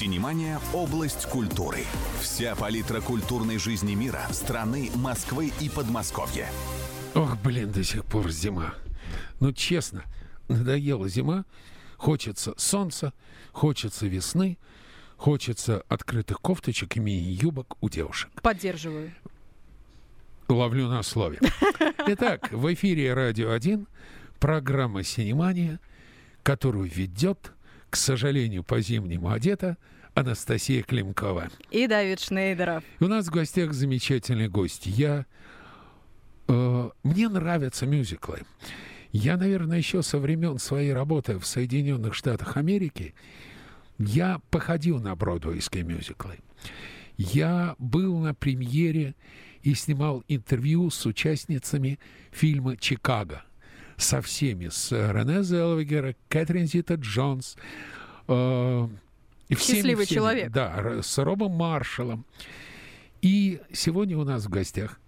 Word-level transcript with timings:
Синемания– 0.00 0.58
область 0.72 1.26
культуры. 1.26 1.80
Вся 2.22 2.56
палитра 2.56 3.02
культурной 3.02 3.58
жизни 3.58 3.94
мира, 3.94 4.22
страны, 4.30 4.88
Москвы 4.94 5.52
и 5.60 5.68
Подмосковья. 5.68 6.48
Ох, 7.14 7.36
блин, 7.44 7.70
до 7.70 7.84
сих 7.84 8.06
пор 8.06 8.30
зима. 8.30 8.72
Ну, 9.40 9.52
честно, 9.52 10.04
надоела 10.48 11.06
зима. 11.06 11.44
Хочется 11.98 12.54
солнца, 12.56 13.12
хочется 13.52 14.06
весны, 14.06 14.56
хочется 15.18 15.84
открытых 15.86 16.40
кофточек 16.40 16.96
и 16.96 17.00
мини-юбок 17.00 17.76
у 17.82 17.90
девушек. 17.90 18.30
Поддерживаю. 18.40 19.12
Ловлю 20.48 20.88
на 20.88 21.02
слове. 21.02 21.40
Итак, 22.06 22.50
в 22.52 22.72
эфире 22.72 23.12
«Радио 23.12 23.54
1» 23.54 23.86
программа 24.38 25.04
«Синемания», 25.04 25.78
которую 26.42 26.90
ведет, 26.90 27.52
к 27.90 27.96
сожалению, 27.96 28.64
по-зимнему 28.64 29.30
одета 29.30 29.76
Анастасия 30.14 30.82
Климкова. 30.82 31.50
И 31.70 31.86
Давид 31.86 32.20
Шнейдеров. 32.20 32.84
И 32.98 33.04
у 33.04 33.08
нас 33.08 33.26
в 33.26 33.30
гостях 33.30 33.72
замечательный 33.72 34.48
гость. 34.48 34.86
Я... 34.86 35.26
Э, 36.48 36.90
мне 37.02 37.28
нравятся 37.28 37.86
мюзиклы. 37.86 38.42
Я, 39.12 39.36
наверное, 39.36 39.78
еще 39.78 40.02
со 40.02 40.18
времен 40.18 40.58
своей 40.58 40.92
работы 40.92 41.38
в 41.38 41.46
Соединенных 41.46 42.14
Штатах 42.14 42.56
Америки 42.56 43.14
я 43.98 44.40
походил 44.50 45.00
на 45.00 45.14
бродвейские 45.16 45.82
мюзиклы. 45.82 46.38
Я 47.16 47.74
был 47.78 48.18
на 48.18 48.34
премьере 48.34 49.14
и 49.62 49.74
снимал 49.74 50.24
интервью 50.28 50.90
с 50.90 51.04
участницами 51.06 51.98
фильма 52.30 52.76
«Чикаго». 52.76 53.42
Со 54.00 54.22
всеми, 54.22 54.68
с 54.68 54.90
Рене 54.92 55.42
Зелвегера, 55.42 56.14
Кэтрин 56.28 56.66
Зита 56.66 56.94
Джонс. 56.94 57.56
Э, 58.28 58.88
и 59.48 59.54
всеми, 59.54 59.76
Счастливый 59.76 60.06
всеми, 60.06 60.16
человек. 60.16 60.50
Да, 60.50 61.02
с 61.02 61.18
Робом 61.18 61.52
Маршалом. 61.52 62.24
И 63.20 63.60
сегодня 63.72 64.16
у 64.16 64.24
нас 64.24 64.46
в 64.46 64.48
гостях 64.48 64.98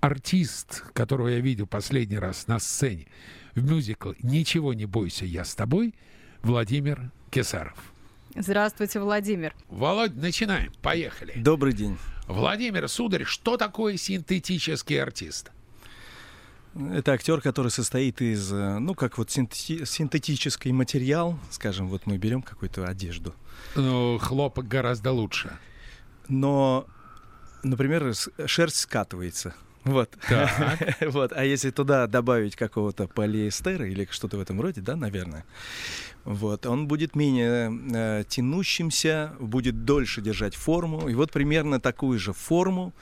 артист, 0.00 0.84
которого 0.92 1.28
я 1.28 1.40
видел 1.40 1.66
последний 1.66 2.18
раз 2.18 2.46
на 2.46 2.58
сцене 2.60 3.06
в 3.54 3.68
мюзикле 3.68 4.14
«Ничего 4.22 4.72
не 4.72 4.86
бойся, 4.86 5.24
я 5.24 5.44
с 5.44 5.54
тобой» 5.54 5.94
Владимир 6.42 7.10
Кесаров. 7.30 7.92
Здравствуйте, 8.36 9.00
Владимир. 9.00 9.54
Володь, 9.68 10.14
начинаем. 10.14 10.72
Поехали. 10.80 11.32
Добрый 11.34 11.72
день. 11.72 11.98
Владимир, 12.28 12.88
сударь, 12.88 13.24
что 13.24 13.56
такое 13.56 13.96
синтетический 13.96 15.02
артист? 15.02 15.50
Это 16.92 17.12
актер, 17.12 17.40
который 17.40 17.70
состоит 17.70 18.20
из, 18.22 18.52
э, 18.52 18.78
ну, 18.78 18.94
как 18.94 19.18
вот 19.18 19.28
синтети- 19.30 19.84
синтетический 19.84 20.70
материал, 20.72 21.38
скажем, 21.50 21.88
вот 21.88 22.06
мы 22.06 22.18
берем 22.18 22.40
какую-то 22.42 22.86
одежду, 22.86 23.34
Ну, 23.74 24.18
хлопок 24.18 24.68
гораздо 24.68 25.10
лучше. 25.12 25.50
но, 26.28 26.86
например, 27.64 28.14
шерсть 28.46 28.76
скатывается. 28.80 29.54
Вот. 29.84 30.10
Вот. 31.00 31.32
А 31.32 31.44
если 31.44 31.70
туда 31.70 32.06
добавить 32.06 32.54
какого-то 32.56 33.06
полиэстера 33.08 33.88
или 33.88 34.06
что-то 34.10 34.36
в 34.36 34.40
этом 34.40 34.60
роде, 34.60 34.80
да, 34.80 34.96
наверное, 34.96 35.44
вот, 36.28 36.66
он 36.66 36.88
будет 36.88 37.16
менее 37.16 37.72
э, 37.90 38.24
тянущимся, 38.28 39.32
будет 39.40 39.86
дольше 39.86 40.20
держать 40.20 40.54
форму. 40.54 41.08
И 41.08 41.14
вот 41.14 41.32
примерно 41.32 41.80
такую 41.80 42.18
же 42.18 42.34
форму, 42.34 42.92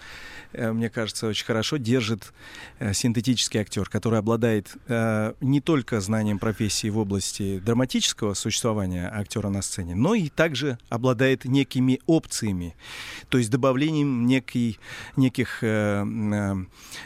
э, 0.53 0.71
мне 0.71 0.89
кажется, 0.89 1.27
очень 1.27 1.45
хорошо 1.45 1.77
держит 1.77 2.33
э, 2.79 2.93
синтетический 2.93 3.59
актер, 3.59 3.89
который 3.89 4.21
обладает 4.21 4.77
э, 4.87 5.33
не 5.41 5.61
только 5.61 6.01
знанием 6.01 6.39
профессии 6.39 6.89
в 6.89 6.99
области 6.99 7.59
драматического 7.59 8.35
существования 8.35 9.11
актера 9.13 9.49
на 9.49 9.61
сцене, 9.61 9.97
но 9.97 10.15
и 10.15 10.29
также 10.29 10.79
обладает 10.89 11.47
некими 11.47 11.99
опциями, 12.07 12.77
то 13.29 13.39
есть 13.39 13.51
добавлением 13.51 14.25
некий, 14.27 14.79
неких 15.17 15.65
э, 15.65 16.05
э, 16.07 16.55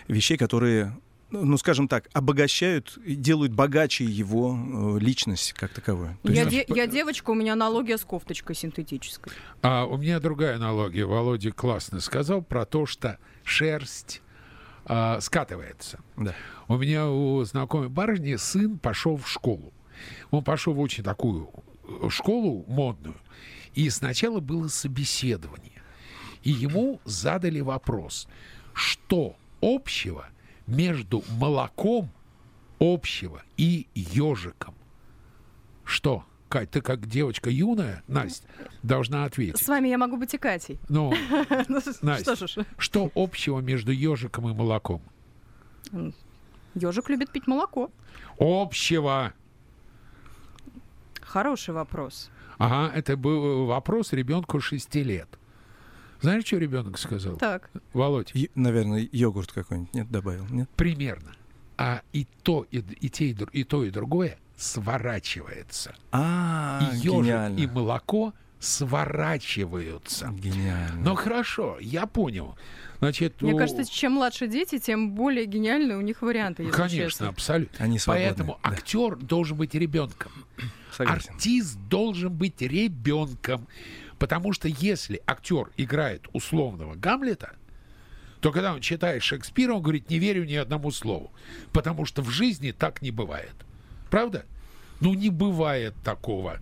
вещей, 0.07 0.37
которые 0.37 0.93
ну, 1.31 1.57
скажем 1.59 1.89
так, 1.89 2.09
обогащают 2.13 2.97
и 2.99 3.15
делают 3.15 3.53
богаче 3.53 4.05
его 4.05 4.57
э, 4.57 4.99
личность 5.01 5.53
как 5.53 5.73
таковую. 5.73 6.17
То 6.23 6.33
Я, 6.33 6.43
есть- 6.45 6.51
де- 6.51 6.75
я 6.75 6.87
девочка, 6.87 7.31
у 7.31 7.35
меня 7.35 7.53
аналогия 7.55 7.99
с 7.99 8.05
кофточкой 8.05 8.57
синтетической. 8.57 9.33
А 9.63 9.85
у 9.87 9.97
меня 9.97 10.21
другая 10.21 10.57
аналогия. 10.57 11.05
Володя 11.05 11.53
классно 11.53 12.01
сказал 12.01 12.43
про 12.43 12.65
то, 12.65 12.87
что 12.87 13.19
шерсть 13.45 14.23
а, 14.85 15.21
скатывается. 15.21 16.01
Да. 16.17 16.35
У 16.69 16.77
меня 16.77 17.09
у 17.09 17.43
знакомой 17.45 17.89
барышни 17.89 18.37
сын 18.37 18.79
пошел 18.79 19.17
в 19.17 19.29
школу. 19.29 19.73
Он 20.31 20.43
пошел 20.43 20.75
в 20.75 20.81
очень 20.81 21.05
такую 21.05 21.51
э, 21.85 22.09
школу 22.11 22.65
модную. 22.67 23.17
И 23.75 23.89
сначала 23.91 24.41
было 24.41 24.69
собеседование. 24.69 25.83
И 26.43 26.51
ему 26.51 27.01
задали 27.05 27.61
вопрос, 27.61 28.27
что 28.73 29.37
общего 29.61 30.27
между 30.67 31.23
молоком 31.39 32.11
общего 32.79 33.43
и 33.57 33.87
ежиком? 33.95 34.75
Что? 35.85 36.25
Кать, 36.49 36.71
ты 36.71 36.81
как 36.81 37.07
девочка 37.07 37.49
юная, 37.49 38.03
Настя, 38.09 38.49
должна 38.83 39.25
ответить. 39.25 39.63
С 39.63 39.69
вами 39.69 39.89
я 39.89 39.99
могу 39.99 40.17
быть 40.17 40.35
и 40.35 40.39
Катей. 40.39 40.81
Ну, 40.89 41.13
Ну, 41.69 41.81
Настя. 42.03 42.35
Что 42.35 42.65
что 42.77 43.13
общего 43.15 43.61
между 43.61 43.93
ежиком 43.93 44.49
и 44.49 44.53
молоком? 44.53 45.01
ежик 46.75 47.09
любит 47.09 47.31
пить 47.31 47.47
молоко. 47.47 47.91
Общего. 48.39 49.33
Хороший 51.21 51.73
вопрос. 51.75 52.31
Ага, 52.59 52.93
это 52.95 53.17
был 53.17 53.67
вопрос 53.67 54.13
ребенку 54.13 54.61
6 54.61 54.95
лет. 54.97 55.29
Знаешь, 56.21 56.45
что 56.45 56.59
ребенок 56.59 56.99
сказал? 56.99 57.37
Так, 57.37 57.71
Володь, 57.93 58.31
И, 58.35 58.51
наверное, 58.55 59.09
йогурт 59.11 59.53
какой-нибудь, 59.53 59.95
нет, 59.95 60.11
добавил, 60.11 60.47
нет? 60.51 60.69
примерно. 60.77 61.33
А 61.79 62.03
и 62.13 62.27
то, 62.43 62.67
и, 62.71 62.79
и, 63.01 63.09
те, 63.09 63.27
и, 63.31 63.37
и 63.53 63.65
то, 63.65 63.85
и 63.85 63.91
другое 63.91 64.37
сворачивается. 64.57 65.95
А, 66.13 66.81
и 66.93 66.97
ежик, 66.97 67.05
гениально. 67.25 67.59
и 67.59 67.67
молоко 67.67 68.35
сворачиваются. 68.59 70.29
Гениально. 70.33 71.01
Ну 71.03 71.15
хорошо, 71.15 71.79
я 71.81 72.07
понял. 72.07 72.57
Значит, 72.99 73.41
мне 73.41 73.55
у- 73.55 73.57
кажется, 73.59 73.91
чем 73.91 74.13
младше 74.13 74.47
дети, 74.47 74.79
тем 74.79 75.13
более 75.15 75.47
гениальные 75.47 75.97
у 75.97 76.03
них 76.03 76.21
варианты, 76.23 76.65
если 76.65 76.77
конечно, 76.77 76.99
честно. 77.09 77.29
абсолютно. 77.29 77.83
Они 77.85 77.99
свободны, 77.99 78.27
Поэтому 78.27 78.59
да. 78.63 78.71
актер 78.71 79.17
должен 79.17 79.57
быть 79.57 79.75
ребенком. 79.75 80.33
Согласен. 80.93 81.33
Артист 81.33 81.79
должен 81.89 82.31
быть 82.33 82.61
ребенком. 82.61 83.67
Потому 84.21 84.53
что 84.53 84.69
если 84.69 85.23
актер 85.27 85.71
играет 85.79 86.29
условного 86.35 86.95
Гамлета, 86.95 87.55
то 88.43 88.53
когда 88.53 88.75
он 88.75 88.83
читает 88.83 89.23
Шекспира, 89.23 89.73
он 89.73 89.83
говорит, 89.83 90.11
не 90.11 90.19
верю 90.19 90.45
ни 90.45 90.55
одному 90.55 90.91
слову. 90.91 91.33
Потому 91.73 92.05
что 92.05 92.21
в 92.21 92.29
жизни 92.29 92.71
так 92.71 93.01
не 93.01 93.11
бывает. 93.11 93.55
Правда? 94.11 94.45
Ну, 95.01 95.15
не 95.15 95.31
бывает 95.31 95.95
такого. 96.05 96.59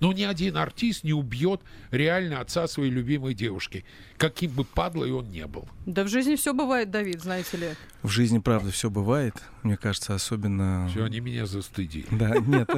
Ну, 0.00 0.12
ни 0.12 0.22
один 0.22 0.58
артист 0.58 1.02
не 1.02 1.14
убьет 1.14 1.62
реально 1.90 2.40
отца 2.40 2.68
своей 2.68 2.90
любимой 2.90 3.32
девушки, 3.32 3.86
каким 4.18 4.50
бы 4.50 4.64
падлой 4.64 5.12
он 5.12 5.30
не 5.30 5.46
был. 5.46 5.66
Да 5.86 6.04
в 6.04 6.08
жизни 6.08 6.34
все 6.36 6.52
бывает, 6.52 6.90
Давид, 6.90 7.22
знаете 7.22 7.56
ли. 7.56 7.68
В 8.02 8.08
жизни, 8.08 8.38
правда, 8.38 8.70
все 8.70 8.90
бывает. 8.90 9.34
Мне 9.62 9.76
кажется, 9.76 10.14
особенно... 10.14 10.88
Все, 10.90 11.04
они 11.04 11.20
меня 11.20 11.46
застыдили. 11.46 12.06
Да, 12.10 12.36
нет. 12.38 12.68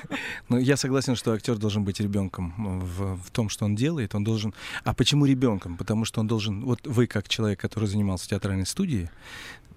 Но 0.48 0.58
я 0.58 0.76
согласен, 0.76 1.16
что 1.16 1.32
актер 1.32 1.56
должен 1.56 1.84
быть 1.84 2.00
ребенком 2.00 2.54
в, 2.80 3.16
в 3.16 3.30
том, 3.30 3.48
что 3.48 3.66
он 3.66 3.74
делает. 3.74 4.14
Он 4.14 4.24
должен. 4.24 4.54
А 4.84 4.94
почему 4.94 5.26
ребенком? 5.26 5.76
Потому 5.76 6.04
что 6.04 6.20
он 6.20 6.26
должен. 6.26 6.64
Вот 6.64 6.86
вы, 6.86 7.06
как 7.06 7.28
человек, 7.28 7.60
который 7.60 7.88
занимался 7.88 8.24
в 8.24 8.28
театральной 8.28 8.66
студии, 8.66 9.10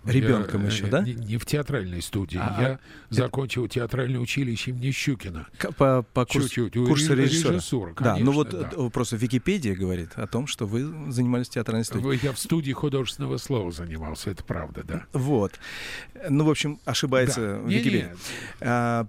ребенком 0.08 0.62
Я, 0.64 0.68
еще, 0.68 0.86
э, 0.86 0.90
да? 0.90 1.02
Не, 1.02 1.14
не 1.14 1.38
в 1.38 1.46
театральной 1.46 2.02
студии. 2.02 2.40
А, 2.42 2.62
Я 2.62 2.80
закончил 3.10 3.68
театральное 3.68 4.20
училище 4.20 4.72
имени 4.72 4.92
Щукина. 4.92 5.48
К- 5.58 5.72
По, 5.74 6.04
по 6.14 6.26
курс- 6.26 6.46
Чуть-чуть. 6.46 6.74
Курсу 6.74 7.14
ре- 7.16 7.24
режиссера. 7.24 7.54
режиссура, 7.54 7.94
да, 8.00 8.18
ну 8.18 8.32
конечно, 8.32 8.32
вот 8.32 8.50
да. 8.50 8.70
э, 8.72 8.90
просто 8.90 9.16
Википедия 9.16 9.76
говорит 9.76 10.12
о 10.16 10.28
том, 10.28 10.48
что 10.48 10.66
вы 10.66 11.07
занимались 11.12 11.48
в 11.48 11.52
театральной 11.52 11.86
студией. 11.86 12.06
Вы- 12.08 12.20
Я 12.22 12.32
в 12.34 12.40
студии 12.40 12.72
художественного 12.72 13.38
слова 13.38 13.72
занимался, 13.72 14.30
это 14.32 14.44
правда, 14.44 14.84
да. 14.84 15.06
Вот. 15.14 15.54
Ну, 16.30 16.46
в 16.46 16.50
общем, 16.50 16.80
ошибается 16.86 17.60
Да. 17.64 17.70
Википедия. 17.70 18.16
А, 18.62 19.08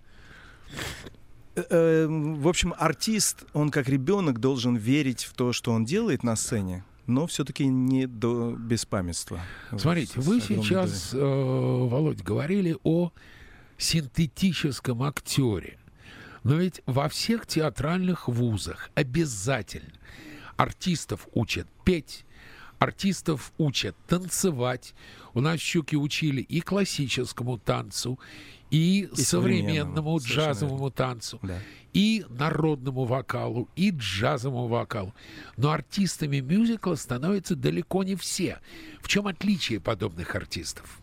э, 1.56 1.62
э, 1.70 2.06
в 2.08 2.48
общем, 2.48 2.74
артист, 2.78 3.44
он 3.52 3.70
как 3.70 3.88
ребенок 3.88 4.38
должен 4.40 4.76
верить 4.76 5.24
в 5.24 5.34
то, 5.34 5.52
что 5.52 5.72
он 5.72 5.84
делает 5.84 6.22
на 6.22 6.36
сцене, 6.36 6.84
но 7.06 7.26
все-таки 7.26 7.66
не 7.66 8.06
до 8.06 8.52
беспамятства. 8.52 9.40
Смотрите, 9.76 10.12
Вот, 10.16 10.24
вы 10.26 10.40
сейчас, 10.40 11.10
э, 11.14 11.18
Володь, 11.18 12.22
говорили 12.22 12.76
о 12.84 13.12
синтетическом 13.76 15.02
актере. 15.02 15.78
Но 16.44 16.54
ведь 16.56 16.82
во 16.86 17.08
всех 17.08 17.46
театральных 17.46 18.28
вузах 18.28 18.90
обязательно 18.94 19.92
артистов 20.58 21.26
учат 21.32 21.66
петь, 21.84 22.24
Артистов 22.78 23.52
учат 23.58 23.96
танцевать. 24.06 24.94
У 25.34 25.40
нас 25.40 25.58
щуки 25.58 25.96
учили 25.96 26.40
и 26.40 26.60
классическому 26.60 27.58
танцу, 27.58 28.20
и, 28.70 29.08
И 29.12 29.16
современному 29.16 30.18
джазовому 30.18 30.90
танцу, 30.90 31.40
Да. 31.42 31.58
и 31.92 32.24
народному 32.28 33.04
вокалу, 33.04 33.68
и 33.74 33.90
джазовому 33.90 34.68
вокалу. 34.68 35.12
Но 35.56 35.70
артистами 35.72 36.38
мюзикла 36.38 36.94
становятся 36.94 37.56
далеко 37.56 38.04
не 38.04 38.14
все. 38.14 38.60
В 39.00 39.08
чем 39.08 39.26
отличие 39.26 39.80
подобных 39.80 40.36
артистов? 40.36 41.00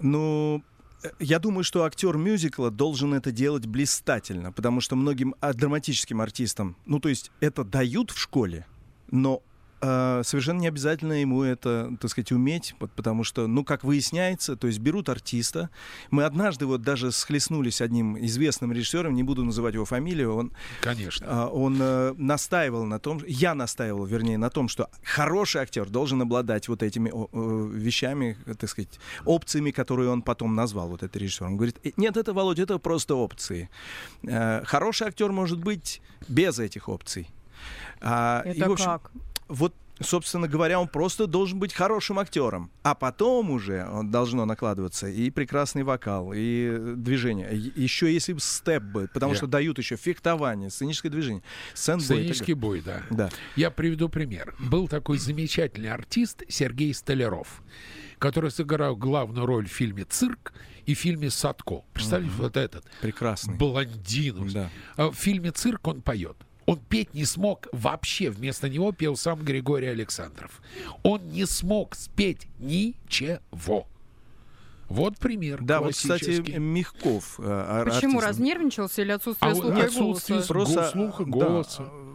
Ну, 0.00 0.62
э, 0.62 0.75
я 1.18 1.38
думаю, 1.38 1.64
что 1.64 1.84
актер 1.84 2.16
мюзикла 2.16 2.70
должен 2.70 3.14
это 3.14 3.32
делать 3.32 3.66
блистательно, 3.66 4.52
потому 4.52 4.80
что 4.80 4.96
многим 4.96 5.34
а, 5.40 5.52
драматическим 5.52 6.20
артистам, 6.20 6.76
ну, 6.86 7.00
то 7.00 7.08
есть 7.08 7.30
это 7.40 7.64
дают 7.64 8.10
в 8.10 8.18
школе, 8.18 8.66
но 9.10 9.42
совершенно 9.80 10.60
не 10.60 10.68
обязательно 10.68 11.14
ему 11.14 11.42
это, 11.42 11.96
так 12.00 12.10
сказать, 12.10 12.32
уметь, 12.32 12.74
вот 12.80 12.90
потому 12.92 13.24
что, 13.24 13.46
ну, 13.46 13.64
как 13.64 13.84
выясняется, 13.84 14.56
то 14.56 14.66
есть 14.66 14.78
берут 14.78 15.08
артиста. 15.08 15.70
Мы 16.10 16.24
однажды 16.24 16.66
вот 16.66 16.82
даже 16.82 17.12
схлестнулись 17.12 17.76
с 17.76 17.80
одним 17.80 18.18
известным 18.24 18.72
режиссером, 18.72 19.14
не 19.14 19.22
буду 19.22 19.44
называть 19.44 19.74
его 19.74 19.84
фамилию, 19.84 20.34
он 20.34 20.52
Конечно. 20.80 21.26
а, 21.28 21.46
он 21.48 21.78
э, 21.80 22.14
настаивал 22.16 22.84
на 22.84 22.98
том, 22.98 23.20
я 23.26 23.54
настаивал, 23.54 24.04
вернее, 24.06 24.38
на 24.38 24.50
том, 24.50 24.68
что 24.68 24.88
хороший 25.02 25.62
актер 25.62 25.88
должен 25.88 26.22
обладать 26.22 26.68
вот 26.68 26.82
этими 26.82 27.10
э, 27.10 27.68
вещами, 27.76 28.36
так 28.58 28.70
сказать, 28.70 28.98
опциями, 29.24 29.70
которые 29.70 30.10
он 30.10 30.22
потом 30.22 30.54
назвал, 30.54 30.88
вот 30.88 31.02
этот 31.02 31.16
режиссер. 31.16 31.46
Он 31.46 31.56
говорит, 31.56 31.78
«Э, 31.84 31.90
нет, 31.96 32.16
это, 32.16 32.32
Володя, 32.32 32.62
это 32.62 32.78
просто 32.78 33.14
опции. 33.14 33.68
Э, 34.26 34.62
Хороший 34.64 35.08
актер 35.08 35.32
может 35.32 35.58
быть 35.58 36.00
без 36.28 36.58
этих 36.58 36.88
опций. 36.88 37.28
А, 38.00 38.42
и, 38.44 38.50
Это 38.50 38.68
в 38.68 38.72
общем, 38.72 38.86
как? 38.86 39.10
Вот, 39.48 39.74
собственно 40.00 40.48
говоря, 40.48 40.80
он 40.80 40.88
просто 40.88 41.26
должен 41.26 41.58
быть 41.58 41.72
хорошим 41.72 42.18
актером. 42.18 42.70
А 42.82 42.94
потом 42.94 43.50
уже 43.50 43.86
он 43.88 44.10
должно 44.10 44.44
накладываться 44.44 45.08
и 45.08 45.30
прекрасный 45.30 45.82
вокал, 45.82 46.32
и 46.34 46.68
э, 46.70 46.94
движение. 46.96 47.48
Еще 47.76 48.12
если 48.12 48.32
бы 48.34 48.40
степ 48.40 48.82
бы, 48.82 49.08
потому 49.12 49.32
Я- 49.32 49.36
что 49.38 49.46
дают 49.46 49.78
еще 49.78 49.96
фехтование, 49.96 50.70
сценическое 50.70 51.10
движение, 51.10 51.42
сценбой 51.74 52.04
и 52.04 52.08
так 52.08 52.16
Сценический 52.18 52.54
бой, 52.54 52.82
да. 52.84 53.02
Да. 53.10 53.30
Я 53.56 53.70
приведу 53.70 54.08
пример. 54.08 54.54
Был 54.58 54.88
такой 54.88 55.18
замечательный 55.18 55.90
артист 55.90 56.42
Сергей 56.48 56.92
Столяров, 56.92 57.62
который 58.18 58.50
сыграл 58.50 58.96
главную 58.96 59.46
роль 59.46 59.66
в 59.68 59.72
фильме 59.72 60.04
«Цирк» 60.04 60.52
и 60.86 60.94
в 60.94 60.98
фильме 60.98 61.30
«Садко». 61.30 61.82
Представляете, 61.92 62.34
вот 62.38 62.56
этот 62.56 62.84
Прекрасный. 63.00 63.56
блондин. 63.56 64.48
Да. 64.52 64.70
А 64.96 65.10
В 65.10 65.14
фильме 65.14 65.50
«Цирк» 65.52 65.86
он 65.88 66.00
поет. 66.02 66.36
Он 66.66 66.78
петь 66.88 67.14
не 67.14 67.24
смог 67.24 67.68
вообще. 67.72 68.30
Вместо 68.30 68.68
него 68.68 68.92
пел 68.92 69.16
сам 69.16 69.40
Григорий 69.42 69.86
Александров. 69.86 70.60
Он 71.04 71.20
не 71.30 71.46
смог 71.46 71.94
спеть 71.94 72.46
ничего. 72.58 73.86
Вот 74.88 75.18
пример. 75.18 75.58
Да, 75.62 75.80
вот, 75.80 75.94
кстати. 75.94 76.42
Мягков. 76.58 77.36
э, 77.40 77.82
Почему 77.86 78.18
артист. 78.18 78.28
разнервничался 78.28 79.02
или 79.02 79.10
отсутствие 79.12 79.50
А 79.52 79.54
слуха 79.54 79.78
и 79.78 79.82
отсутствие 79.82 80.38
голоса? 80.38 80.46
слуха. 80.46 80.52
Просто, 80.52 80.90
слуха, 80.92 81.24
да, 81.24 81.30
голоса. 81.30 81.82
э, 81.82 82.12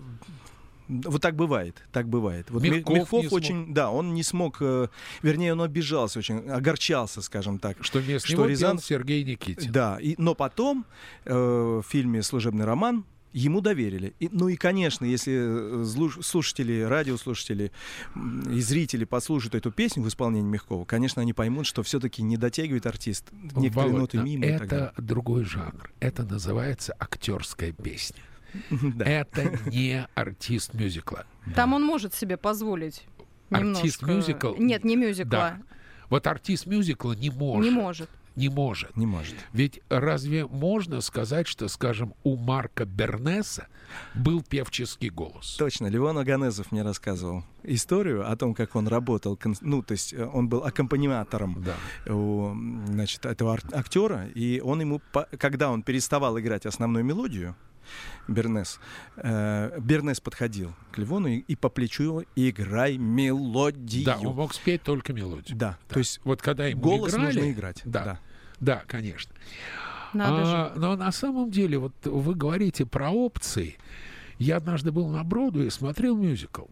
Вот 1.06 1.22
так 1.22 1.36
бывает, 1.36 1.82
так 1.94 2.08
бывает. 2.10 2.50
Вот 2.50 2.64
Мя- 2.64 2.72
Мягков 2.72 2.96
Мягков 2.96 3.20
смог. 3.22 3.34
очень, 3.34 3.74
да, 3.74 3.92
он 3.92 4.14
не 4.14 4.24
смог, 4.24 4.58
э, 4.62 4.88
вернее, 5.22 5.54
он 5.54 5.62
обижался 5.62 6.20
очень, 6.20 6.50
огорчался, 6.50 7.22
скажем 7.22 7.60
так. 7.60 7.78
Что 7.82 8.00
вместо 8.00 8.28
что 8.28 8.38
него 8.38 8.46
Рязан- 8.48 8.78
пел 8.78 8.84
Сергей 8.86 9.24
Никитин. 9.24 9.72
Да, 9.72 9.98
и, 10.02 10.16
но 10.18 10.34
потом 10.36 10.86
э, 11.26 11.34
в 11.34 11.84
фильме 11.88 12.22
«Служебный 12.24 12.66
роман» 12.66 13.06
ему 13.34 13.62
доверили. 13.62 14.14
И, 14.20 14.30
ну 14.32 14.48
и, 14.50 14.56
конечно, 14.56 15.06
если 15.06 15.84
э, 15.84 16.22
слушатели, 16.22 16.82
радиослушатели 16.82 17.72
и 18.16 18.62
зрители 18.62 19.06
послушают 19.06 19.56
эту 19.56 19.72
песню 19.72 20.04
в 20.04 20.08
исполнении 20.08 20.50
Мягкова, 20.50 20.86
конечно, 20.86 21.22
они 21.22 21.34
поймут, 21.34 21.66
что 21.66 21.84
все-таки 21.84 22.22
не 22.22 22.38
дотягивает 22.38 22.86
артист. 22.86 23.32
Некоторые 23.32 23.72
Володь, 23.72 23.94
ноты 23.94 24.18
но 24.18 24.24
мимо. 24.24 24.46
и 24.46 24.58
так 24.58 24.68
далее. 24.68 24.92
это 24.94 25.02
другой 25.02 25.44
жанр. 25.44 25.92
Это 26.00 26.24
называется 26.24 26.96
актерская 27.00 27.72
песня. 27.72 28.22
Да. 28.82 29.06
Это 29.06 29.58
не 29.68 30.06
артист 30.14 30.74
мюзикла. 30.74 31.26
Там 31.56 31.74
он 31.74 31.84
может 31.84 32.14
себе 32.14 32.36
позволить 32.36 33.04
Артист 33.50 34.02
немножко... 34.02 34.34
мюзикл? 34.34 34.56
Нет, 34.58 34.84
не 34.84 34.96
мюзикла. 34.96 35.30
Да. 35.30 35.62
Вот 36.10 36.28
артист 36.28 36.66
мюзикла 36.66 37.14
не 37.14 37.30
может. 37.30 37.64
Не 37.64 37.72
может. 37.72 38.10
Не 38.36 38.50
может. 38.50 38.96
Не 38.96 39.06
может. 39.06 39.36
Ведь 39.54 39.82
разве 39.90 40.46
можно 40.46 41.02
сказать, 41.02 41.48
что, 41.48 41.68
скажем, 41.68 42.14
у 42.24 42.38
Марка 42.38 42.86
Бернеса 42.86 43.68
был 44.16 44.42
певческий 44.42 45.10
голос? 45.10 45.56
Точно, 45.58 45.88
Левон 45.88 46.18
Аганезов 46.18 46.72
мне 46.72 46.82
рассказывал 46.82 47.44
историю 47.64 48.30
о 48.32 48.36
том, 48.36 48.54
как 48.54 48.76
он 48.76 48.88
работал, 48.88 49.38
ну, 49.62 49.84
то 49.84 49.92
есть 49.92 50.14
э, 50.14 50.26
он 50.26 50.48
был 50.48 50.64
аккомпаниатором 50.64 51.64
Да. 51.64 52.14
у, 52.14 52.56
значит, 52.88 53.26
этого 53.26 53.60
актера, 53.74 54.28
и 54.34 54.62
он 54.62 54.82
ему, 54.82 55.02
когда 55.38 55.70
он 55.70 55.84
переставал 55.84 56.40
играть 56.40 56.66
основную 56.66 57.04
мелодию, 57.04 57.56
Бернес, 58.28 58.80
э, 59.18 59.80
Бернес 59.80 60.20
подходил 60.20 60.74
к 60.92 60.98
Левону 60.98 61.28
и, 61.28 61.38
и 61.40 61.56
по 61.56 61.70
плечу 61.70 62.04
его 62.04 62.24
«играй 62.36 62.98
мелодию». 62.98 64.06
Да, 64.06 64.18
он 64.18 64.36
мог 64.36 64.54
спеть 64.54 64.84
только 64.84 65.14
мелодию. 65.14 65.58
Да, 65.58 65.78
то 65.90 66.00
есть 66.00 66.22
Вот 66.24 66.42
когда 66.42 66.68
ему 66.68 66.82
голос 66.82 67.14
играли, 67.14 67.26
нужно 67.36 67.52
играть. 67.52 67.82
Да, 67.86 68.04
да, 68.04 68.20
да. 68.60 68.84
конечно. 68.88 69.34
Надо 70.14 70.46
же. 70.46 70.52
А, 70.52 70.74
но 70.76 70.96
на 70.96 71.12
самом 71.12 71.50
деле, 71.52 71.78
вот 71.78 71.94
вы 72.04 72.36
говорите 72.36 72.86
про 72.86 73.12
опции. 73.12 73.78
Я 74.38 74.58
однажды 74.58 74.92
был 74.92 75.08
на 75.08 75.24
Броду 75.24 75.64
и 75.64 75.70
смотрел 75.70 76.18
мюзикл. 76.18 76.66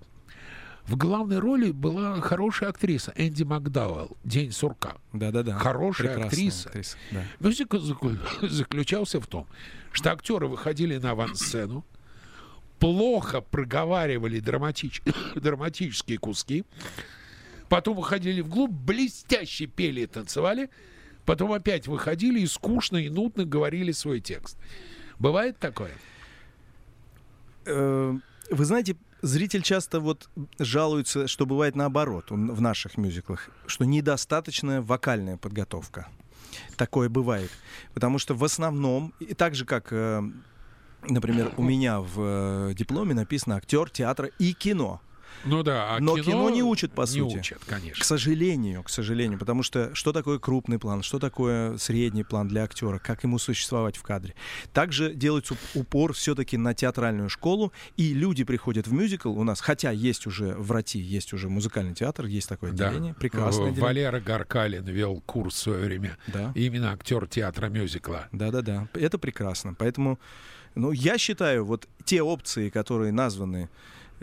В 0.87 0.95
главной 0.97 1.37
роли 1.39 1.71
была 1.71 2.19
хорошая 2.21 2.69
актриса 2.69 3.13
Энди 3.15 3.43
Макдауэлл 3.43 4.17
«День 4.23 4.51
сурка». 4.51 4.97
Да-да-да. 5.13 5.57
Хорошая 5.59 6.15
Прекрасная 6.15 6.47
актриса. 6.49 6.97
да. 7.11 7.23
Мюзикл 7.39 7.77
заключался 8.41 9.21
в 9.21 9.27
том, 9.27 9.47
что 9.91 10.11
актеры 10.11 10.47
выходили 10.47 10.97
на 10.97 11.11
авансцену, 11.11 11.85
плохо 12.79 13.41
проговаривали 13.41 14.39
драматич- 14.41 15.03
драматические 15.39 16.17
куски, 16.17 16.63
потом 17.67 17.95
выходили 17.97 18.41
вглубь, 18.41 18.71
блестяще 18.71 19.67
пели 19.67 20.01
и 20.01 20.07
танцевали, 20.07 20.71
потом 21.25 21.51
опять 21.51 21.87
выходили 21.87 22.39
и 22.39 22.47
скучно 22.47 22.97
и 22.97 23.09
нудно 23.09 23.45
говорили 23.45 23.91
свой 23.91 24.21
текст. 24.21 24.57
Бывает 25.19 25.59
такое? 25.59 25.91
Э, 27.65 28.17
Вы 28.49 28.65
знаете, 28.65 28.95
зритель 29.21 29.61
часто 29.61 29.99
вот 29.99 30.29
жалуется, 30.59 31.27
что 31.27 31.45
бывает 31.45 31.75
наоборот 31.75 32.31
в 32.31 32.61
наших 32.61 32.97
мюзиклах, 32.97 33.49
что 33.65 33.85
недостаточная 33.85 34.81
вокальная 34.81 35.37
подготовка. 35.37 36.07
Такое 36.77 37.09
бывает. 37.09 37.51
Потому 37.93 38.19
что 38.19 38.33
в 38.33 38.43
основном, 38.43 39.13
и 39.19 39.33
так 39.33 39.55
же 39.55 39.65
как, 39.65 39.91
э, 39.91 40.21
например, 41.07 41.53
у 41.57 41.63
меня 41.63 41.99
в 41.99 42.69
э, 42.69 42.73
дипломе 42.73 43.13
написано 43.13 43.55
актер 43.55 43.89
театра 43.89 44.29
и 44.39 44.53
кино. 44.53 45.01
Ну 45.45 45.63
да, 45.63 45.95
а 45.95 45.99
Но 45.99 46.17
кино 46.17 46.49
не 46.49 46.61
учат, 46.63 46.91
по 46.91 47.01
не 47.01 47.07
сути. 47.07 47.37
учат, 47.37 47.59
конечно. 47.65 48.01
К 48.01 48.05
сожалению, 48.05 48.83
к 48.83 48.89
сожалению, 48.89 49.39
потому 49.39 49.63
что 49.63 49.93
что 49.95 50.11
такое 50.13 50.37
крупный 50.39 50.79
план, 50.79 51.01
что 51.03 51.17
такое 51.19 51.77
средний 51.77 52.23
план 52.23 52.47
для 52.47 52.63
актера, 52.63 52.99
как 52.99 53.23
ему 53.23 53.39
существовать 53.39 53.95
в 53.97 54.03
кадре. 54.03 54.35
Также 54.73 55.13
делается 55.13 55.53
уп- 55.53 55.79
упор 55.81 56.13
все-таки 56.13 56.57
на 56.57 56.73
театральную 56.73 57.29
школу, 57.29 57.71
и 57.97 58.13
люди 58.13 58.43
приходят 58.43 58.87
в 58.87 58.93
мюзикл 58.93 59.29
у 59.31 59.43
нас, 59.43 59.61
хотя 59.61 59.91
есть 59.91 60.27
уже 60.27 60.53
в 60.55 60.71
РАТИ, 60.71 60.97
есть 60.97 61.33
уже 61.33 61.49
музыкальный 61.49 61.93
театр, 61.95 62.25
есть 62.25 62.49
такое 62.49 62.71
Да. 62.71 62.87
отделение, 62.89 63.13
прекрасное 63.13 63.65
В- 63.65 63.67
отделение. 63.67 63.81
Валера 63.83 64.19
Гаркалин 64.19 64.83
вел 64.85 65.21
курс 65.25 65.55
в 65.55 65.57
свое 65.57 65.85
время. 65.85 66.17
Да. 66.27 66.51
Именно 66.55 66.91
актер 66.91 67.27
театра 67.27 67.67
мюзикла. 67.67 68.27
Да-да-да, 68.31 68.87
это 68.93 69.17
прекрасно. 69.17 69.73
Поэтому, 69.73 70.19
ну, 70.75 70.91
я 70.91 71.17
считаю, 71.17 71.63
вот 71.65 71.87
те 72.03 72.21
опции, 72.21 72.69
которые 72.69 73.11
названы 73.11 73.69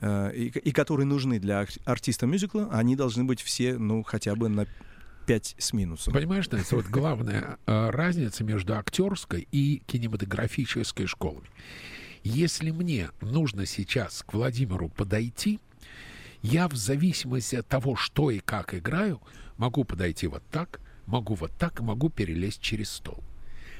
и, 0.02 0.52
и 0.62 0.72
которые 0.72 1.06
нужны 1.06 1.38
для 1.38 1.60
ар- 1.60 1.68
артиста 1.84 2.26
мюзикла, 2.26 2.68
они 2.72 2.96
должны 2.96 3.24
быть 3.24 3.40
все, 3.40 3.78
ну, 3.78 4.02
хотя 4.02 4.34
бы 4.34 4.48
на 4.48 4.66
5 5.26 5.56
с 5.58 5.72
минусом. 5.72 6.12
Понимаешь, 6.12 6.50
Настя, 6.50 6.76
вот 6.76 6.86
главная 6.86 7.58
э, 7.66 7.90
разница 7.90 8.44
между 8.44 8.76
актерской 8.76 9.46
и 9.50 9.82
кинематографической 9.86 11.06
школами. 11.06 11.48
Если 12.22 12.70
мне 12.70 13.10
нужно 13.20 13.66
сейчас 13.66 14.22
к 14.26 14.34
Владимиру 14.34 14.88
подойти, 14.88 15.60
я 16.42 16.68
в 16.68 16.76
зависимости 16.76 17.56
от 17.56 17.66
того, 17.66 17.96
что 17.96 18.30
и 18.30 18.38
как 18.38 18.74
играю, 18.74 19.20
могу 19.56 19.84
подойти 19.84 20.26
вот 20.26 20.42
так, 20.50 20.80
могу 21.06 21.34
вот 21.34 21.52
так, 21.58 21.80
могу 21.80 22.08
перелезть 22.08 22.60
через 22.60 22.90
стол. 22.90 23.22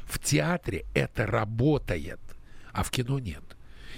В 0.05 0.19
театре 0.19 0.85
это 0.95 1.27
работает, 1.27 2.21
а 2.73 2.83
в 2.83 2.91
кино 2.91 3.19
нет. 3.19 3.56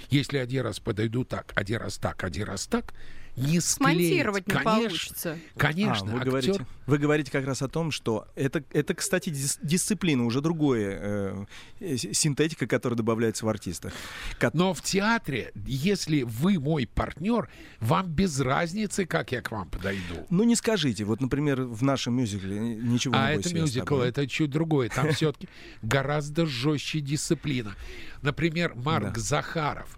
Если 0.09 0.37
один 0.37 0.63
раз 0.63 0.79
подойду 0.79 1.23
так, 1.25 1.51
один 1.55 1.77
раз 1.79 1.97
так, 1.97 2.23
один 2.23 2.45
раз 2.45 2.67
так, 2.67 2.93
не 3.39 3.59
склеить. 3.59 3.63
Смонтировать 3.63 4.47
не 4.47 4.53
конечно, 4.53 4.71
получится. 4.71 5.37
конечно. 5.57 6.11
А, 6.11 6.15
вы, 6.15 6.19
актер- 6.19 6.25
говорите, 6.25 6.65
вы 6.87 6.97
говорите 6.97 7.31
как 7.31 7.45
раз 7.45 7.61
о 7.61 7.67
том, 7.67 7.91
что 7.91 8.27
это, 8.35 8.63
это 8.71 8.93
кстати, 8.93 9.29
дис- 9.29 9.59
дисциплина, 9.61 10.23
уже 10.25 10.41
другое, 10.41 11.45
э, 11.81 11.97
синтетика, 11.97 12.67
которая 12.67 12.97
добавляется 12.97 13.45
в 13.45 13.49
артиста. 13.49 13.91
Ко- 14.39 14.51
Но 14.53 14.73
в 14.73 14.81
театре, 14.81 15.51
если 15.65 16.23
вы 16.23 16.59
мой 16.59 16.87
партнер, 16.87 17.49
вам 17.79 18.07
без 18.07 18.39
разницы, 18.39 19.05
как 19.05 19.31
я 19.31 19.41
к 19.41 19.51
вам 19.51 19.69
подойду. 19.69 20.25
Ну, 20.29 20.43
не 20.43 20.55
скажите, 20.55 21.03
вот, 21.05 21.21
например, 21.21 21.61
в 21.63 21.83
нашем 21.83 22.15
мюзикле 22.15 22.59
ничего 22.59 23.15
А 23.17 23.31
не 23.33 23.39
это 23.39 23.49
я 23.49 23.55
с 23.55 23.59
мюзикл, 23.61 23.99
это 23.99 24.27
чуть 24.27 24.49
другое. 24.49 24.89
Там 24.89 25.11
все-таки 25.13 25.47
гораздо 25.81 26.45
жестче 26.45 26.99
дисциплина. 26.99 27.75
Например, 28.21 28.73
Марк 28.75 29.13
Да. 29.15 29.19
Захаров, 29.21 29.97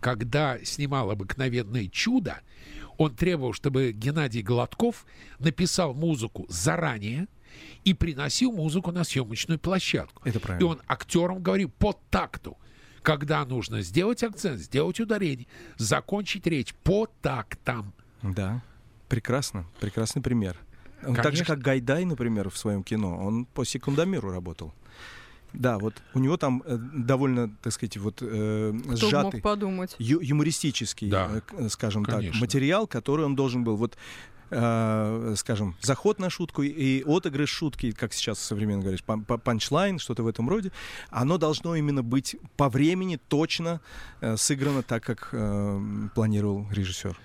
когда 0.00 0.58
снимал 0.64 1.10
«Обыкновенное 1.10 1.88
чудо», 1.88 2.40
он 2.98 3.14
требовал, 3.14 3.52
чтобы 3.52 3.92
Геннадий 3.92 4.42
Гладков 4.42 5.04
написал 5.38 5.94
музыку 5.94 6.46
заранее 6.48 7.26
и 7.84 7.94
приносил 7.94 8.52
музыку 8.52 8.92
на 8.92 9.04
съемочную 9.04 9.58
площадку. 9.58 10.22
Это 10.24 10.38
И 10.38 10.42
правильно. 10.42 10.66
он 10.70 10.80
актерам 10.86 11.42
говорил 11.42 11.70
по 11.70 11.92
такту. 12.10 12.56
Когда 13.02 13.44
нужно 13.44 13.82
сделать 13.82 14.22
акцент, 14.22 14.60
сделать 14.60 15.00
ударение, 15.00 15.46
закончить 15.76 16.46
речь 16.46 16.72
по 16.84 17.08
тактам. 17.20 17.92
Да, 18.22 18.62
прекрасно, 19.08 19.66
прекрасный 19.80 20.22
пример. 20.22 20.56
Он 21.04 21.16
так 21.16 21.34
же, 21.34 21.44
как 21.44 21.58
Гайдай, 21.58 22.04
например, 22.04 22.48
в 22.48 22.56
своем 22.56 22.84
кино, 22.84 23.18
он 23.18 23.44
по 23.44 23.64
секундомеру 23.64 24.30
работал. 24.30 24.72
Да, 25.52 25.78
вот 25.78 25.94
у 26.14 26.18
него 26.18 26.36
там 26.36 26.62
э, 26.64 26.76
довольно, 26.78 27.50
так 27.62 27.72
сказать, 27.72 27.96
вот 27.98 28.18
э, 28.22 28.72
Кто 28.84 28.96
сжатый, 28.96 29.34
мог 29.34 29.42
подумать? 29.42 29.94
ю- 29.98 30.20
юмористический, 30.20 31.10
Да. 31.10 31.30
э, 31.32 31.40
к- 31.40 31.68
скажем 31.70 32.04
так, 32.04 32.16
Конечно. 32.16 32.40
материал, 32.40 32.86
который 32.86 33.24
он 33.26 33.36
должен 33.36 33.62
был 33.64 33.76
вот 33.76 33.96
э, 34.54 35.34
скажем, 35.36 35.76
заход 35.80 36.18
на 36.18 36.28
шутку 36.28 36.62
и 36.62 37.02
отыгрыш 37.06 37.48
шутки, 37.48 37.92
как 37.92 38.12
сейчас 38.12 38.38
современно 38.38 38.82
говоришь, 38.82 39.02
пан- 39.02 39.24
пан- 39.24 39.40
панчлайн, 39.40 39.98
что-то 39.98 40.22
в 40.22 40.26
этом 40.26 40.46
роде, 40.48 40.70
оно 41.10 41.38
должно 41.38 41.74
именно 41.74 42.02
быть 42.02 42.36
по 42.58 42.68
времени 42.68 43.18
точно 43.28 43.80
э, 44.20 44.36
сыграно 44.36 44.82
так, 44.82 45.02
как 45.04 45.30
э, 45.32 45.80
планировал 46.14 46.66
режиссер. 46.70 47.16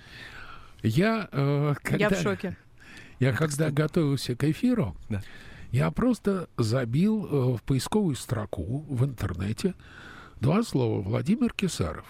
Я, 0.84 1.28
э, 1.32 1.70
Я 1.70 1.76
когда- 1.84 2.10
в 2.16 2.22
шоке. 2.22 2.58
Я 3.20 3.34
когда 3.34 3.72
готовился 3.72 4.36
к 4.36 4.44
эфиру, 4.44 4.96
Да. 5.10 5.22
Я 5.78 5.92
просто 5.92 6.50
забил 6.58 7.26
э, 7.26 7.58
в 7.58 7.62
поисковую 7.62 8.16
строку 8.16 8.84
в 8.90 9.06
интернете 9.06 9.76
два 10.40 10.64
слова 10.64 11.02
Владимир 11.02 11.54
Кисаров. 11.54 12.06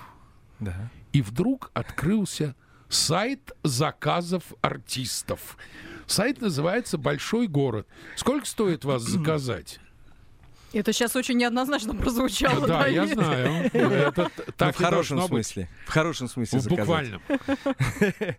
Да. 0.59 0.89
И 1.11 1.21
вдруг 1.21 1.69
открылся 1.73 2.55
сайт 2.87 3.51
заказов 3.63 4.53
артистов. 4.61 5.57
Сайт 6.05 6.39
называется 6.39 6.97
«Большой 6.97 7.47
город». 7.47 7.85
Сколько 8.15 8.45
стоит 8.45 8.85
вас 8.85 9.01
заказать? 9.03 9.81
Это 10.73 10.91
сейчас 10.93 11.15
очень 11.15 11.37
неоднозначно 11.37 11.95
прозвучало. 11.95 12.67
Да, 12.67 12.87
я 12.87 13.07
знаю. 13.07 13.69
Это 13.73 14.29
Ну, 14.37 14.53
так 14.57 14.75
в 14.75 14.77
хорошем 14.77 15.21
смысле. 15.21 15.69
В 15.85 15.89
хорошем 15.89 16.27
смысле 16.27 16.59
В 16.59 16.61
заказать. 16.61 16.79
буквальном. 16.79 17.21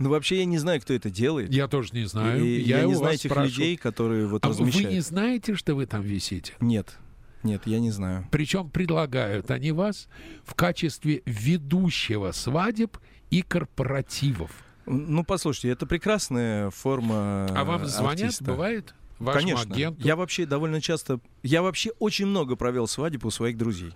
Ну, 0.00 0.10
вообще, 0.10 0.38
я 0.38 0.44
не 0.44 0.58
знаю, 0.58 0.80
кто 0.80 0.94
это 0.94 1.10
делает. 1.10 1.52
Я 1.52 1.66
тоже 1.66 1.90
не 1.92 2.04
знаю. 2.04 2.44
Я 2.46 2.84
не 2.84 2.94
знаю 2.94 3.14
этих 3.16 3.34
людей, 3.36 3.76
которые 3.76 4.26
вот 4.28 4.44
А 4.44 4.48
вы 4.48 4.52
размещают. 4.54 4.92
не 4.92 5.00
знаете, 5.00 5.54
что 5.56 5.74
вы 5.74 5.86
там 5.86 6.02
висите? 6.02 6.52
Нет. 6.60 6.96
Нет, 7.42 7.62
я 7.66 7.80
не 7.80 7.90
знаю. 7.90 8.26
Причем 8.30 8.70
предлагают 8.70 9.50
они 9.50 9.72
вас 9.72 10.06
в 10.44 10.54
качестве 10.54 11.22
ведущего 11.26 12.30
свадеб 12.32 12.96
и 13.30 13.42
корпоративов. 13.42 14.52
Ну, 14.86 15.24
послушайте, 15.24 15.70
это 15.70 15.84
прекрасная 15.86 16.70
форма 16.70 17.46
А 17.54 17.64
вам 17.64 17.84
звонят, 17.86 18.22
артиста. 18.22 18.44
бывает? 18.44 18.94
Вашему 19.18 19.40
Конечно. 19.56 19.74
агенту? 19.74 20.00
Я 20.06 20.16
вообще 20.16 20.46
довольно 20.46 20.80
часто... 20.80 21.20
Я 21.42 21.62
вообще 21.62 21.90
очень 21.98 22.26
много 22.26 22.56
провел 22.56 22.86
свадеб 22.86 23.24
у 23.24 23.30
своих 23.30 23.56
друзей. 23.56 23.92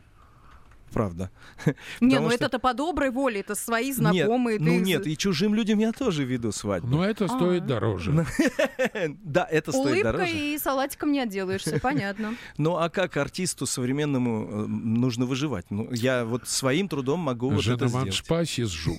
Правда. 0.92 1.30
Не, 2.02 2.18
ну 2.18 2.26
что- 2.26 2.34
это-то 2.34 2.58
по 2.58 2.74
доброй 2.74 3.10
воле, 3.10 3.40
это 3.40 3.54
свои 3.54 3.86
Нет, 3.86 3.96
знакомые. 3.96 4.58
ну 4.58 4.66
ты- 4.66 4.76
нет, 4.82 5.06
и 5.06 5.16
чужим 5.16 5.54
людям 5.54 5.78
я 5.78 5.90
тоже 5.92 6.22
веду 6.24 6.52
свадьбу. 6.52 6.86
Но 6.88 7.02
это 7.02 7.28
стоит 7.28 7.62
А. 7.62 7.66
дороже. 7.66 8.26
Да, 9.24 9.46
это 9.50 9.72
стоит 9.72 9.84
Улыбкой 9.86 10.02
дороже. 10.02 10.30
и 10.36 10.58
салатиком 10.58 11.12
не 11.12 11.20
отделаешься, 11.20 11.80
понятно. 11.80 12.34
Ну 12.58 12.76
а 12.76 12.90
как 12.90 13.16
артисту 13.16 13.64
современному 13.64 14.44
э, 14.50 14.66
нужно 14.66 15.24
выживать? 15.24 15.64
Ну, 15.70 15.88
я 15.92 16.26
вот 16.26 16.46
своим 16.46 16.88
трудом 16.88 17.20
могу 17.20 17.48
вот 17.48 17.66
это 17.66 17.88
сделать. 17.88 18.12
Шпаси 18.12 18.64
сжуг. 18.64 18.98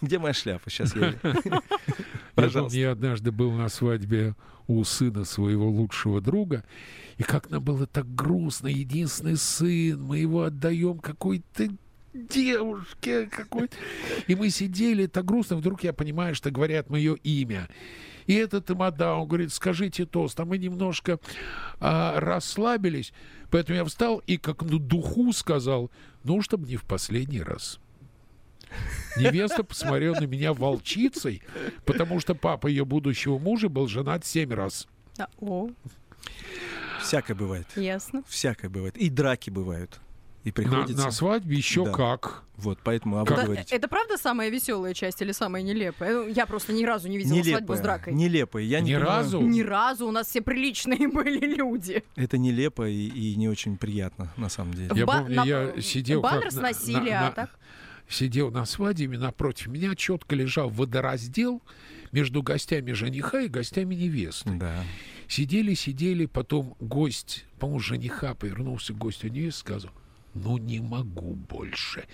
Где 0.00 0.18
моя 0.18 0.32
шляпа? 0.32 0.70
Сейчас 0.70 0.96
я... 0.96 1.14
Я 2.36 2.44
Пожалуйста. 2.44 2.78
я 2.78 2.92
однажды 2.92 3.32
был 3.32 3.52
на 3.52 3.68
свадьбе 3.68 4.34
у 4.66 4.84
сына 4.84 5.24
своего 5.24 5.68
лучшего 5.68 6.20
друга, 6.20 6.64
и 7.18 7.22
как 7.22 7.50
нам 7.50 7.62
было 7.62 7.86
так 7.86 8.14
грустно, 8.14 8.68
единственный 8.68 9.36
сын, 9.36 10.00
мы 10.02 10.18
его 10.18 10.44
отдаем 10.44 10.98
какой-то 10.98 11.68
девушке 12.12 13.26
какой-то. 13.26 13.76
И 14.26 14.34
мы 14.34 14.50
сидели, 14.50 15.06
так 15.06 15.24
грустно, 15.24 15.56
вдруг 15.56 15.82
я 15.82 15.92
понимаю, 15.92 16.34
что 16.34 16.50
говорят 16.50 16.90
мое 16.90 17.14
имя. 17.14 17.68
И 18.26 18.34
этот 18.34 18.70
Имада, 18.70 19.14
он 19.14 19.26
говорит, 19.26 19.52
скажите 19.52 20.06
тост, 20.06 20.38
а 20.38 20.44
мы 20.44 20.58
немножко 20.58 21.18
а, 21.80 22.20
расслабились, 22.20 23.12
поэтому 23.50 23.78
я 23.78 23.84
встал 23.84 24.22
и 24.26 24.36
как 24.36 24.62
на 24.62 24.78
духу 24.78 25.32
сказал, 25.32 25.90
ну, 26.22 26.40
чтобы 26.42 26.68
не 26.68 26.76
в 26.76 26.84
последний 26.84 27.42
раз. 27.42 27.80
Невеста 29.16 29.64
посмотрела 29.64 30.14
на 30.20 30.24
меня 30.26 30.52
волчицей, 30.52 31.42
потому 31.84 32.20
что 32.20 32.34
папа 32.34 32.66
ее 32.66 32.84
будущего 32.84 33.38
мужа 33.38 33.68
был 33.68 33.88
женат 33.88 34.24
семь 34.24 34.52
раз. 34.52 34.86
А, 35.18 35.26
О, 35.40 35.70
Всякое 37.02 37.34
бывает. 37.34 37.66
ясно. 37.76 38.22
Всякое 38.28 38.68
бывает. 38.68 38.96
И 38.96 39.08
драки 39.08 39.50
бывают. 39.50 40.00
И 40.44 40.48
На, 40.48 40.52
приходится... 40.54 41.04
на 41.04 41.10
свадьбе 41.10 41.54
еще 41.56 41.84
Да. 41.84 41.92
как. 41.92 42.44
Вот, 42.56 42.78
поэтому 42.82 43.18
а 43.18 43.22
Это, 43.24 43.34
говорите. 43.42 43.76
это 43.76 43.88
правда 43.88 44.16
самая 44.16 44.48
веселая 44.50 44.94
часть 44.94 45.20
или 45.20 45.32
самая 45.32 45.62
нелепая? 45.62 46.26
Э, 46.26 46.30
Я 46.30 46.46
просто 46.46 46.72
ни 46.72 46.82
разу 46.84 47.08
не 47.08 47.18
видела 47.18 47.42
свадьбу 47.42 47.74
с 47.74 47.80
дракой. 47.80 48.14
Нелепое. 48.14 48.62
Я 48.62 48.80
не 48.80 48.90
Ни 48.92 48.94
понимаю. 48.96 49.16
разу? 49.18 49.40
Ни 49.42 49.60
разу 49.60 50.06
у 50.06 50.10
нас 50.10 50.28
все 50.28 50.40
приличные 50.40 51.08
были 51.12 51.54
люди. 51.54 52.02
Это 52.16 52.38
нелепо 52.38 52.88
и, 52.88 53.08
и 53.08 53.34
не 53.36 53.48
очень 53.50 53.76
приятно, 53.76 54.32
на 54.38 54.48
самом 54.48 54.72
деле. 54.72 54.90
Я 54.94 55.04
Ба- 55.04 55.18
помню, 55.18 55.36
на- 55.36 55.44
я 55.44 55.72
сидел... 55.82 56.22
баннер 56.22 56.44
как 56.44 56.52
с 56.52 56.56
на- 56.56 56.62
насилия, 56.62 57.12
на- 57.12 57.20
а 57.20 57.24
на- 57.24 57.30
так? 57.32 57.50
Сидел 58.10 58.50
на 58.50 58.66
свадьбе, 58.66 59.16
напротив 59.18 59.68
меня 59.68 59.94
четко 59.94 60.34
лежал 60.34 60.68
водораздел 60.68 61.62
между 62.10 62.42
гостями 62.42 62.90
жениха 62.90 63.42
и 63.42 63.48
гостями 63.48 63.94
невесты. 63.94 64.50
Да. 64.50 64.84
Сидели, 65.28 65.74
сидели, 65.74 66.26
потом 66.26 66.74
гость, 66.80 67.44
по-моему, 67.60 67.78
жениха 67.78 68.34
повернулся 68.34 68.92
к 68.92 68.98
гостю 68.98 69.28
невесты, 69.28 69.60
сказал, 69.60 69.92
ну 70.34 70.58
не 70.58 70.80
могу 70.80 71.34
больше. 71.34 72.04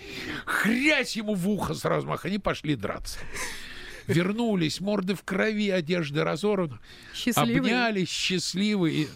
Хрясь 0.44 1.16
ему 1.16 1.34
в 1.34 1.48
ухо 1.48 1.72
с 1.72 1.82
размаха, 1.86 2.28
они 2.28 2.38
пошли 2.38 2.76
драться. 2.76 3.18
Вернулись, 4.06 4.80
морды 4.82 5.14
в 5.14 5.22
крови, 5.22 5.70
одежда 5.70 6.24
разорвана. 6.24 6.78
Счастливые. 7.14 7.58
Обнялись, 7.58 8.10
счастливые. 8.10 9.08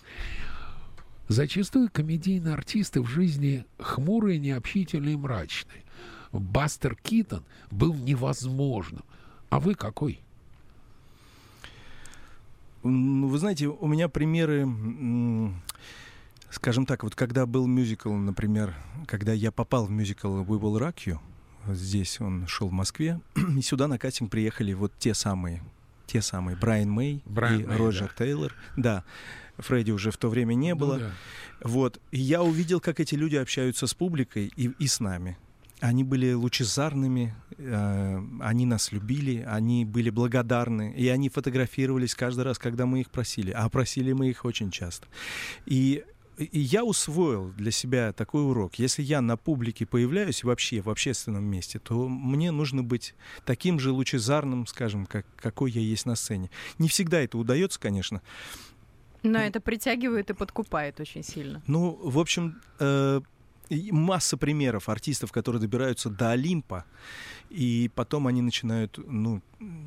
Зачастую 1.29 1.91
комедийные 1.93 2.55
артисты 2.55 3.03
в 3.03 3.07
жизни 3.07 3.67
хмурые, 3.79 4.39
необщительные 4.39 5.15
и 5.15 5.19
мрачные. 5.19 5.85
Бастер 6.33 6.97
Китон 6.97 7.45
был 7.71 7.95
невозможным. 7.95 9.05
А 9.49 9.59
вы 9.59 9.75
какой? 9.75 10.21
Ну, 12.83 13.29
Вы 13.29 13.39
знаете, 13.39 13.67
у 13.67 13.87
меня 13.87 14.09
примеры, 14.09 14.67
скажем 16.51 16.87
так, 16.87 17.03
вот 17.03 17.15
когда 17.15 17.47
был 17.47 17.67
мюзикл, 17.67 18.13
например, 18.13 18.75
когда 19.07 19.33
я 19.33 19.53
попал 19.53 19.85
в 19.87 19.91
мюзикл 19.91 20.43
«We 20.43 20.59
Will 20.59 20.79
Rock 20.79 20.97
You», 21.07 21.19
здесь 21.75 22.21
он 22.21 22.47
шел 22.47 22.69
в 22.69 22.73
Москве, 22.73 23.21
и 23.57 23.61
сюда 23.61 23.87
на 23.87 23.99
кастинг 23.99 24.31
приехали 24.31 24.73
вот 24.73 24.93
те 24.99 25.13
самые, 25.13 25.63
те 26.07 26.23
самые, 26.23 26.57
Брайан 26.57 26.91
Мэй 26.91 27.23
Брайан 27.27 27.61
и 27.61 27.67
Мэй, 27.67 27.77
Роджер 27.77 28.15
Тейлор. 28.17 28.55
Да, 28.77 29.05
Фредди 29.59 29.91
уже 29.91 30.11
в 30.11 30.17
то 30.17 30.31
время 30.31 30.55
не 30.55 30.75
было. 30.75 30.95
Ну 30.95 31.01
да. 31.01 31.11
Вот. 31.63 32.01
И 32.11 32.19
я 32.19 32.43
увидел, 32.43 32.81
как 32.81 33.01
эти 33.01 33.15
люди 33.15 33.37
общаются 33.37 33.87
с 33.87 33.93
публикой 33.93 34.51
и, 34.57 34.71
и 34.79 34.87
с 34.87 35.01
нами. 35.01 35.37
Они 35.81 36.05
были 36.05 36.33
лучезарными, 36.33 37.35
э, 37.57 38.23
они 38.41 38.67
нас 38.67 38.93
любили, 38.93 39.45
они 39.49 39.87
были 39.87 40.11
благодарны, 40.11 40.93
и 40.95 41.09
они 41.09 41.31
фотографировались 41.31 42.15
каждый 42.15 42.45
раз, 42.45 42.59
когда 42.59 42.85
мы 42.85 43.01
их 43.01 43.11
просили. 43.11 43.51
А 43.51 43.69
просили 43.71 44.13
мы 44.13 44.29
их 44.29 44.45
очень 44.45 44.71
часто. 44.71 45.07
И, 45.65 46.05
и 46.37 46.61
я 46.61 46.85
усвоил 46.85 47.53
для 47.53 47.71
себя 47.71 48.13
такой 48.13 48.45
урок. 48.45 48.75
Если 48.75 49.03
я 49.03 49.23
на 49.23 49.39
публике 49.39 49.87
появляюсь 49.87 50.45
вообще 50.45 50.83
в 50.83 50.91
общественном 50.91 51.45
месте, 51.45 51.79
то 51.79 52.09
мне 52.09 52.51
нужно 52.51 52.83
быть 52.83 53.15
таким 53.47 53.81
же 53.81 53.91
лучезарным, 53.91 54.67
скажем, 54.67 55.07
как, 55.07 55.25
какой 55.37 55.71
я 55.71 55.81
есть 55.81 56.05
на 56.05 56.15
сцене. 56.15 56.51
Не 56.79 56.89
всегда 56.89 57.21
это 57.21 57.39
удается, 57.39 57.81
конечно, 57.81 58.21
Но 59.23 59.39
это 59.39 59.61
притягивает 59.61 60.31
и 60.31 60.35
подкупает 60.35 61.01
очень 61.01 61.23
сильно. 61.23 61.63
Ну, 61.67 61.99
в 62.03 62.19
общем, 62.19 62.61
э, 62.79 63.21
масса 63.91 64.37
примеров 64.37 64.89
артистов, 64.89 65.33
которые 65.33 65.61
добираются 65.61 66.11
до 66.11 66.31
Олимпа, 66.31 66.85
и 67.51 67.91
потом 67.95 68.27
они 68.27 68.43
начинают, 68.43 68.99
ну, 68.99 69.43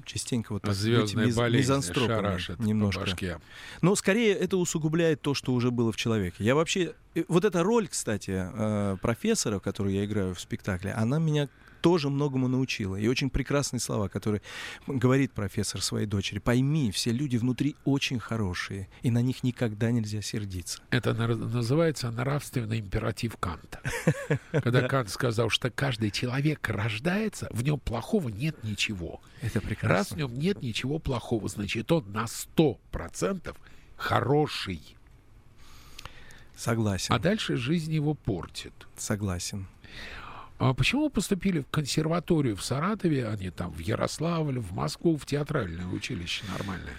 частенько 0.06 0.54
вот 0.54 0.64
так 0.64 0.76
быть 0.76 1.16
миз, 1.16 1.38
мизанстропами 1.38 2.40
немножко. 2.64 3.40
Но 3.82 3.96
скорее 3.96 4.34
это 4.34 4.58
усугубляет 4.58 5.22
то, 5.22 5.34
что 5.34 5.54
уже 5.54 5.72
было 5.72 5.92
в 5.92 5.96
человеке. 5.96 6.44
Я 6.44 6.56
вообще... 6.56 6.94
Э, 7.16 7.24
вот 7.28 7.46
эта 7.46 7.64
роль, 7.64 7.88
кстати, 7.88 8.32
э, 8.32 8.98
профессора, 9.02 9.60
которую 9.60 9.96
я 9.96 10.06
играю 10.06 10.36
в 10.36 10.40
спектакле, 10.40 10.92
она 10.92 11.20
меня 11.20 11.48
тоже 11.84 12.10
многому 12.10 12.48
научила. 12.48 12.96
И 12.96 13.08
очень 13.08 13.30
прекрасные 13.30 13.82
слова, 13.82 14.08
которые 14.08 14.42
говорит 14.88 15.34
профессор 15.34 15.82
своей 15.82 16.08
дочери. 16.08 16.40
Пойми, 16.40 16.92
все 16.92 17.12
люди 17.12 17.36
внутри 17.36 17.76
очень 17.84 18.20
хорошие, 18.20 18.88
и 19.02 19.12
на 19.12 19.22
них 19.22 19.44
никогда 19.44 19.92
нельзя 19.92 20.22
сердиться. 20.22 20.80
Это 20.92 21.14
называется 21.14 22.10
нравственный 22.10 22.80
императив 22.80 23.36
Канта. 23.36 23.82
Когда 24.52 24.88
Кант 24.88 25.10
сказал, 25.10 25.50
что 25.50 25.70
каждый 25.70 26.10
человек 26.12 26.70
рождается, 26.70 27.50
в 27.52 27.62
нем 27.64 27.80
плохого 27.80 28.30
нет 28.30 28.64
ничего. 28.64 29.20
Это 29.42 29.60
прекрасно. 29.60 29.90
Раз 29.90 30.12
в 30.12 30.16
нем 30.16 30.34
нет 30.40 30.62
ничего 30.62 31.00
плохого, 31.00 31.50
значит, 31.50 31.92
он 31.92 32.10
на 32.14 32.28
сто 32.28 32.80
процентов 32.92 33.58
хороший. 33.98 34.96
Согласен. 36.56 37.14
А 37.14 37.20
дальше 37.20 37.58
жизнь 37.58 37.94
его 37.94 38.14
портит. 38.14 38.74
Согласен. 38.96 39.68
А 40.58 40.74
почему 40.74 41.10
поступили 41.10 41.60
в 41.60 41.68
консерваторию 41.68 42.56
в 42.56 42.64
Саратове, 42.64 43.28
а 43.28 43.36
не 43.36 43.50
там 43.50 43.72
в 43.72 43.80
Ярославль, 43.80 44.60
в 44.60 44.74
Москву, 44.74 45.18
в 45.18 45.26
театральное 45.26 45.88
училище 45.88 46.44
нормальное? 46.58 46.96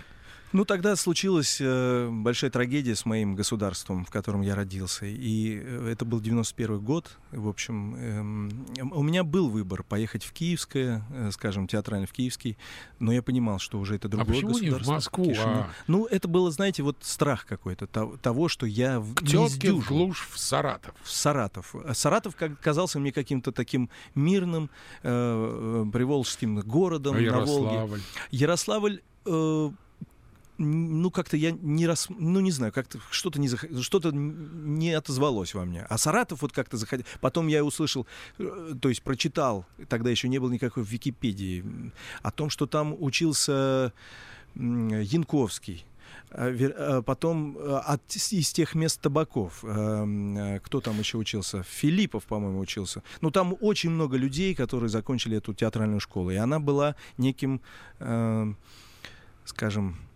Ну, 0.54 0.64
тогда 0.64 0.94
случилась 0.94 1.58
э, 1.60 2.08
большая 2.12 2.48
трагедия 2.48 2.94
с 2.94 3.04
моим 3.04 3.34
государством, 3.34 4.04
в 4.04 4.10
котором 4.10 4.40
я 4.40 4.54
родился. 4.54 5.04
И 5.04 5.60
э, 5.60 5.88
это 5.90 6.04
был 6.04 6.20
91 6.20 6.78
год. 6.78 7.18
В 7.32 7.48
общем, 7.48 7.96
э, 7.96 8.84
у 8.92 9.02
меня 9.02 9.24
был 9.24 9.48
выбор 9.48 9.82
поехать 9.82 10.22
в 10.22 10.32
Киевское, 10.32 11.04
э, 11.10 11.30
скажем, 11.32 11.66
театрально 11.66 12.06
в 12.06 12.12
Киевский, 12.12 12.56
но 13.00 13.12
я 13.12 13.20
понимал, 13.20 13.58
что 13.58 13.80
уже 13.80 13.96
это 13.96 14.06
другое 14.06 14.26
а 14.26 14.32
почему 14.32 14.52
государство. 14.52 14.78
не 14.78 14.84
в 14.84 14.88
Москву, 14.88 15.34
а... 15.40 15.70
Ну, 15.88 16.06
это 16.06 16.28
было, 16.28 16.52
знаете, 16.52 16.84
вот 16.84 16.98
страх 17.00 17.46
какой-то 17.46 17.88
того, 17.88 18.46
что 18.46 18.64
я 18.64 19.00
в 19.00 19.12
К 19.12 19.26
тетке 19.26 19.72
в 19.72 19.84
глушь 19.88 20.28
в 20.30 20.38
Саратов. 20.38 20.94
В 21.02 21.10
Саратов. 21.10 21.74
Саратов 21.94 22.36
казался 22.62 23.00
мне 23.00 23.10
каким-то 23.10 23.50
таким 23.50 23.90
мирным, 24.14 24.70
э, 25.02 25.10
э 25.10 25.90
приволжским 25.92 26.60
городом 26.60 27.16
а 27.16 27.20
на 27.20 27.40
Волге. 27.40 28.00
Ярославль 28.30 29.00
э, 29.26 29.70
ну, 30.58 31.10
как-то 31.10 31.36
я 31.36 31.50
не 31.50 31.86
раз, 31.86 32.06
ну, 32.08 32.40
не 32.40 32.50
знаю, 32.50 32.72
как-то 32.72 32.98
что-то 33.10 33.40
не, 33.40 33.48
зах... 33.48 33.64
что-то 33.80 34.10
не 34.12 34.92
отозвалось 34.92 35.54
во 35.54 35.64
мне. 35.64 35.84
А 35.88 35.98
Саратов 35.98 36.42
вот 36.42 36.52
как-то 36.52 36.76
заходил. 36.76 37.06
Потом 37.20 37.48
я 37.48 37.64
услышал, 37.64 38.06
э, 38.38 38.74
то 38.80 38.88
есть 38.88 39.02
прочитал, 39.02 39.66
тогда 39.88 40.10
еще 40.10 40.28
не 40.28 40.38
было 40.38 40.50
никакой 40.50 40.84
в 40.84 40.88
Википедии, 40.88 41.64
о 42.22 42.30
том, 42.30 42.50
что 42.50 42.66
там 42.66 42.94
учился 42.98 43.92
Янковский. 44.54 45.84
А 46.30 46.48
а 46.50 47.02
потом 47.02 47.58
э, 47.58 47.76
от, 47.86 48.02
из 48.14 48.52
тех 48.52 48.74
мест 48.74 49.00
табаков. 49.00 49.64
Э, 49.64 50.60
кто 50.62 50.80
там 50.80 50.98
еще 50.98 51.18
учился? 51.18 51.64
Филиппов, 51.64 52.24
по-моему, 52.24 52.60
учился. 52.60 53.02
Ну, 53.20 53.30
там 53.30 53.56
очень 53.60 53.90
много 53.90 54.16
людей, 54.16 54.54
которые 54.54 54.88
закончили 54.88 55.38
эту 55.38 55.52
театральную 55.52 56.00
школу. 56.00 56.30
И 56.30 56.36
она 56.36 56.60
была 56.60 56.94
неким, 57.18 57.60
скажем, 59.44 59.96
Э, 59.96 60.13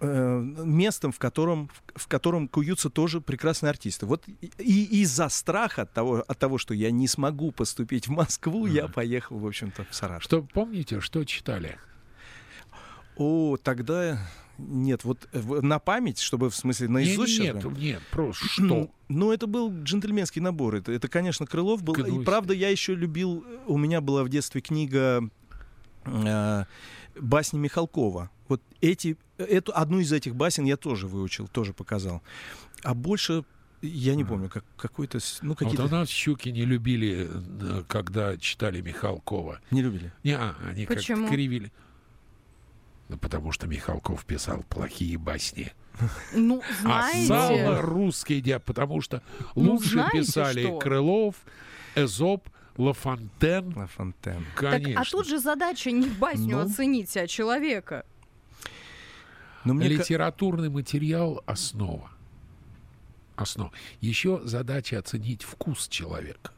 местом, 0.00 1.12
в 1.12 1.18
котором, 1.18 1.70
в 1.94 2.06
котором 2.06 2.48
куются 2.48 2.88
тоже 2.90 3.20
прекрасные 3.20 3.70
артисты. 3.70 4.06
Вот 4.06 4.24
и 4.58 5.02
из-за 5.02 5.28
страха 5.28 5.82
от 5.82 5.92
того, 5.92 6.24
от 6.26 6.38
того, 6.38 6.58
что 6.58 6.74
я 6.74 6.90
не 6.90 7.08
смогу 7.08 7.50
поступить 7.50 8.06
в 8.06 8.10
Москву, 8.12 8.66
mm. 8.66 8.70
я 8.70 8.88
поехал, 8.88 9.38
в 9.38 9.46
общем-то, 9.46 9.86
в 9.90 9.94
Саратов. 9.94 10.22
Что 10.22 10.42
помните, 10.42 11.00
что 11.00 11.24
читали? 11.24 11.78
О, 13.16 13.56
тогда 13.56 14.20
нет, 14.58 15.04
вот 15.04 15.28
на 15.32 15.78
память, 15.78 16.18
чтобы 16.18 16.50
в 16.50 16.56
смысле 16.56 16.88
наизусть. 16.88 17.38
Нет, 17.38 17.56
нет, 17.56 17.78
нет, 17.78 18.02
просто 18.10 18.46
что? 18.46 18.90
Ну, 19.08 19.32
это 19.32 19.46
был 19.46 19.72
джентльменский 19.82 20.40
набор. 20.40 20.74
Это, 20.76 20.92
это 20.92 21.08
конечно, 21.08 21.46
Крылов 21.46 21.82
был. 21.82 21.94
И 21.94 22.24
правда, 22.24 22.54
я 22.54 22.68
еще 22.68 22.94
любил. 22.94 23.44
У 23.66 23.78
меня 23.78 24.00
была 24.00 24.24
в 24.24 24.28
детстве 24.28 24.60
книга 24.60 25.28
э, 26.04 26.64
басни 27.18 27.58
Михалкова. 27.58 28.30
Вот 28.48 28.62
эти, 28.80 29.16
эту, 29.36 29.72
одну 29.74 29.98
из 29.98 30.12
этих 30.12 30.34
басен 30.34 30.64
я 30.64 30.76
тоже 30.76 31.06
выучил, 31.06 31.48
тоже 31.48 31.72
показал. 31.72 32.22
А 32.82 32.94
больше 32.94 33.44
я 33.82 34.14
не 34.14 34.24
помню, 34.24 34.48
как 34.48 34.64
какой-то, 34.76 35.18
ну 35.42 35.54
какие-то. 35.54 35.82
Вот 35.82 35.92
у 35.92 35.94
нас 35.94 36.08
щуки 36.08 36.48
не 36.48 36.64
любили, 36.64 37.28
э, 37.30 37.82
когда 37.86 38.36
читали 38.36 38.80
Михалкова. 38.80 39.60
Не 39.70 39.82
любили? 39.82 40.12
Не, 40.24 40.32
а, 40.32 40.56
они 40.68 40.86
как-то 40.86 41.28
кривили. 41.28 41.72
Ну, 43.08 43.16
потому 43.16 43.52
что 43.52 43.66
Михалков 43.66 44.24
писал 44.26 44.64
плохие 44.68 45.16
басни. 45.16 45.72
Ну, 46.34 46.62
а 46.62 46.82
знаете... 46.82 47.32
А 47.32 47.48
Сало 47.48 47.82
русский 47.82 48.40
диап, 48.40 48.64
потому 48.64 49.00
что 49.00 49.22
ну, 49.54 49.72
лучше 49.72 50.04
писали 50.12 50.64
что? 50.64 50.78
Крылов, 50.78 51.36
Эзоп, 51.94 52.48
Лафонтен. 52.76 53.74
Лафонтен. 53.76 54.44
Конечно. 54.54 54.94
Так, 54.94 55.02
а 55.02 55.10
тут 55.10 55.26
же 55.26 55.38
задача 55.38 55.90
не 55.90 56.08
басню 56.08 56.58
ну... 56.58 56.62
оценить, 56.62 57.16
а 57.16 57.26
человека. 57.26 58.04
Но 59.64 59.74
мне 59.74 59.88
Литературный 59.88 60.68
материал— 60.68 61.42
основа. 61.46 62.10
Основа. 63.36 63.72
Еще 64.00 64.40
задача 64.44 64.98
оценить 64.98 65.42
вкус 65.42 65.88
человека. 65.88 66.52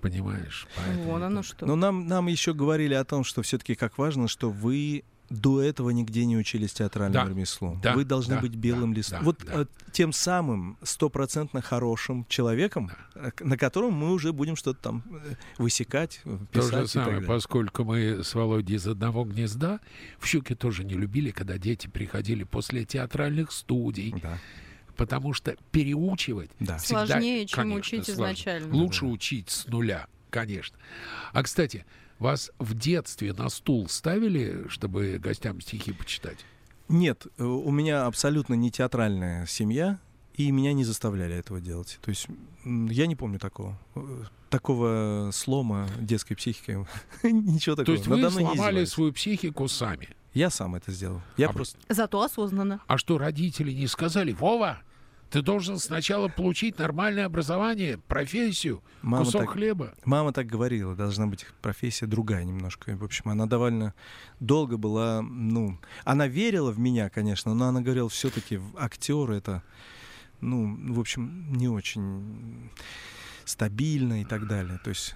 Понимаешь? 0.00 0.66
Поэтому 0.76 1.04
Вон 1.04 1.22
оно 1.24 1.42
что. 1.42 1.66
Но 1.66 1.76
нам, 1.76 2.06
нам 2.06 2.28
еще 2.28 2.54
говорили 2.54 2.94
о 2.94 3.04
том, 3.04 3.24
что 3.24 3.42
все-таки 3.42 3.74
как 3.74 3.98
важно, 3.98 4.28
что 4.28 4.48
вы 4.48 5.04
до 5.30 5.60
этого 5.60 5.90
нигде 5.90 6.24
не 6.24 6.36
учились 6.36 6.72
театральному 6.72 7.26
да, 7.26 7.30
ремеслу. 7.30 7.78
Да, 7.82 7.94
Вы 7.94 8.04
должны 8.04 8.36
да, 8.36 8.40
быть 8.40 8.54
белым 8.54 8.92
да, 8.92 8.98
листом. 8.98 9.18
Да, 9.18 9.24
вот 9.24 9.44
да. 9.44 9.62
Э, 9.62 9.66
тем 9.92 10.12
самым 10.12 10.78
стопроцентно 10.82 11.60
хорошим 11.60 12.24
человеком, 12.28 12.90
да. 13.14 13.28
Э, 13.28 13.44
на 13.44 13.58
котором 13.58 13.92
мы 13.92 14.12
уже 14.12 14.32
будем 14.32 14.56
что-то 14.56 14.80
там 14.80 15.04
э, 15.10 15.34
высекать, 15.58 16.22
писать. 16.52 16.70
То 16.70 16.80
же 16.80 16.88
самое, 16.88 17.20
поскольку 17.20 17.84
мы 17.84 18.24
с 18.24 18.34
Володей 18.34 18.76
из 18.76 18.86
одного 18.86 19.24
гнезда, 19.24 19.80
в 20.18 20.26
Щуке 20.26 20.54
тоже 20.54 20.84
не 20.84 20.94
любили, 20.94 21.30
когда 21.30 21.58
дети 21.58 21.88
приходили 21.88 22.44
после 22.44 22.84
театральных 22.84 23.52
студий. 23.52 24.14
Да 24.22 24.38
потому 24.96 25.32
что 25.32 25.56
переучивать 25.70 26.50
да. 26.58 26.76
всегда, 26.78 27.06
сложнее, 27.06 27.46
чем 27.46 27.56
конечно, 27.56 27.78
учить 27.78 28.04
сложнее. 28.06 28.24
изначально. 28.24 28.74
Лучше 28.74 29.02
да. 29.02 29.06
учить 29.06 29.48
с 29.48 29.66
нуля, 29.68 30.08
конечно. 30.28 30.76
А 31.32 31.44
кстати, 31.44 31.86
вас 32.18 32.50
в 32.58 32.74
детстве 32.74 33.32
на 33.32 33.48
стул 33.48 33.88
ставили, 33.88 34.66
чтобы 34.68 35.18
гостям 35.18 35.60
стихи 35.60 35.92
почитать? 35.92 36.38
Нет, 36.88 37.26
э, 37.36 37.44
у 37.44 37.70
меня 37.70 38.06
абсолютно 38.06 38.54
не 38.54 38.70
театральная 38.70 39.46
семья, 39.46 39.98
и 40.34 40.50
меня 40.50 40.72
не 40.72 40.84
заставляли 40.84 41.36
этого 41.36 41.60
делать. 41.60 41.98
То 42.00 42.10
есть 42.10 42.28
я 42.64 43.06
не 43.06 43.16
помню 43.16 43.38
такого. 43.38 43.78
Э, 43.94 44.24
такого 44.50 45.30
слома 45.32 45.88
детской 45.98 46.34
психики. 46.34 46.86
Ничего 47.22 47.76
такого. 47.76 47.84
То 47.86 47.92
есть 47.92 48.06
вы 48.06 48.30
сломали 48.30 48.84
свою 48.84 49.12
психику 49.12 49.68
сами? 49.68 50.08
Я 50.34 50.50
сам 50.50 50.74
это 50.76 50.92
сделал. 50.92 51.20
Я 51.36 51.48
а 51.48 51.52
просто... 51.52 51.78
Зато 51.88 52.22
осознанно. 52.22 52.80
А 52.86 52.98
что 52.98 53.18
родители 53.18 53.72
не 53.72 53.86
сказали? 53.86 54.32
Вова, 54.32 54.78
ты 55.30 55.42
должен 55.42 55.78
сначала 55.78 56.28
получить 56.28 56.78
нормальное 56.78 57.26
образование, 57.26 57.98
профессию, 57.98 58.82
мама 59.02 59.24
кусок 59.24 59.42
так, 59.42 59.50
хлеба. 59.50 59.94
Мама 60.04 60.32
так 60.32 60.46
говорила, 60.46 60.94
должна 60.94 61.26
быть 61.26 61.46
профессия 61.60 62.06
другая 62.06 62.44
немножко. 62.44 62.96
В 62.96 63.04
общем, 63.04 63.28
она 63.28 63.46
довольно 63.46 63.94
долго 64.40 64.76
была, 64.76 65.22
ну, 65.22 65.78
она 66.04 66.26
верила 66.26 66.70
в 66.70 66.78
меня, 66.78 67.10
конечно, 67.10 67.54
но 67.54 67.68
она 67.68 67.80
говорила, 67.80 68.08
все-таки 68.08 68.60
актер 68.76 69.30
это, 69.30 69.62
ну, 70.40 70.94
в 70.94 71.00
общем, 71.00 71.52
не 71.52 71.68
очень 71.68 72.70
стабильно 73.44 74.22
и 74.22 74.24
так 74.24 74.46
далее. 74.46 74.78
То 74.82 74.90
есть 74.90 75.14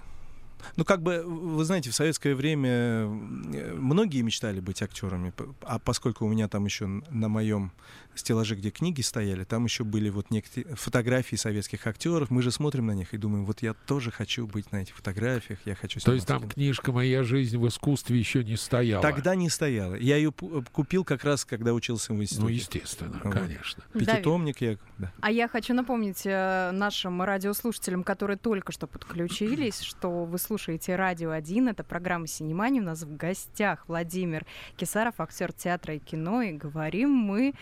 ну, 0.75 0.85
как 0.85 1.01
бы, 1.01 1.23
вы 1.23 1.63
знаете, 1.65 1.89
в 1.89 1.95
советское 1.95 2.35
время 2.35 2.69
э, 2.69 3.73
многие 3.75 4.21
мечтали 4.21 4.59
быть 4.59 4.81
актерами, 4.81 5.33
а 5.61 5.79
поскольку 5.79 6.25
у 6.25 6.29
меня 6.29 6.47
там 6.47 6.65
еще 6.65 6.85
на 6.87 7.27
моем 7.27 7.71
стеллаже, 8.15 8.55
где 8.55 8.69
книги 8.69 9.01
стояли, 9.01 9.43
там 9.43 9.65
еще 9.65 9.83
были 9.83 10.09
вот 10.09 10.31
некоторые 10.31 10.75
фотографии 10.75 11.35
советских 11.35 11.85
актеров. 11.87 12.29
Мы 12.29 12.41
же 12.41 12.51
смотрим 12.51 12.87
на 12.87 12.93
них 12.93 13.13
и 13.13 13.17
думаем, 13.17 13.45
вот 13.45 13.61
я 13.61 13.73
тоже 13.73 14.11
хочу 14.11 14.47
быть 14.47 14.71
на 14.71 14.77
этих 14.77 14.95
фотографиях, 14.95 15.59
я 15.65 15.75
хочу. 15.75 15.99
То 15.99 16.13
есть 16.13 16.27
там 16.27 16.47
книжка 16.47 16.91
«Моя 16.91 17.23
жизнь 17.23 17.57
в 17.57 17.67
искусстве» 17.67 18.17
еще 18.17 18.43
не 18.43 18.55
стояла? 18.55 19.01
Тогда 19.01 19.35
не 19.35 19.49
стояла. 19.49 19.95
Я 19.95 20.17
ее 20.17 20.31
купил 20.31 21.03
как 21.03 21.23
раз, 21.23 21.45
когда 21.45 21.73
учился 21.73 22.13
в 22.13 22.21
институте. 22.21 22.43
Ну, 22.43 22.49
естественно, 22.49 23.21
вот. 23.23 23.33
конечно. 23.33 23.83
Пятитомник 23.93 24.61
я. 24.61 24.77
Да. 24.97 25.11
А 25.21 25.31
я 25.31 25.47
хочу 25.47 25.73
напомнить 25.73 26.21
э, 26.25 26.71
нашим 26.71 27.21
радиослушателям, 27.21 28.03
которые 28.03 28.37
только 28.37 28.71
что 28.71 28.87
подключились, 28.87 29.79
что 29.81 30.25
вы 30.25 30.37
слушаете 30.37 30.95
«Радио 30.95 31.31
1». 31.31 31.69
Это 31.69 31.83
программа 31.83 32.27
«Синемания». 32.27 32.81
У 32.81 32.85
нас 32.85 33.03
в 33.03 33.15
гостях 33.15 33.85
Владимир 33.87 34.45
Кисаров, 34.77 35.19
актер 35.19 35.53
театра 35.53 35.95
и 35.95 35.99
кино. 35.99 36.41
И 36.41 36.53
говорим 36.53 37.11
мы 37.11 37.53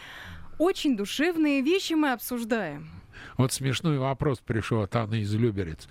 очень 0.62 0.96
душевные 0.96 1.62
вещи 1.62 1.94
мы 1.94 2.12
обсуждаем. 2.12 2.88
Вот 3.38 3.52
смешной 3.52 3.98
вопрос 3.98 4.40
пришел 4.40 4.82
от 4.84 4.96
Анны 4.96 5.22
из 5.22 5.34
Люберец. 5.34 5.88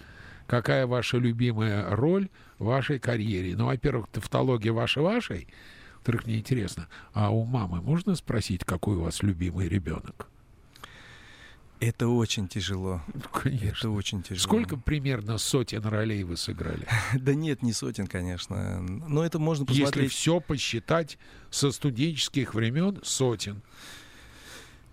Какая 0.47 0.87
ваша 0.87 1.17
любимая 1.17 1.91
роль 1.91 2.29
в 2.59 2.67
вашей 2.67 2.99
карьере? 3.01 3.57
Ну, 3.57 3.67
во-первых, 3.67 4.07
тавтология 4.09 4.73
ваша 4.73 5.03
вашей. 5.03 5.49
Во-вторых, 5.97 6.25
мне 6.27 6.39
интересно, 6.39 6.89
а 7.13 7.31
у 7.31 7.45
мамы 7.45 7.83
можно 7.83 8.15
спросить, 8.15 8.65
какой 8.65 8.97
у 8.97 9.03
вас 9.03 9.23
любимый 9.23 9.69
ребенок? 9.69 10.29
Это 11.81 12.09
очень 12.09 12.47
тяжело. 12.47 13.01
Ну, 13.13 13.23
конечно. 13.33 13.67
Это 13.67 13.91
очень 13.91 14.23
тяжело. 14.23 14.43
Сколько 14.43 14.77
примерно 14.77 15.39
сотен 15.39 15.83
ролей 15.83 16.23
вы 16.25 16.37
сыграли? 16.37 16.87
Да 17.19 17.35
нет, 17.35 17.63
не 17.63 17.73
сотен, 17.73 18.07
конечно. 18.07 18.81
Но 18.83 19.25
это 19.25 19.39
можно 19.39 19.65
Если 19.69 19.83
посмотреть. 19.83 20.13
все 20.13 20.41
посчитать 20.41 21.19
со 21.51 21.73
студенческих 21.73 22.55
времен, 22.55 23.01
сотен. 23.03 23.63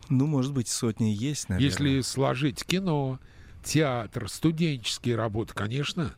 Ну, 0.10 0.26
может 0.28 0.54
быть, 0.54 0.68
сотни 0.68 1.06
есть, 1.08 1.50
наверное. 1.50 1.70
Если 1.70 2.02
сложить 2.02 2.64
кино, 2.66 3.20
театр, 3.64 4.30
студенческие 4.30 5.16
работы, 5.16 5.54
конечно. 5.54 6.16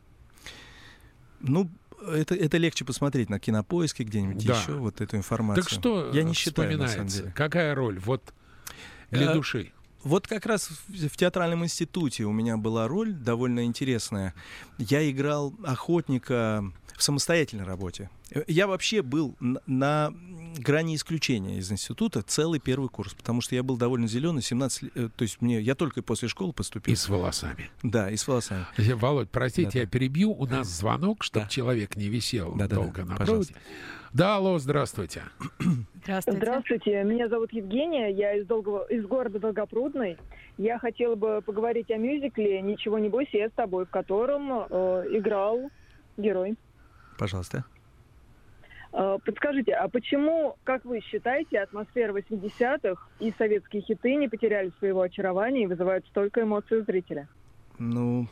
Ну, 1.40 1.70
это, 2.06 2.34
это 2.34 2.56
легче 2.58 2.84
посмотреть 2.84 3.28
на 3.30 3.38
кинопоиске 3.38 4.04
где-нибудь 4.04 4.44
Да. 4.46 4.58
еще, 4.60 4.72
вот 4.72 5.00
эту 5.00 5.16
информацию. 5.16 5.64
Так 5.64 5.70
что 5.72 6.10
Я 6.12 6.22
не 6.22 6.34
считаю, 6.34 6.78
на 6.78 6.88
самом 6.88 7.08
деле. 7.08 7.32
Какая 7.36 7.74
роль? 7.74 7.98
Вот 7.98 8.32
для 9.10 9.30
Э, 9.30 9.34
души. 9.34 9.72
Вот 10.02 10.26
как 10.26 10.46
раз 10.46 10.70
в 10.88 11.16
театральном 11.16 11.64
институте 11.64 12.24
у 12.24 12.32
меня 12.32 12.56
была 12.56 12.88
роль 12.88 13.12
довольно 13.12 13.64
интересная. 13.64 14.34
Я 14.78 15.08
играл 15.10 15.54
охотника 15.64 16.64
в 16.96 17.02
самостоятельной 17.02 17.64
работе. 17.64 18.08
Э, 18.32 18.42
Я 18.46 18.66
вообще 18.66 19.02
был 19.02 19.34
на, 19.40 19.60
на 19.66 20.12
грани 20.58 20.94
исключения 20.96 21.58
из 21.58 21.70
института 21.70 22.22
целый 22.22 22.60
первый 22.60 22.88
курс, 22.88 23.14
потому 23.14 23.40
что 23.40 23.54
я 23.54 23.62
был 23.62 23.76
довольно 23.76 24.06
зеленый, 24.06 24.42
17 24.42 24.82
лет, 24.82 24.92
э, 24.94 25.08
то 25.14 25.22
есть 25.22 25.40
мне, 25.40 25.60
я 25.60 25.74
только 25.74 26.02
после 26.02 26.28
школы 26.28 26.52
поступил. 26.52 26.92
И 26.92 26.96
с 26.96 27.08
волосами. 27.08 27.70
Да, 27.82 28.10
и 28.10 28.16
с 28.16 28.26
волосами. 28.26 28.66
Э, 28.76 28.94
Володь, 28.94 29.30
простите, 29.30 29.66
Да-да. 29.68 29.78
я 29.80 29.86
перебью. 29.86 30.32
У 30.32 30.46
нас 30.46 30.66
звонок, 30.68 31.22
чтобы 31.24 31.44
Да. 31.44 31.50
человек 31.50 31.96
не 31.96 32.08
висел 32.08 32.52
Да-да-да, 32.52 32.76
долго 32.76 33.04
на 33.04 33.16
пожалуйста. 33.16 33.52
проводе. 33.54 33.74
Да, 34.12 34.36
алло, 34.36 34.58
здравствуйте. 34.58 35.22
Здравствуйте. 36.02 36.38
Здравствуйте, 36.40 37.04
меня 37.04 37.28
зовут 37.28 37.52
Евгения, 37.52 38.08
я 38.08 38.34
из, 38.34 38.44
Долгого, 38.46 38.84
из 38.86 39.06
города 39.06 39.38
Долгопрудный. 39.38 40.16
Я 40.58 40.78
хотела 40.80 41.14
бы 41.14 41.42
поговорить 41.42 41.90
о 41.92 41.96
мюзикле 41.96 42.60
«Ничего 42.60 42.98
не 42.98 43.08
бойся, 43.08 43.36
я 43.36 43.48
с 43.48 43.52
тобой», 43.52 43.86
в 43.86 43.90
котором 43.90 44.50
э, 44.68 45.06
играл 45.12 45.70
герой. 46.16 46.56
Пожалуйста. 47.18 47.64
Э, 48.92 49.18
подскажите, 49.24 49.72
а 49.72 49.88
почему, 49.88 50.56
как 50.64 50.84
вы 50.84 51.00
считаете, 51.00 51.60
атмосфера 51.60 52.12
80-х 52.12 53.06
и 53.20 53.32
советские 53.38 53.82
хиты 53.82 54.16
не 54.16 54.28
потеряли 54.28 54.72
своего 54.78 55.02
очарования 55.02 55.64
и 55.64 55.66
вызывают 55.66 56.06
столько 56.06 56.42
эмоций 56.42 56.80
у 56.80 56.84
зрителя? 56.84 57.28
Ну, 57.78 58.28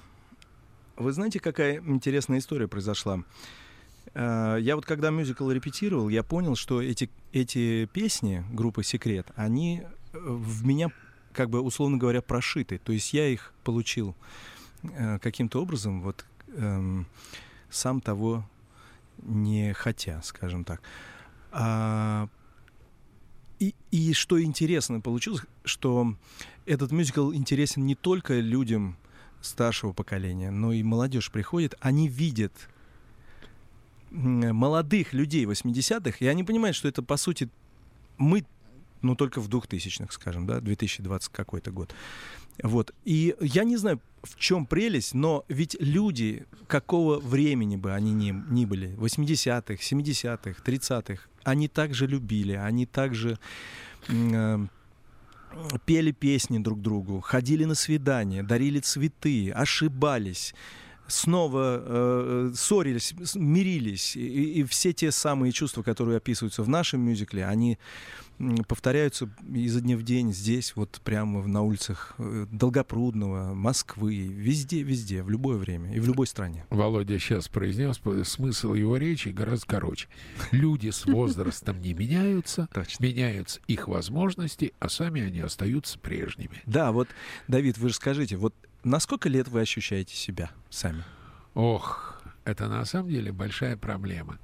вы 0.97 1.13
знаете, 1.13 1.39
какая 1.39 1.79
интересная 1.79 2.39
история 2.39 2.67
произошла? 2.67 3.23
Э, 4.15 4.57
Я 4.61 4.75
вот 4.75 4.85
когда 4.85 5.11
мюзикл 5.11 5.49
репетировал, 5.51 6.09
я 6.09 6.23
понял, 6.25 6.57
что 6.57 6.83
эти, 6.83 7.09
эти 7.33 7.87
песни 7.87 8.43
группы 8.53 8.83
«Секрет», 8.83 9.29
они 9.37 9.83
э, 10.13 10.19
в 10.19 10.67
меня, 10.67 10.89
как 11.33 11.51
бы, 11.51 11.61
условно 11.61 11.99
говоря, 11.99 12.21
прошиты. 12.21 12.79
То 12.79 12.93
есть 12.93 13.13
я 13.13 13.29
их 13.29 13.53
получил 13.65 14.15
каким-то 15.21 15.61
образом, 15.61 16.03
вот 16.03 16.25
эм, 16.57 17.05
сам 17.69 18.01
того 18.01 18.45
не 19.23 19.73
хотя, 19.73 20.21
скажем 20.23 20.65
так. 20.65 20.83
А, 21.51 22.29
и, 23.59 23.75
и 23.91 24.13
что 24.13 24.41
интересно 24.43 25.01
получилось, 25.01 25.43
что 25.65 26.15
этот 26.67 26.93
мюзикл 26.93 27.33
интересен 27.33 27.87
не 27.87 27.95
только 27.95 28.39
людям 28.41 28.97
старшего 29.41 29.93
поколения, 29.93 30.51
но 30.51 30.73
и 30.73 30.83
молодежь 30.83 31.31
приходит, 31.31 31.75
они 31.81 32.09
видят 32.09 32.53
молодых 34.11 35.13
людей 35.13 35.45
80-х, 35.45 36.17
и 36.21 36.27
они 36.27 36.45
понимают, 36.45 36.77
что 36.77 36.89
это, 36.89 37.03
по 37.03 37.17
сути, 37.17 37.49
мы, 38.17 38.45
ну, 39.03 39.15
только 39.15 39.41
в 39.41 39.49
2000-х, 39.49 40.13
скажем, 40.13 40.47
да, 40.47 40.61
2020 40.61 41.31
какой-то 41.31 41.71
год. 41.71 41.95
Вот. 42.63 42.95
И 43.05 43.35
я 43.41 43.65
не 43.65 43.77
знаю, 43.77 44.01
в 44.23 44.37
чем 44.37 44.67
прелесть, 44.67 45.15
но 45.15 45.45
ведь 45.49 45.77
люди, 45.81 46.47
какого 46.67 47.19
времени 47.21 47.77
бы 47.77 47.95
они 47.95 48.13
ни, 48.13 48.31
ни 48.31 48.65
были, 48.65 48.95
80-х, 48.97 49.75
70-х, 49.75 50.63
30-х, 50.65 51.23
они 51.45 51.69
также 51.69 52.07
любили, 52.07 52.53
они 52.53 52.85
также 52.85 53.39
э, 54.09 54.59
пели 55.87 56.13
песни 56.13 56.59
друг 56.59 56.83
другу, 56.83 57.21
ходили 57.21 57.65
на 57.65 57.75
свидания, 57.75 58.43
дарили 58.43 58.81
цветы, 58.81 59.51
ошибались, 59.51 60.55
снова 61.09 61.83
э, 61.85 62.53
ссорились, 62.55 63.15
с- 63.23 63.35
мирились. 63.35 64.15
И, 64.17 64.61
и 64.61 64.65
все 64.65 64.93
те 64.93 65.11
самые 65.11 65.53
чувства, 65.53 65.83
которые 65.83 66.19
описываются 66.19 66.63
в 66.63 66.69
нашем 66.69 67.01
мюзикле, 67.01 67.45
они 67.47 67.79
повторяются 68.69 69.29
изо 69.53 69.81
дня 69.81 69.97
в 69.97 70.05
день 70.05 70.33
здесь, 70.33 70.77
вот 70.77 71.01
прямо 71.03 71.45
на 71.49 71.63
улицах 71.63 72.15
э, 72.19 72.47
Долгопрудного, 72.53 73.53
Москвы, 73.53 74.15
везде, 74.29 74.83
везде, 74.85 75.25
в 75.25 75.31
любое 75.31 75.57
время 75.59 75.93
и 75.93 75.99
в 75.99 76.07
любой 76.07 76.29
стране. 76.29 76.65
Володя 76.71 77.19
сейчас 77.19 77.49
произнес 77.49 77.99
п- 77.99 78.25
смысл 78.25 78.75
его 78.75 78.97
речи 78.97 79.31
гораздо 79.31 79.67
короче. 79.67 80.07
Люди 80.53 80.91
с 80.91 81.05
возрастом 81.07 81.81
не 81.81 81.95
меняются, 81.95 82.69
меняются 83.01 83.61
их 83.67 83.89
возможности, 83.89 84.73
а 84.79 84.89
сами 84.89 85.21
они 85.23 85.41
остаются 85.41 85.99
прежними. 85.99 86.63
Да, 86.65 86.93
вот, 86.93 87.09
Давид, 87.49 87.77
вы 87.79 87.89
же 87.89 87.95
скажите, 87.97 88.37
вот 88.37 88.55
на 88.89 89.01
сколько 89.01 89.29
лет 89.29 89.49
вы 89.49 89.61
ощущаете 89.61 90.15
себя 90.15 90.51
сами? 90.71 91.05
Ох, 91.55 92.23
это 92.45 92.69
на 92.69 92.85
самом 92.85 93.11
деле 93.11 93.33
большая 93.33 93.77
проблема. 93.77 94.39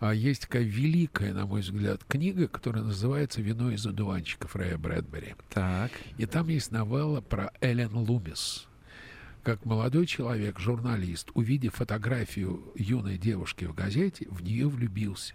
А 0.00 0.14
Есть 0.14 0.42
такая 0.42 0.62
великая, 0.62 1.34
на 1.34 1.44
мой 1.44 1.60
взгляд, 1.60 2.04
книга, 2.04 2.46
которая 2.46 2.84
называется 2.84 3.42
«Вино 3.42 3.72
из 3.72 3.84
одуванчиков» 3.84 4.54
Рэя 4.54 4.78
Брэдбери. 4.78 5.34
Так. 5.50 5.90
И 6.18 6.26
там 6.26 6.48
есть 6.48 6.70
новелла 6.70 7.20
про 7.20 7.52
Эллен 7.60 7.94
Лумис. 7.96 8.68
Как 9.42 9.64
молодой 9.64 10.06
человек, 10.06 10.60
журналист, 10.60 11.30
увидев 11.34 11.74
фотографию 11.74 12.72
юной 12.76 13.18
девушки 13.18 13.64
в 13.64 13.74
газете, 13.74 14.28
в 14.30 14.42
нее 14.42 14.68
влюбился. 14.68 15.34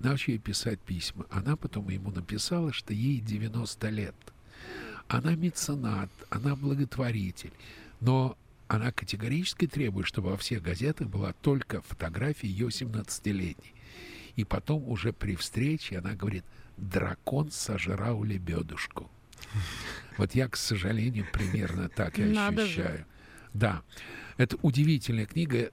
Начал 0.00 0.32
ей 0.32 0.38
писать 0.38 0.80
письма. 0.80 1.26
Она 1.30 1.56
потом 1.56 1.88
ему 1.88 2.10
написала, 2.10 2.72
что 2.72 2.92
ей 2.92 3.20
90 3.20 3.88
лет. 3.90 4.16
Она 5.08 5.34
меценат, 5.34 6.10
она 6.30 6.56
благотворитель. 6.56 7.52
Но 8.00 8.36
она 8.68 8.92
категорически 8.92 9.66
требует, 9.66 10.06
чтобы 10.06 10.30
во 10.30 10.36
всех 10.36 10.62
газетах 10.62 11.08
была 11.08 11.32
только 11.34 11.82
фотография 11.82 12.48
ее 12.48 12.68
17-летней. 12.68 13.74
И 14.36 14.44
потом 14.44 14.88
уже 14.88 15.12
при 15.12 15.36
встрече 15.36 15.98
она 15.98 16.14
говорит, 16.14 16.44
дракон 16.76 17.50
сожрал 17.50 18.24
лебедушку. 18.24 19.10
Вот 20.16 20.34
я, 20.34 20.48
к 20.48 20.56
сожалению, 20.56 21.26
примерно 21.32 21.88
так 21.88 22.18
и 22.18 22.22
ощущаю. 22.22 23.06
Да, 23.52 23.82
это 24.36 24.56
удивительная 24.62 25.26
книга. 25.26 25.70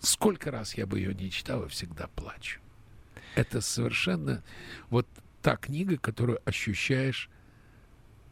Сколько 0.00 0.52
раз 0.52 0.74
я 0.74 0.86
бы 0.86 1.00
ее 1.00 1.14
не 1.14 1.30
читал, 1.30 1.62
я 1.62 1.68
всегда 1.68 2.06
плачу. 2.08 2.60
Это 3.34 3.60
совершенно 3.60 4.44
вот 4.90 5.06
та 5.42 5.56
книга, 5.56 5.96
которую 5.96 6.40
ощущаешь 6.44 7.28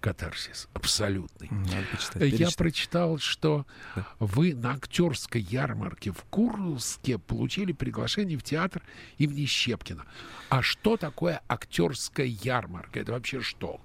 катарсис 0.01 0.69
абсолютный. 0.75 1.49
Надо 1.51 1.87
почитать. 1.91 2.33
Я 2.33 2.49
прочитал, 2.57 3.19
что 3.19 3.67
Да. 3.95 4.07
вы 4.19 4.55
на 4.55 4.73
актерской 4.73 5.41
ярмарке 5.41 6.13
в 6.13 6.23
Курске 6.31 7.19
получили 7.19 7.73
приглашение 7.73 8.39
в 8.39 8.43
театр 8.43 8.83
имени 9.19 9.47
Щепкина. 9.47 10.05
А 10.49 10.63
что 10.63 10.97
такое 10.97 11.41
актерская 11.49 12.27
ярмарка? 12.27 13.01
Это 13.01 13.13
вообще 13.13 13.41
что? 13.41 13.81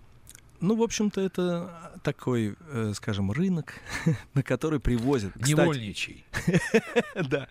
Ну, 0.61 0.75
в 0.75 0.83
общем-то, 0.83 1.19
это 1.19 1.91
такой, 2.03 2.55
э, 2.69 2.93
скажем, 2.95 3.31
рынок, 3.31 3.73
на 4.35 4.43
который 4.43 4.79
привозят. 4.79 5.33
Кстати, 5.33 5.49
Невольничий. 5.49 6.23
да, 7.29 7.47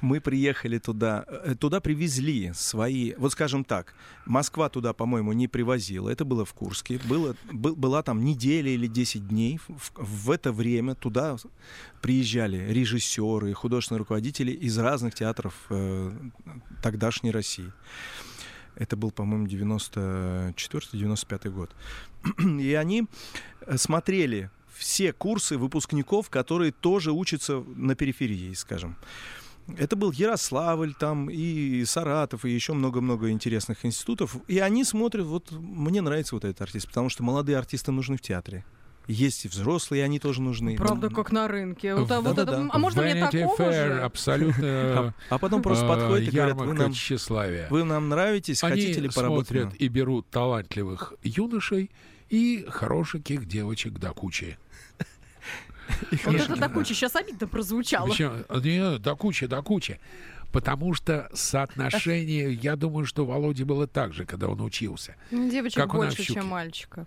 мы 0.00 0.20
приехали 0.20 0.78
туда, 0.78 1.24
э, 1.28 1.56
туда 1.56 1.80
привезли 1.80 2.52
свои, 2.54 3.14
вот 3.18 3.32
скажем 3.32 3.64
так, 3.64 3.94
Москва 4.24 4.68
туда, 4.68 4.92
по-моему, 4.92 5.32
не 5.32 5.48
привозила, 5.48 6.08
это 6.08 6.24
было 6.24 6.44
в 6.44 6.54
Курске, 6.54 7.00
было, 7.04 7.34
был- 7.52 7.74
была 7.74 8.02
там 8.02 8.24
неделя 8.24 8.70
или 8.70 8.86
10 8.86 9.26
дней, 9.28 9.58
в, 9.68 9.92
в 9.96 10.30
это 10.30 10.52
время 10.52 10.94
туда 10.94 11.36
приезжали 12.00 12.72
режиссеры, 12.72 13.52
художественные 13.54 13.98
руководители 13.98 14.52
из 14.52 14.78
разных 14.78 15.14
театров 15.14 15.54
э, 15.70 16.12
тогдашней 16.82 17.32
России. 17.32 17.72
Это 18.76 18.96
был, 18.96 19.10
по-моему, 19.10 19.46
94-95 19.46 21.50
год. 21.50 21.74
И 22.60 22.74
они 22.74 23.06
э, 23.60 23.76
смотрели 23.76 24.50
все 24.74 25.12
курсы 25.12 25.56
выпускников, 25.56 26.30
которые 26.30 26.72
тоже 26.72 27.12
учатся 27.12 27.62
на 27.76 27.94
периферии, 27.94 28.52
скажем. 28.54 28.96
Это 29.78 29.96
был 29.96 30.12
Ярославль 30.12 30.94
там 30.94 31.30
и 31.30 31.84
Саратов, 31.86 32.44
и 32.44 32.50
еще 32.50 32.74
много-много 32.74 33.30
интересных 33.30 33.86
институтов. 33.86 34.36
И 34.46 34.58
они 34.58 34.84
смотрят, 34.84 35.26
вот 35.26 35.50
мне 35.52 36.02
нравится 36.02 36.34
вот 36.34 36.44
этот 36.44 36.60
артист, 36.60 36.88
потому 36.88 37.08
что 37.08 37.22
молодые 37.22 37.56
артисты 37.56 37.90
нужны 37.90 38.18
в 38.18 38.20
театре. 38.20 38.64
Есть 39.06 39.44
и 39.44 39.48
взрослые, 39.48 40.04
они 40.04 40.18
тоже 40.18 40.40
нужны. 40.40 40.76
Правда, 40.76 41.08
Ну, 41.10 41.14
как 41.16 41.30
на 41.32 41.46
рынке. 41.48 41.94
Вот, 41.94 42.10
а 42.10 42.20
вот 42.20 42.36
Да-да-да. 42.36 42.62
это- 42.62 42.70
а 42.72 42.78
можно 42.78 43.02
мне 43.02 43.12
Vanity 43.20 43.30
такого 43.42 43.56
Fair 43.58 43.86
же? 43.96 44.00
абсолютно 44.02 44.64
А, 44.64 45.12
а 45.30 45.38
потом 45.38 45.62
просто 45.62 45.84
э, 45.84 45.88
подходят 45.88 46.28
и 46.28 46.36
говорят, 46.36 46.56
вы 46.56 46.72
нам, 46.74 46.92
тщеславия. 46.92 47.68
вы 47.70 47.84
нам 47.84 48.08
нравитесь, 48.08 48.62
Они 48.64 48.80
хотите 48.80 49.00
ли 49.00 49.08
поработать? 49.08 49.48
смотрят 49.48 49.64
нам?» 49.70 49.74
и 49.78 49.88
берут 49.88 50.28
талантливых 50.30 51.12
юношей 51.22 51.90
и 52.30 52.64
хорошеньких 52.68 53.46
девочек 53.46 53.94
до 53.98 54.10
кучи. 54.12 54.56
Вот 56.24 56.34
это 56.34 56.56
до 56.56 56.68
кучи 56.70 56.94
сейчас 56.94 57.14
обидно 57.14 57.46
прозвучало. 57.46 58.06
Не, 58.08 58.98
до 58.98 59.16
кучи, 59.16 59.46
до 59.46 59.62
кучи. 59.62 60.00
Потому 60.50 60.94
что 60.94 61.28
соотношение, 61.34 62.52
я 62.54 62.76
думаю, 62.76 63.06
что 63.06 63.26
Володе 63.26 63.64
было 63.64 63.86
так 63.86 64.14
же, 64.14 64.24
когда 64.24 64.46
он 64.48 64.60
учился. 64.60 65.16
Девочек 65.30 65.86
больше, 65.92 66.22
чем 66.24 66.46
мальчиков. 66.46 67.06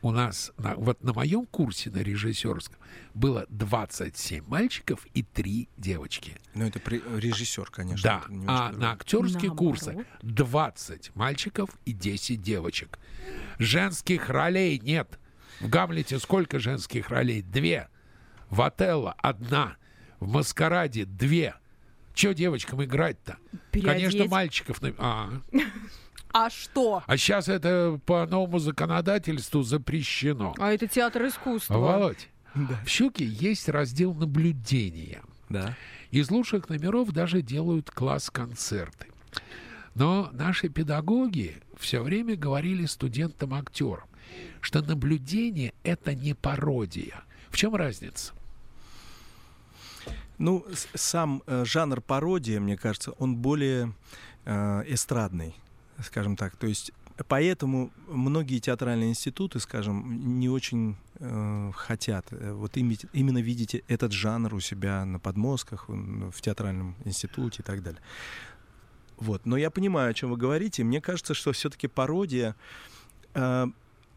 У 0.00 0.12
нас, 0.12 0.52
на- 0.58 0.76
вот 0.76 1.02
на 1.02 1.12
моем 1.12 1.44
курсе 1.46 1.90
на 1.90 1.98
режиссерском 1.98 2.78
было 3.14 3.46
27 3.48 4.44
мальчиков 4.46 5.04
и 5.12 5.22
3 5.24 5.68
девочки. 5.76 6.36
Ну, 6.54 6.66
это 6.66 6.78
при- 6.78 7.02
режиссер, 7.16 7.68
конечно. 7.70 8.02
Да, 8.08 8.22
а 8.46 8.68
другое. 8.68 8.80
на 8.80 8.92
актерские 8.92 9.48
Наоборот. 9.50 9.58
курсы 9.58 10.06
20 10.22 11.10
мальчиков 11.16 11.70
и 11.84 11.92
10 11.92 12.40
девочек. 12.42 12.98
Женских 13.58 14.28
ролей 14.28 14.78
нет. 14.78 15.18
В 15.60 15.68
Гамлете 15.68 16.20
сколько 16.20 16.60
женских 16.60 17.08
ролей? 17.10 17.42
Две. 17.42 17.88
В 18.50 18.62
Отелло 18.62 19.14
одна. 19.18 19.76
В 20.20 20.28
Маскараде 20.28 21.04
две. 21.06 21.54
Че 22.14 22.34
девочкам 22.34 22.82
играть-то? 22.84 23.36
Конечно, 23.72 24.26
мальчиков... 24.26 24.80
на- 24.80 24.94
А. 24.98 25.30
А 26.32 26.50
что? 26.50 27.02
а 27.06 27.16
сейчас 27.16 27.48
это 27.48 28.00
по 28.04 28.26
новому 28.26 28.58
законодательству 28.58 29.62
запрещено. 29.62 30.54
А 30.58 30.72
это 30.72 30.86
театр 30.86 31.26
искусства. 31.26 31.78
Володь, 31.78 32.28
в 32.54 32.88
«Щуке» 32.88 33.24
есть 33.24 33.68
раздел 33.68 34.14
наблюдения. 34.14 35.22
Да. 35.48 35.76
Из 36.10 36.30
лучших 36.30 36.68
номеров 36.68 37.10
даже 37.12 37.42
делают 37.42 37.90
класс-концерты. 37.90 39.06
Но 39.94 40.30
наши 40.32 40.68
педагоги 40.68 41.56
все 41.76 42.02
время 42.02 42.36
говорили 42.36 42.86
студентам-актерам, 42.86 44.08
что 44.60 44.82
наблюдение— 44.82 45.72
это 45.82 46.14
не 46.14 46.34
пародия. 46.34 47.22
В 47.50 47.56
чем 47.56 47.74
разница? 47.74 48.32
Ну, 50.38 50.64
сам 50.94 51.42
э, 51.46 51.64
жанр 51.64 52.00
пародия, 52.00 52.60
мне 52.60 52.76
кажется, 52.76 53.12
он 53.12 53.36
более 53.36 53.92
э, 54.44 54.84
эстрадный, 54.86 55.54
скажем 56.02 56.36
так. 56.36 56.56
То 56.56 56.66
есть 56.66 56.92
поэтому 57.26 57.90
многие 58.06 58.58
театральные 58.58 59.10
институты, 59.10 59.60
скажем, 59.60 60.38
не 60.38 60.48
очень 60.48 60.96
э, 61.18 61.72
хотят 61.74 62.26
э, 62.30 62.52
вот 62.52 62.76
иметь- 62.76 63.06
именно 63.12 63.38
видеть 63.38 63.82
этот 63.88 64.12
жанр 64.12 64.54
у 64.54 64.60
себя 64.60 65.04
на 65.04 65.18
подмостках, 65.18 65.86
в 65.88 66.40
театральном 66.40 66.94
институте 67.04 67.62
и 67.62 67.64
так 67.64 67.82
далее. 67.82 68.00
Вот. 69.16 69.46
Но 69.46 69.56
я 69.56 69.70
понимаю, 69.70 70.10
о 70.10 70.14
чем 70.14 70.30
вы 70.30 70.36
говорите. 70.36 70.84
Мне 70.84 71.00
кажется, 71.00 71.34
что 71.34 71.52
все-таки 71.52 71.88
пародия 71.88 72.54
э, 73.34 73.66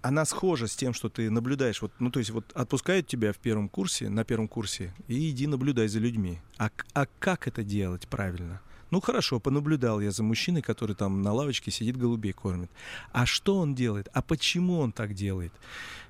она 0.02 0.26
схожа 0.26 0.68
с 0.68 0.76
тем, 0.76 0.94
что 0.94 1.10
ты 1.10 1.30
наблюдаешь. 1.30 1.82
Вот, 1.82 1.92
ну, 2.00 2.12
то 2.12 2.20
есть 2.20 2.32
вот 2.32 2.52
отпускают 2.54 3.08
тебя 3.08 3.34
в 3.34 3.38
первом 3.38 3.70
курсе, 3.70 4.10
на 4.10 4.24
первом 4.24 4.48
курсе, 4.48 4.94
и 5.08 5.30
иди 5.30 5.48
наблюдай 5.48 5.88
за 5.88 6.00
людьми. 6.00 6.40
А, 6.58 6.70
а 6.94 7.06
как 7.20 7.48
это 7.48 7.64
делать 7.64 8.08
правильно? 8.08 8.62
Ну 8.92 9.00
хорошо, 9.02 9.40
понаблюдал 9.40 10.02
я 10.02 10.12
за 10.12 10.22
мужчиной, 10.22 10.62
который 10.62 10.96
там 10.96 11.22
на 11.22 11.32
лавочке 11.34 11.72
сидит, 11.72 11.98
голубей 11.98 12.34
кормит. 12.34 12.70
А 13.14 13.26
что 13.26 13.58
он 13.58 13.74
делает? 13.74 14.10
А 14.14 14.22
почему 14.22 14.80
он 14.80 14.92
так 14.92 15.14
делает? 15.14 15.54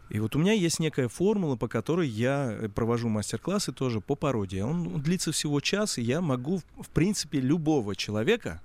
И 0.10 0.20
вот 0.20 0.36
у 0.36 0.40
меня 0.40 0.52
есть 0.52 0.80
некая 0.80 1.08
формула, 1.08 1.56
по 1.56 1.70
которой 1.70 2.08
я 2.10 2.52
э, 2.52 2.68
провожу 2.68 3.08
мастер-классы 3.08 3.72
тоже 3.72 4.02
по 4.02 4.16
пародии. 4.16 4.60
Он 4.60 5.00
длится 5.02 5.32
всего 5.32 5.62
час, 5.62 5.98
и 5.98 6.02
я 6.02 6.20
могу, 6.20 6.58
в- 6.78 6.90
принципе, 6.90 7.40
любого 7.40 7.96
человека 7.96 8.62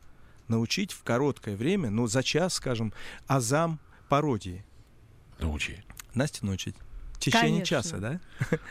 научить 0.48 0.90
в 0.92 1.04
короткое 1.04 1.56
время, 1.56 1.90
ну, 1.90 2.08
за 2.08 2.24
час, 2.24 2.54
скажем, 2.54 2.92
азам 3.28 3.78
пародии. 4.08 4.64
Научи. 5.38 5.84
Настя 6.14 6.44
научить? 6.46 6.74
В 7.12 7.18
течение 7.20 7.62
Конечно. 7.64 7.66
часа, 7.66 7.96
да? 7.98 8.20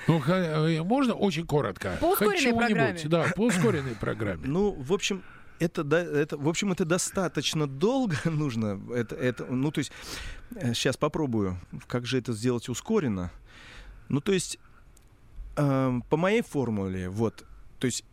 Ну, 0.08 0.22
э, 0.28 0.84
можно 0.84 1.14
очень 1.14 1.46
коротко? 1.48 1.98
По 2.02 2.12
ускоренной 2.12 2.54
программе. 2.56 3.00
Да, 3.06 3.32
по 3.36 3.42
ускоренной 3.46 3.96
программе. 3.96 4.44
Ну, 4.48 4.72
в 4.72 4.92
общем, 4.92 5.24
это, 5.60 5.84
да, 5.84 6.00
это, 6.00 6.38
в 6.38 6.48
общем, 6.48 6.72
это 6.72 6.86
достаточно 6.86 7.68
долго 7.68 8.16
нужно. 8.26 8.82
Это, 8.94 9.16
это, 9.16 9.46
ну, 9.46 9.72
то 9.72 9.80
есть, 9.80 9.92
сейчас 10.52 10.98
попробую, 10.98 11.60
как 11.88 12.06
же 12.06 12.18
это 12.18 12.34
сделать 12.34 12.70
ускоренно. 12.70 13.32
Ну, 14.10 14.22
то 14.22 14.32
есть, 14.32 14.60
эм, 15.56 16.02
по 16.04 16.18
моей 16.18 16.42
формуле, 16.42 17.10
вот, 17.10 17.46
то 17.80 17.86
есть, 17.86 18.04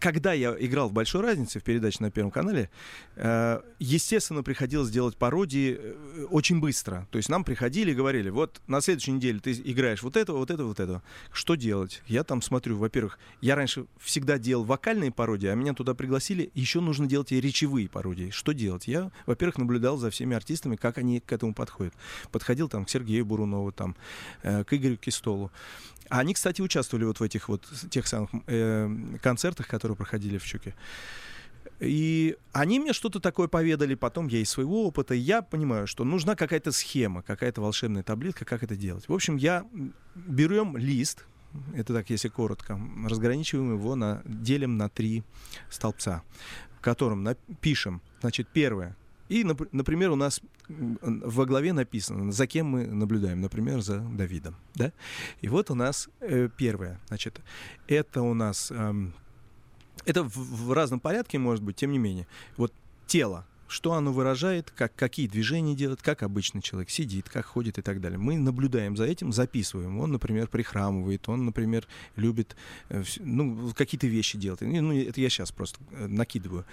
когда 0.00 0.32
я 0.32 0.54
играл 0.58 0.88
в 0.88 0.92
«Большой 0.92 1.22
разнице» 1.22 1.60
в 1.60 1.62
передаче 1.62 1.98
на 2.00 2.10
Первом 2.10 2.30
канале, 2.30 2.70
э, 3.16 3.60
естественно, 3.78 4.42
приходилось 4.42 4.90
делать 4.90 5.16
пародии 5.16 5.76
э, 5.78 6.26
очень 6.30 6.60
быстро. 6.60 7.06
То 7.10 7.18
есть 7.18 7.28
нам 7.28 7.44
приходили 7.44 7.92
и 7.92 7.94
говорили, 7.94 8.30
вот 8.30 8.60
на 8.66 8.80
следующей 8.80 9.12
неделе 9.12 9.40
ты 9.40 9.52
играешь 9.52 10.02
вот 10.02 10.16
это, 10.16 10.32
вот 10.32 10.50
это, 10.50 10.64
вот 10.64 10.80
это. 10.80 11.02
Что 11.32 11.54
делать? 11.54 12.02
Я 12.06 12.24
там 12.24 12.42
смотрю, 12.42 12.76
во-первых, 12.76 13.18
я 13.40 13.54
раньше 13.54 13.86
всегда 14.00 14.38
делал 14.38 14.64
вокальные 14.64 15.12
пародии, 15.12 15.48
а 15.48 15.54
меня 15.54 15.74
туда 15.74 15.94
пригласили, 15.94 16.50
еще 16.54 16.80
нужно 16.80 17.06
делать 17.06 17.32
и 17.32 17.40
речевые 17.40 17.88
пародии. 17.88 18.30
Что 18.30 18.52
делать? 18.52 18.86
Я, 18.88 19.10
во-первых, 19.26 19.58
наблюдал 19.58 19.96
за 19.96 20.10
всеми 20.10 20.36
артистами, 20.36 20.76
как 20.76 20.98
они 20.98 21.20
к 21.20 21.32
этому 21.32 21.54
подходят. 21.54 21.94
Подходил 22.32 22.68
там 22.68 22.84
к 22.84 22.90
Сергею 22.90 23.24
Бурунову, 23.24 23.72
там, 23.72 23.96
э, 24.42 24.64
к 24.64 24.72
Игорю 24.74 24.96
Кистолу. 24.96 25.50
А 26.08 26.20
они, 26.20 26.34
кстати, 26.34 26.60
участвовали 26.60 27.04
вот 27.04 27.20
в 27.20 27.22
этих 27.22 27.48
вот 27.48 27.66
тех 27.90 28.06
самых 28.06 28.30
э, 28.46 28.88
концертах, 29.22 29.66
которые 29.68 29.96
проходили 29.96 30.38
в 30.38 30.44
Щуке. 30.44 30.74
И 31.80 32.36
они 32.52 32.80
мне 32.80 32.92
что-то 32.92 33.20
такое 33.20 33.48
поведали, 33.48 33.94
потом 33.94 34.28
я 34.28 34.38
из 34.38 34.48
своего 34.48 34.86
опыта, 34.86 35.14
я 35.14 35.42
понимаю, 35.42 35.86
что 35.86 36.04
нужна 36.04 36.34
какая-то 36.34 36.72
схема, 36.72 37.22
какая-то 37.22 37.60
волшебная 37.60 38.02
таблетка, 38.02 38.44
как 38.44 38.62
это 38.62 38.76
делать. 38.76 39.08
В 39.08 39.12
общем, 39.12 39.36
я 39.36 39.66
берем 40.14 40.76
лист, 40.76 41.26
это 41.74 41.92
так, 41.92 42.08
если 42.08 42.28
коротко, 42.28 42.80
разграничиваем 43.06 43.74
его, 43.74 43.94
на, 43.94 44.22
делим 44.24 44.76
на 44.76 44.88
три 44.88 45.22
столбца, 45.70 46.22
в 46.78 46.80
котором 46.80 47.22
напишем, 47.22 48.00
значит, 48.20 48.48
первое, 48.48 48.96
и, 49.28 49.42
нап- 49.42 49.68
например, 49.72 50.10
у 50.10 50.16
нас 50.16 50.40
во 50.68 51.46
главе 51.46 51.72
написано, 51.72 52.32
за 52.32 52.46
кем 52.46 52.66
мы 52.66 52.86
наблюдаем, 52.86 53.40
например, 53.40 53.80
за 53.80 54.00
Давидом, 54.00 54.56
да? 54.74 54.92
И 55.40 55.48
вот 55.48 55.70
у 55.70 55.74
нас 55.74 56.08
э, 56.20 56.48
первое, 56.56 57.00
значит, 57.08 57.40
это 57.88 58.22
у 58.22 58.34
нас, 58.34 58.70
эм, 58.70 59.12
это 60.04 60.22
в 60.24 60.72
разном 60.72 61.00
порядке 61.00 61.38
может 61.38 61.64
быть, 61.64 61.76
тем 61.76 61.92
не 61.92 61.98
менее, 61.98 62.26
вот 62.56 62.72
тело, 63.06 63.46
что 63.68 63.92
оно 63.94 64.12
выражает, 64.12 64.70
как, 64.76 64.94
какие 64.94 65.26
движения 65.28 65.74
делает, 65.74 66.02
как 66.02 66.22
обычный 66.22 66.62
человек 66.62 66.90
сидит, 66.90 67.28
как 67.28 67.46
ходит 67.46 67.78
и 67.78 67.82
так 67.82 68.00
далее. 68.00 68.18
Мы 68.18 68.36
наблюдаем 68.38 68.96
за 68.96 69.04
этим, 69.04 69.32
записываем. 69.32 69.98
Он, 70.00 70.12
например, 70.12 70.48
прихрамывает, 70.48 71.28
он, 71.28 71.44
например, 71.46 71.86
любит 72.16 72.56
э, 72.88 73.02
ну, 73.20 73.72
какие-то 73.74 74.06
вещи 74.06 74.38
делать. 74.38 74.60
Ну, 74.60 74.92
это 74.96 75.20
я 75.20 75.28
сейчас 75.28 75.52
просто 75.52 75.78
э, 75.90 76.06
накидываю. 76.06 76.64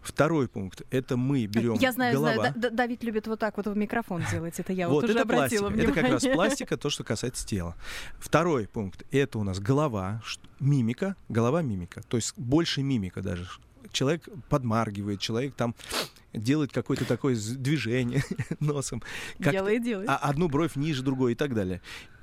Второй 0.00 0.48
пункт. 0.48 0.82
Это 0.90 1.16
мы 1.16 1.46
берем 1.46 1.74
Я 1.74 1.92
знаю, 1.92 2.14
голова. 2.14 2.34
знаю, 2.34 2.52
Да- 2.56 2.70
Да- 2.70 2.76
Давид 2.76 3.02
любит 3.04 3.26
вот 3.26 3.38
так 3.38 3.56
вот 3.56 3.66
в 3.66 3.76
микрофон 3.76 4.22
делать. 4.30 4.58
Это 4.58 4.72
я 4.72 4.88
вот, 4.88 4.94
Вот 4.94 5.04
уже 5.04 5.12
это 5.14 5.22
обратила 5.22 5.68
пластика. 5.68 5.74
внимание. 5.74 5.92
Это 5.92 6.00
как 6.02 6.10
раз 6.10 6.24
пластика, 6.34 6.76
то, 6.76 6.90
что 6.90 7.04
касается 7.04 7.46
тела. 7.46 7.76
Второй 8.18 8.66
пункт. 8.66 9.04
Это 9.10 9.38
у 9.38 9.44
нас 9.44 9.58
голова, 9.60 10.22
мимика, 10.60 11.16
голова 11.28 11.62
мимика. 11.62 12.02
То 12.08 12.16
есть 12.16 12.34
больше 12.36 12.82
мимика 12.82 13.22
даже. 13.22 13.46
Человек 13.90 14.28
подмаргивает, 14.48 15.20
человек 15.20 15.54
там 15.54 15.74
делает 16.32 16.72
какое-то 16.72 17.04
такое 17.04 17.36
движение 17.36 18.22
носом. 18.60 19.02
Делает, 19.38 19.82
делает. 19.82 20.08
а 20.08 20.16
одну 20.16 20.48
бровь 20.48 20.76
ниже 20.76 21.02
другой 21.02 21.32
и 21.32 21.34
так 21.34 21.54
далее. 21.54 21.80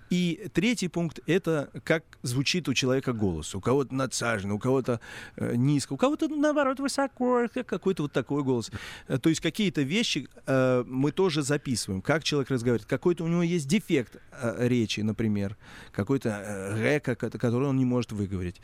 И 0.09 0.49
третий 0.53 0.87
пункт— 0.87 1.19
это 1.27 1.69
как 1.83 2.03
звучит 2.23 2.67
у 2.67 2.73
человека 2.73 3.13
голос. 3.13 3.53
У 3.53 3.61
кого-то 3.61 3.93
надсаженно, 3.93 4.55
у 4.55 4.57
кого-то 4.59 4.99
э, 5.35 5.53
низко, 5.55 5.93
у 5.93 5.97
кого-то, 5.97 6.27
наоборот, 6.27 6.79
высоко, 6.79 7.47
как 7.53 7.67
какой-то 7.67 8.01
вот 8.03 8.11
такой 8.11 8.43
голос. 8.43 8.71
Э, 9.07 9.19
То 9.19 9.29
есть 9.29 9.39
какие-то 9.39 9.83
вещи 9.83 10.27
э, 10.47 10.83
мы 10.87 11.11
тоже 11.11 11.43
записываем. 11.43 12.01
Как 12.01 12.23
человек 12.23 12.49
разговаривает. 12.49 12.89
Какой-то 12.89 13.23
у 13.23 13.27
него 13.27 13.43
есть 13.43 13.67
дефект 13.67 14.15
э, 14.31 14.67
речи, 14.67 15.01
например. 15.01 15.55
Какой-то 15.91 16.73
э, 16.75 16.99
как- 17.01 17.19
который 17.19 17.67
он 17.67 17.77
не 17.77 17.85
может 17.85 18.11
выговорить. 18.11 18.59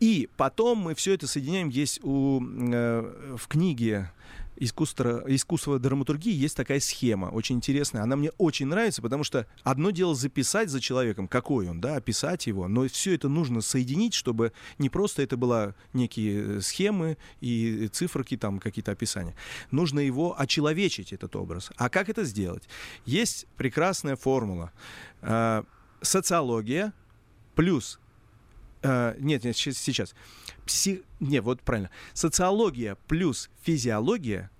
И 0.00 0.28
потом 0.36 0.78
мы 0.78 0.94
все 0.94 1.14
это 1.14 1.26
соединяем. 1.26 1.68
Есть 1.68 2.00
у, 2.02 2.40
э, 2.42 3.36
в 3.36 3.48
книге 3.48 4.10
искусство, 4.58 5.22
искусство 5.26 5.78
драматургии 5.78 6.32
есть 6.32 6.56
такая 6.56 6.80
схема, 6.80 7.26
очень 7.26 7.56
интересная. 7.56 8.02
Она 8.02 8.16
мне 8.16 8.30
очень 8.38 8.66
нравится, 8.66 9.00
потому 9.00 9.24
что 9.24 9.46
одно 9.62 9.90
дело 9.90 10.14
записать 10.14 10.68
за 10.68 10.80
человеком, 10.80 11.28
какой 11.28 11.68
он, 11.68 11.80
да, 11.80 11.96
описать 11.96 12.46
его, 12.46 12.68
но 12.68 12.86
все 12.88 13.14
это 13.14 13.28
нужно 13.28 13.60
соединить, 13.60 14.14
чтобы 14.14 14.52
не 14.78 14.90
просто 14.90 15.22
это 15.22 15.36
была 15.36 15.74
некие 15.92 16.58
э, 16.58 16.60
схемы 16.60 17.16
и 17.40 17.88
циферки, 17.92 18.36
там 18.36 18.58
какие-то 18.58 18.92
описания. 18.92 19.34
Нужно 19.70 20.00
его 20.00 20.38
очеловечить, 20.38 21.12
этот 21.12 21.36
образ. 21.36 21.70
А 21.76 21.88
как 21.88 22.08
это 22.08 22.24
сделать? 22.24 22.68
Есть 23.06 23.46
прекрасная 23.56 24.16
формула. 24.16 24.72
А, 25.22 25.64
социология 26.02 26.92
плюс... 27.54 27.98
э, 28.82 29.16
нет, 29.18 29.44
нет, 29.44 29.56
щи- 29.56 29.72
сейчас. 29.72 30.14
Пси... 30.66 31.02
Не, 31.20 31.40
вот 31.40 31.62
правильно. 31.62 31.90
Социология 32.12 32.96
плюс 33.06 33.50
физиология 33.62 34.50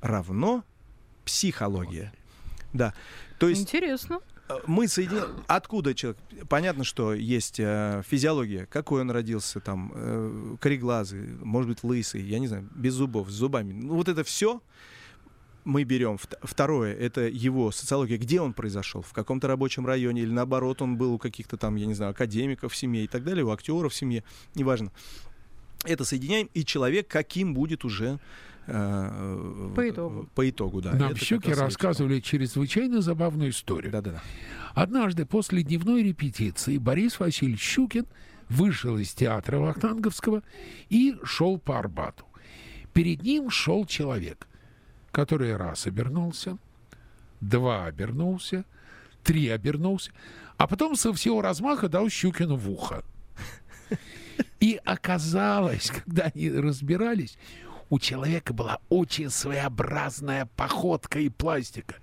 равно 0.00 0.64
психология. 1.24 2.12
Да. 2.72 2.94
То 3.38 3.48
есть 3.48 3.62
Интересно. 3.62 4.20
э, 4.48 4.54
мы 4.66 4.88
соединяем... 4.88 5.44
Откуда 5.46 5.94
человек? 5.94 6.18
Понятно, 6.48 6.84
что 6.84 7.14
есть 7.14 7.60
э, 7.60 8.02
физиология. 8.06 8.66
Какой 8.66 9.02
он 9.02 9.10
родился, 9.10 9.60
там, 9.60 9.92
э, 9.94 10.56
кореглазый, 10.60 11.36
может 11.42 11.68
быть, 11.68 11.84
лысый, 11.84 12.22
я 12.22 12.38
не 12.38 12.46
знаю, 12.46 12.68
без 12.74 12.94
зубов, 12.94 13.28
с 13.30 13.32
зубами. 13.32 13.72
Ну, 13.72 13.94
вот 13.94 14.08
это 14.08 14.24
все 14.24 14.62
мы 15.68 15.84
берем. 15.84 16.16
Вт- 16.16 16.38
Второе, 16.42 16.94
это 16.94 17.20
его 17.28 17.70
социология. 17.70 18.16
Где 18.16 18.40
он 18.40 18.54
произошел? 18.54 19.02
В 19.02 19.12
каком-то 19.12 19.48
рабочем 19.48 19.86
районе? 19.86 20.22
Или 20.22 20.32
наоборот, 20.32 20.80
он 20.80 20.96
был 20.96 21.12
у 21.12 21.18
каких-то 21.18 21.56
там, 21.56 21.76
я 21.76 21.86
не 21.86 21.94
знаю, 21.94 22.12
академиков 22.12 22.72
в 22.72 22.76
семье 22.76 23.04
и 23.04 23.06
так 23.06 23.22
далее, 23.22 23.44
у 23.44 23.50
актеров 23.50 23.92
в 23.92 23.94
семье. 23.94 24.24
Неважно. 24.54 24.90
Это 25.84 26.04
соединяем, 26.04 26.48
и 26.54 26.64
человек 26.64 27.06
каким 27.06 27.54
будет 27.54 27.84
уже 27.84 28.18
э, 28.66 29.72
По 29.76 29.88
итогу. 29.88 30.28
По 30.34 30.48
итогу, 30.48 30.80
да. 30.80 30.92
Нам 30.92 31.10
Это 31.10 31.16
в 31.16 31.18
как 31.18 31.22
Щуке 31.22 31.50
раз 31.50 31.58
и 31.58 31.60
рассказывали 31.60 32.20
чрезвычайно 32.20 33.02
забавную 33.02 33.50
историю. 33.50 33.92
Да-да-да. 33.92 34.22
Однажды 34.74 35.26
после 35.26 35.62
дневной 35.62 36.02
репетиции 36.02 36.78
Борис 36.78 37.20
Васильевич 37.20 37.60
Щукин 37.60 38.06
вышел 38.48 38.96
из 38.96 39.12
театра 39.12 39.58
Вахтанговского 39.58 40.42
и 40.88 41.14
шел 41.24 41.58
по 41.58 41.78
Арбату. 41.78 42.24
Перед 42.94 43.22
ним 43.22 43.50
шел 43.50 43.84
человек, 43.84 44.47
который 45.18 45.56
раз 45.56 45.84
обернулся, 45.88 46.58
два 47.40 47.86
обернулся, 47.86 48.64
три 49.24 49.48
обернулся, 49.48 50.12
а 50.58 50.68
потом 50.68 50.94
со 50.94 51.12
всего 51.12 51.42
размаха 51.42 51.88
дал 51.88 52.08
Щукину 52.08 52.54
в 52.54 52.70
ухо. 52.70 53.02
И 54.60 54.80
оказалось, 54.84 55.90
когда 56.04 56.30
они 56.32 56.48
разбирались, 56.52 57.36
у 57.90 57.98
человека 57.98 58.54
была 58.54 58.78
очень 58.90 59.28
своеобразная 59.28 60.48
походка 60.54 61.18
и 61.18 61.30
пластика. 61.30 61.96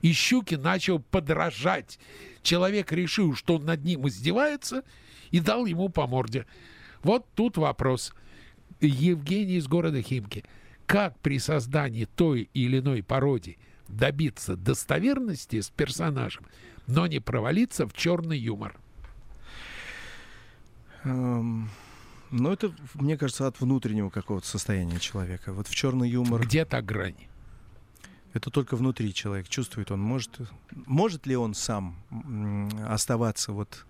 И 0.00 0.14
Щукин 0.14 0.62
начал 0.62 1.00
подражать. 1.00 1.98
Человек 2.40 2.92
решил, 2.92 3.34
что 3.34 3.56
он 3.56 3.66
над 3.66 3.84
ним 3.84 4.08
издевается, 4.08 4.84
и 5.32 5.38
дал 5.38 5.66
ему 5.66 5.90
по 5.90 6.06
морде. 6.06 6.46
Вот 7.02 7.26
тут 7.34 7.58
вопрос. 7.58 8.14
Евгений 8.80 9.56
из 9.56 9.68
города 9.68 10.00
Химки. 10.00 10.44
Как 10.86 11.18
при 11.20 11.38
создании 11.38 12.04
той 12.04 12.48
или 12.54 12.78
иной 12.78 13.02
пародии 13.02 13.58
добиться 13.88 14.56
достоверности 14.56 15.60
с 15.60 15.70
персонажем, 15.70 16.44
но 16.86 17.06
не 17.06 17.20
провалиться 17.20 17.86
в 17.86 17.92
черный 17.94 18.38
юмор? 18.38 18.76
Эм, 21.04 21.70
Ну, 22.30 22.50
это, 22.50 22.72
мне 22.94 23.16
кажется, 23.16 23.46
от 23.46 23.60
внутреннего 23.60 24.10
какого-то 24.10 24.46
состояния 24.46 24.98
человека. 24.98 25.52
Вот 25.52 25.68
в 25.68 25.74
черный 25.74 26.08
юмор 26.10 26.42
Где 26.42 26.64
та 26.64 26.82
грань? 26.82 27.28
это 28.32 28.50
только 28.50 28.74
внутри 28.76 29.14
человек 29.14 29.48
чувствует. 29.48 29.92
Он 29.92 30.00
может, 30.00 30.40
может 30.86 31.26
ли 31.26 31.36
он 31.36 31.54
сам 31.54 31.96
оставаться 32.88 33.52
вот 33.52 33.86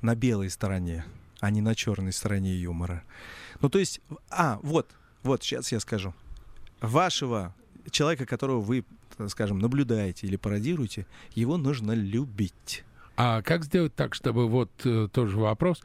на 0.00 0.14
белой 0.14 0.48
стороне, 0.50 1.04
а 1.40 1.50
не 1.50 1.60
на 1.60 1.74
черной 1.74 2.12
стороне 2.12 2.54
юмора. 2.54 3.02
Ну, 3.60 3.68
то 3.68 3.80
есть, 3.80 4.00
а, 4.30 4.60
вот, 4.62 4.88
вот, 5.24 5.42
сейчас 5.42 5.72
я 5.72 5.80
скажу. 5.80 6.14
Вашего 6.80 7.54
человека, 7.90 8.26
которого 8.26 8.60
вы, 8.60 8.84
так 9.16 9.30
скажем, 9.30 9.58
наблюдаете 9.58 10.26
или 10.26 10.36
пародируете, 10.36 11.06
его 11.34 11.56
нужно 11.56 11.92
любить. 11.92 12.84
А 13.16 13.42
как 13.42 13.64
сделать 13.64 13.94
так, 13.94 14.14
чтобы 14.14 14.48
вот 14.48 14.70
э, 14.84 15.08
тоже 15.12 15.38
вопрос, 15.38 15.82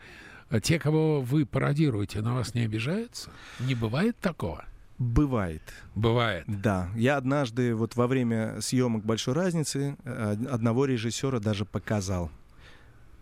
а 0.50 0.60
те, 0.60 0.80
кого 0.80 1.22
вы 1.22 1.46
пародируете, 1.46 2.22
на 2.22 2.34
вас 2.34 2.54
не 2.54 2.62
обижаются? 2.62 3.30
Не 3.60 3.76
бывает 3.76 4.18
такого? 4.20 4.66
Бывает. 4.98 5.62
Бывает. 5.96 6.46
Да, 6.48 6.90
я 6.96 7.18
однажды 7.18 7.76
вот 7.76 7.96
во 7.96 8.08
время 8.08 8.62
съемок 8.62 9.04
большой 9.04 9.34
разницы 9.34 9.98
э, 10.06 10.36
одного 10.50 10.86
режиссера 10.86 11.40
даже 11.40 11.66
показал. 11.66 12.32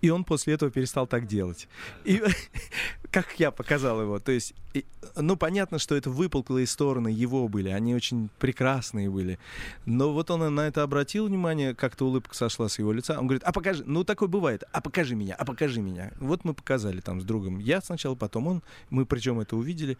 И 0.04 0.10
он 0.10 0.26
после 0.26 0.56
этого 0.56 0.70
перестал 0.70 1.08
так 1.08 1.28
делать. 1.28 1.70
И 2.04 2.22
как 3.12 3.40
я 3.40 3.52
показал 3.52 4.02
его. 4.02 4.20
То 4.20 4.34
есть, 4.34 4.54
и, 4.74 4.84
ну, 5.16 5.38
понятно, 5.38 5.80
что 5.80 5.96
это 5.96 6.10
выпуклые 6.10 6.68
стороны 6.68 7.08
его 7.08 7.48
были. 7.48 7.70
Они 7.70 7.96
очень 7.96 8.30
прекрасные 8.38 9.10
были. 9.10 9.40
Но 9.86 10.12
вот 10.12 10.30
он 10.30 10.54
на 10.54 10.68
это 10.68 10.84
обратил 10.84 11.28
внимание, 11.28 11.74
как-то 11.74 12.06
улыбка 12.06 12.36
сошла 12.36 12.68
с 12.68 12.80
его 12.80 12.92
лица. 12.92 13.18
Он 13.18 13.28
говорит, 13.28 13.44
а 13.44 13.54
покажи, 13.54 13.84
ну, 13.86 14.04
такое 14.04 14.28
бывает, 14.28 14.66
а 14.74 14.82
покажи 14.82 15.16
меня, 15.16 15.36
а 15.36 15.46
покажи 15.46 15.80
меня. 15.80 16.12
Вот 16.20 16.44
мы 16.44 16.54
показали 16.54 17.00
там 17.00 17.22
с 17.22 17.24
другом. 17.24 17.60
Я 17.60 17.80
сначала, 17.80 18.16
потом 18.16 18.48
он. 18.48 18.64
Мы 18.90 19.06
причем 19.06 19.40
это 19.40 19.56
увидели. 19.56 19.98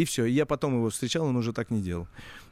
И 0.00 0.04
все. 0.06 0.24
И 0.24 0.32
я 0.32 0.46
потом 0.46 0.74
его 0.76 0.88
встречал, 0.88 1.26
он 1.26 1.36
уже 1.36 1.52
так 1.52 1.70
не 1.70 1.82
делал. 1.82 2.08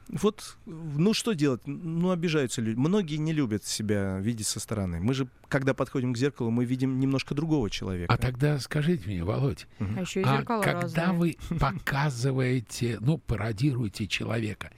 Вот, 0.09 0.57
ну 0.67 1.15
что 1.15 1.33
делать? 1.33 1.63
Ну, 1.67 2.11
обижаются 2.11 2.61
люди. 2.61 2.79
Многие 2.79 3.17
не 3.17 3.33
любят 3.33 3.65
себя 3.65 4.19
видеть 4.19 4.47
со 4.47 4.61
стороны. 4.61 5.01
Мы 5.01 5.15
же, 5.15 5.29
когда 5.49 5.73
подходим 5.73 6.13
к 6.13 6.19
зеркалу, 6.19 6.51
мы 6.51 6.67
видим 6.67 7.01
немножко 7.01 7.35
другого 7.35 7.71
человека. 7.71 8.13
А 8.13 8.19
тогда 8.19 8.59
скажите 8.59 9.07
мне, 9.07 9.25
Володь, 9.25 9.67
А 9.79 10.01
еще 10.03 10.21
и 10.21 10.25
а 10.25 10.43
когда 10.43 11.07
разные. 11.07 11.13
вы 11.13 11.37
показываете, 11.59 12.99
ну, 13.01 13.17
пародируете 13.17 14.07
человека, 14.07 14.71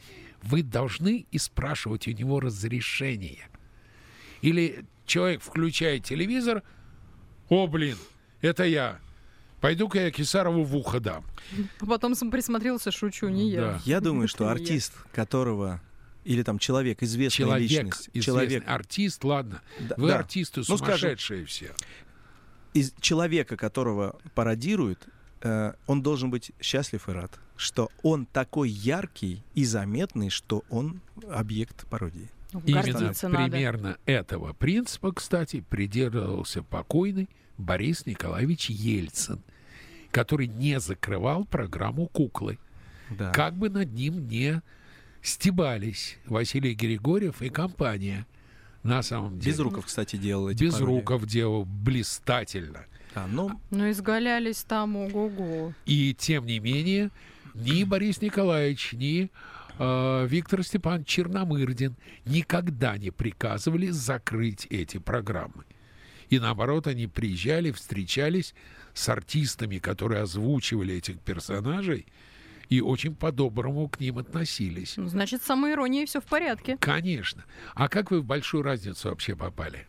вы 0.42 0.62
должны 0.62 1.26
и 1.30 1.38
спрашивать 1.38 2.06
у 2.06 2.12
него 2.12 2.38
разрешение. 2.38 3.48
Или 4.42 4.84
человек 5.06 5.42
включает 5.42 6.04
телевизор, 6.04 6.62
о, 7.48 7.66
блин, 7.66 7.96
это 8.42 8.62
я. 8.62 9.00
Пойду-ка 9.60 10.00
я 10.00 10.10
Кисарову 10.10 10.64
в 10.64 10.74
ухо 10.76 11.00
дам. 11.00 11.24
А 11.80 11.86
потом 11.86 12.14
сам 12.14 12.30
присмотрелся, 12.30 12.90
шучу, 12.90 13.28
не 13.28 13.50
я. 13.50 13.60
Да. 13.60 13.80
Я 13.84 14.00
думаю, 14.00 14.28
что 14.28 14.48
артист, 14.48 14.92
которого 15.12 15.80
или 16.24 16.42
там 16.42 16.58
человек, 16.58 17.02
известная 17.02 17.46
Человек, 17.46 17.70
личность, 17.70 18.10
известный 18.12 18.20
человек, 18.22 18.64
артист, 18.66 19.24
ладно. 19.24 19.62
Да, 19.80 19.94
Вы 19.96 20.08
да. 20.08 20.18
артисты 20.18 20.60
Ну, 20.60 20.64
скажем, 20.76 20.86
сумасшедшие 20.86 21.44
все. 21.46 21.72
из 22.74 22.92
человека, 23.00 23.56
которого 23.56 24.18
пародируют, 24.34 25.08
э, 25.42 25.72
он 25.86 26.02
должен 26.02 26.30
быть 26.30 26.52
счастлив 26.60 27.08
и 27.08 27.12
рад, 27.12 27.38
что 27.56 27.90
он 28.02 28.26
такой 28.26 28.68
яркий 28.68 29.42
и 29.54 29.64
заметный, 29.64 30.28
что 30.30 30.62
он 30.68 31.00
объект 31.30 31.86
пародии. 31.88 32.30
Ну, 32.52 32.62
Именно 32.66 33.12
надо. 33.22 33.48
примерно 33.48 33.96
этого 34.06 34.52
принципа, 34.52 35.12
кстати, 35.12 35.64
придерживался 35.68 36.62
покойный 36.62 37.28
Борис 37.60 38.06
Николаевич 38.06 38.70
Ельцин, 38.70 39.40
который 40.10 40.46
не 40.46 40.80
закрывал 40.80 41.44
программу 41.44 42.06
«Куклы». 42.08 42.58
Да. 43.10 43.32
Как 43.32 43.56
бы 43.56 43.70
над 43.70 43.92
ним 43.92 44.26
не 44.28 44.62
стебались 45.22 46.18
Василий 46.26 46.74
Григорьев 46.74 47.42
и 47.42 47.48
компания. 47.48 48.26
На 48.82 49.02
самом 49.02 49.38
деле. 49.38 49.52
Безруков, 49.52 49.86
кстати, 49.86 50.16
делал 50.16 50.48
эти 50.48 50.64
Без 50.64 50.74
пародии. 50.74 50.94
руков 50.94 51.26
делал 51.26 51.64
блистательно. 51.66 52.86
Да, 53.14 53.26
ну, 53.26 53.60
Ну, 53.70 53.90
изгалялись 53.90 54.62
там, 54.62 54.96
ого-го. 54.96 55.74
И 55.84 56.14
тем 56.18 56.46
не 56.46 56.60
менее, 56.60 57.10
ни 57.54 57.84
Борис 57.84 58.22
Николаевич, 58.22 58.92
ни 58.92 59.28
э, 59.78 60.26
Виктор 60.28 60.62
Степан 60.62 61.04
Черномырдин 61.04 61.96
никогда 62.24 62.96
не 62.96 63.10
приказывали 63.10 63.90
закрыть 63.90 64.66
эти 64.70 64.98
программы. 64.98 65.64
И 66.30 66.38
наоборот, 66.38 66.86
они 66.86 67.08
приезжали, 67.08 67.72
встречались 67.72 68.54
с 68.94 69.08
артистами, 69.08 69.78
которые 69.78 70.22
озвучивали 70.22 70.94
этих 70.94 71.18
персонажей, 71.20 72.06
и 72.68 72.80
очень 72.80 73.16
по-доброму 73.16 73.88
к 73.88 73.98
ним 73.98 74.18
относились. 74.18 74.96
Ну, 74.96 75.08
значит, 75.08 75.42
самой 75.42 75.72
иронией 75.72 76.06
все 76.06 76.20
в 76.20 76.24
порядке. 76.24 76.76
Конечно. 76.80 77.44
А 77.74 77.88
как 77.88 78.12
вы 78.12 78.20
в 78.20 78.24
большую 78.24 78.62
разницу 78.62 79.08
вообще 79.08 79.34
попали? 79.34 79.86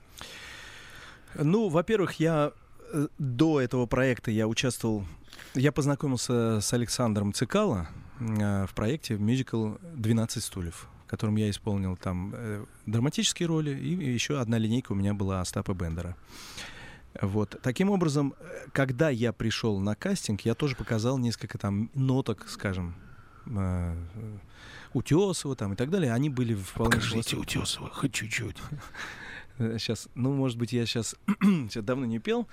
Ну, 1.35 1.69
во-первых, 1.69 2.19
я 2.19 2.53
э, 2.91 3.07
до 3.19 3.61
этого 3.61 3.85
проекта 3.85 4.31
я 4.31 4.47
участвовал, 4.47 5.05
я 5.53 5.71
познакомился 5.71 6.59
с 6.59 6.73
Александром 6.73 7.33
Цикало 7.33 7.87
э, 8.19 8.65
в 8.65 8.73
проекте 8.73 9.15
мюзикл 9.15 9.75
«12 9.95 10.41
стульев», 10.41 10.89
в 11.11 11.13
котором 11.13 11.35
я 11.35 11.49
исполнил 11.49 11.97
там 11.97 12.33
э, 12.33 12.63
драматические 12.85 13.47
роли, 13.47 13.71
и 13.71 14.13
еще 14.13 14.39
одна 14.39 14.57
линейка 14.57 14.93
у 14.93 14.95
меня 14.95 15.13
была 15.13 15.41
Остапа 15.41 15.73
Бендера. 15.73 16.15
Вот. 17.21 17.59
Таким 17.61 17.89
образом, 17.89 18.33
э, 18.39 18.67
когда 18.71 19.09
я 19.09 19.33
пришел 19.33 19.77
на 19.81 19.93
кастинг, 19.93 20.41
я 20.41 20.55
тоже 20.55 20.77
показал 20.77 21.17
несколько 21.17 21.57
там 21.57 21.89
ноток, 21.93 22.47
скажем, 22.47 22.95
э, 23.45 23.93
э, 24.15 24.37
Утесова 24.93 25.57
там 25.57 25.73
и 25.73 25.75
так 25.75 25.89
далее. 25.89 26.13
Они 26.13 26.29
были 26.29 26.55
вполне 26.55 26.93
Покажите 26.93 27.35
Утесова 27.35 27.89
хоть 27.89 28.13
чуть-чуть. 28.13 28.55
Сейчас, 29.57 30.07
ну, 30.15 30.31
может 30.31 30.57
быть, 30.57 30.71
я 30.71 30.85
сейчас, 30.85 31.17
сейчас 31.41 31.83
давно 31.83 32.05
не 32.05 32.19
пел, 32.19 32.47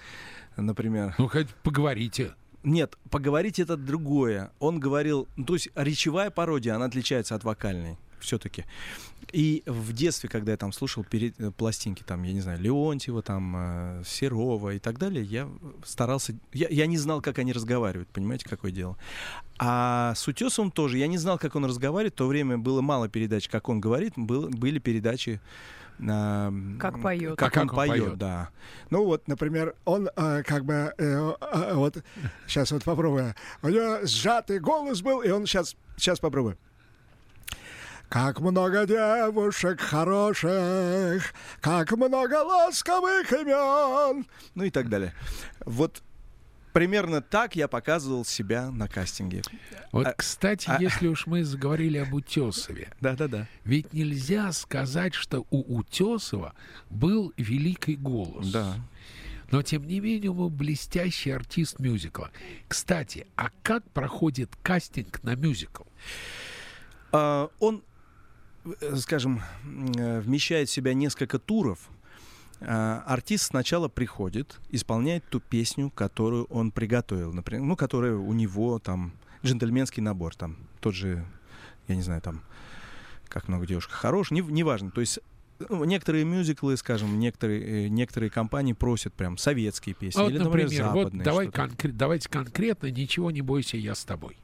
например. 0.56 1.14
Ну, 1.16 1.28
хоть 1.28 1.46
поговорите. 1.62 2.34
Нет, 2.64 2.98
поговорить 3.08 3.60
это 3.60 3.76
другое. 3.76 4.50
Он 4.58 4.80
говорил, 4.80 5.28
ну, 5.36 5.44
то 5.44 5.54
есть 5.54 5.68
речевая 5.76 6.30
пародия, 6.30 6.74
она 6.74 6.86
отличается 6.86 7.36
от 7.36 7.44
вокальной. 7.44 7.96
Все-таки. 8.20 8.64
И 9.32 9.62
в 9.66 9.92
детстве, 9.92 10.28
когда 10.28 10.52
я 10.52 10.56
там 10.56 10.72
слушал 10.72 11.04
перед, 11.04 11.38
э, 11.40 11.50
пластинки, 11.50 12.02
там, 12.02 12.22
я 12.22 12.32
не 12.32 12.40
знаю, 12.40 12.60
Леонтьева, 12.60 13.22
там, 13.22 13.54
э, 13.56 14.02
Серова 14.06 14.74
и 14.74 14.78
так 14.78 14.98
далее, 14.98 15.24
я 15.24 15.48
старался... 15.84 16.34
Я, 16.52 16.68
я 16.68 16.86
не 16.86 16.96
знал, 16.96 17.20
как 17.20 17.38
они 17.38 17.52
разговаривают, 17.52 18.08
понимаете, 18.08 18.48
какое 18.48 18.70
дело. 18.70 18.96
А 19.58 20.14
с 20.14 20.26
Утесовым 20.28 20.70
тоже. 20.70 20.98
Я 20.98 21.08
не 21.08 21.18
знал, 21.18 21.38
как 21.38 21.56
он 21.56 21.64
разговаривает. 21.64 22.14
В 22.14 22.16
то 22.16 22.26
время 22.26 22.58
было 22.58 22.80
мало 22.80 23.08
передач, 23.08 23.48
как 23.48 23.68
он 23.68 23.80
говорит. 23.80 24.14
Был, 24.16 24.48
были 24.48 24.78
передачи 24.78 25.40
а, 26.06 26.52
Как 26.78 27.00
поет. 27.00 27.36
Как, 27.36 27.48
А 27.48 27.50
как 27.50 27.62
он 27.64 27.70
он 27.70 27.76
поет, 27.76 28.04
поет. 28.04 28.18
да. 28.18 28.50
Ну 28.90 29.04
вот, 29.04 29.26
например, 29.26 29.74
он 29.84 30.08
э, 30.14 30.42
как 30.44 30.64
бы 30.64 30.94
э, 30.96 31.32
э, 31.40 31.74
вот 31.74 32.02
сейчас 32.46 32.70
вот 32.70 32.84
попробую. 32.84 33.34
У 33.62 33.68
него 33.68 34.06
сжатый 34.06 34.60
голос 34.60 35.02
был, 35.02 35.22
и 35.22 35.30
он 35.30 35.46
сейчас 35.46 35.76
сейчас 35.96 36.20
попробую. 36.20 36.56
Как 38.08 38.40
много 38.40 38.86
девушек 38.86 39.80
хороших, 39.80 41.34
как 41.60 41.92
много 41.92 42.42
ласковых 42.42 43.30
имен. 43.32 44.26
Ну 44.54 44.64
и 44.64 44.70
так 44.70 44.88
далее. 44.88 45.12
Вот 45.66 46.02
примерно 46.72 47.20
так 47.20 47.54
я 47.54 47.68
показывал 47.68 48.24
себя 48.24 48.70
на 48.70 48.88
кастинге. 48.88 49.42
Вот, 49.92 50.06
А- 50.06 50.12
кстати, 50.14 50.70
а- 50.70 50.78
если 50.80 51.06
уж 51.08 51.26
мы 51.26 51.44
заговорили 51.44 51.98
об 51.98 52.14
Утесове, 52.14 52.92
Да-да-да. 53.00 53.46
ведь 53.64 53.92
нельзя 53.92 54.52
сказать, 54.52 55.14
что 55.14 55.46
у 55.50 55.76
Утесова 55.78 56.54
был 56.88 57.34
великий 57.36 57.96
голос. 57.96 58.50
Да. 58.50 58.76
Но, 59.50 59.62
тем 59.62 59.86
не 59.86 60.00
менее, 60.00 60.30
он 60.30 60.50
блестящий 60.54 61.30
артист 61.30 61.78
мюзикла. 61.78 62.30
Кстати, 62.68 63.26
а 63.36 63.48
как 63.62 63.82
проходит 63.90 64.50
кастинг 64.62 65.22
на 65.22 65.34
мюзикл? 65.34 65.84
А, 67.12 67.48
он, 67.58 67.82
скажем, 68.96 69.42
м, 69.64 69.92
э, 69.92 70.20
вмещает 70.20 70.68
в 70.68 70.72
себя 70.72 70.94
несколько 70.94 71.38
туров. 71.38 71.88
А, 72.60 73.04
Артист 73.06 73.46
сначала 73.46 73.88
приходит, 73.88 74.58
исполняет 74.70 75.24
ту 75.28 75.40
песню, 75.40 75.90
которую 75.90 76.44
он 76.46 76.72
приготовил, 76.72 77.32
например, 77.32 77.64
ну, 77.64 77.76
которая 77.76 78.14
у 78.16 78.32
него 78.32 78.78
там 78.78 79.12
джентльменский 79.44 80.02
набор, 80.02 80.34
там 80.34 80.56
тот 80.80 80.94
же, 80.94 81.24
я 81.86 81.94
не 81.94 82.02
знаю, 82.02 82.20
там 82.20 82.42
как 83.28 83.46
много 83.46 83.66
девушек 83.66 83.92
хорош, 83.92 84.30
не, 84.30 84.40
неважно. 84.40 84.90
То 84.90 85.00
есть 85.00 85.20
ну, 85.68 85.84
некоторые 85.84 86.24
мюзиклы, 86.24 86.76
скажем, 86.76 87.18
некоторые, 87.18 87.86
э, 87.86 87.88
некоторые 87.88 88.30
компании 88.30 88.72
просят 88.72 89.12
прям 89.14 89.36
советские 89.36 89.94
песни 89.94 90.20
вот, 90.20 90.30
или, 90.30 90.38
например, 90.38 90.64
например, 90.66 90.86
вот 90.88 90.98
западные. 91.04 91.24
давай 91.24 91.46
что-то. 91.48 91.62
конкре- 91.62 91.92
давайте 91.92 92.28
конкретно, 92.28 92.90
ничего 92.90 93.30
не 93.30 93.42
бойся, 93.42 93.76
я 93.76 93.94
с 93.94 94.04
тобой. 94.04 94.36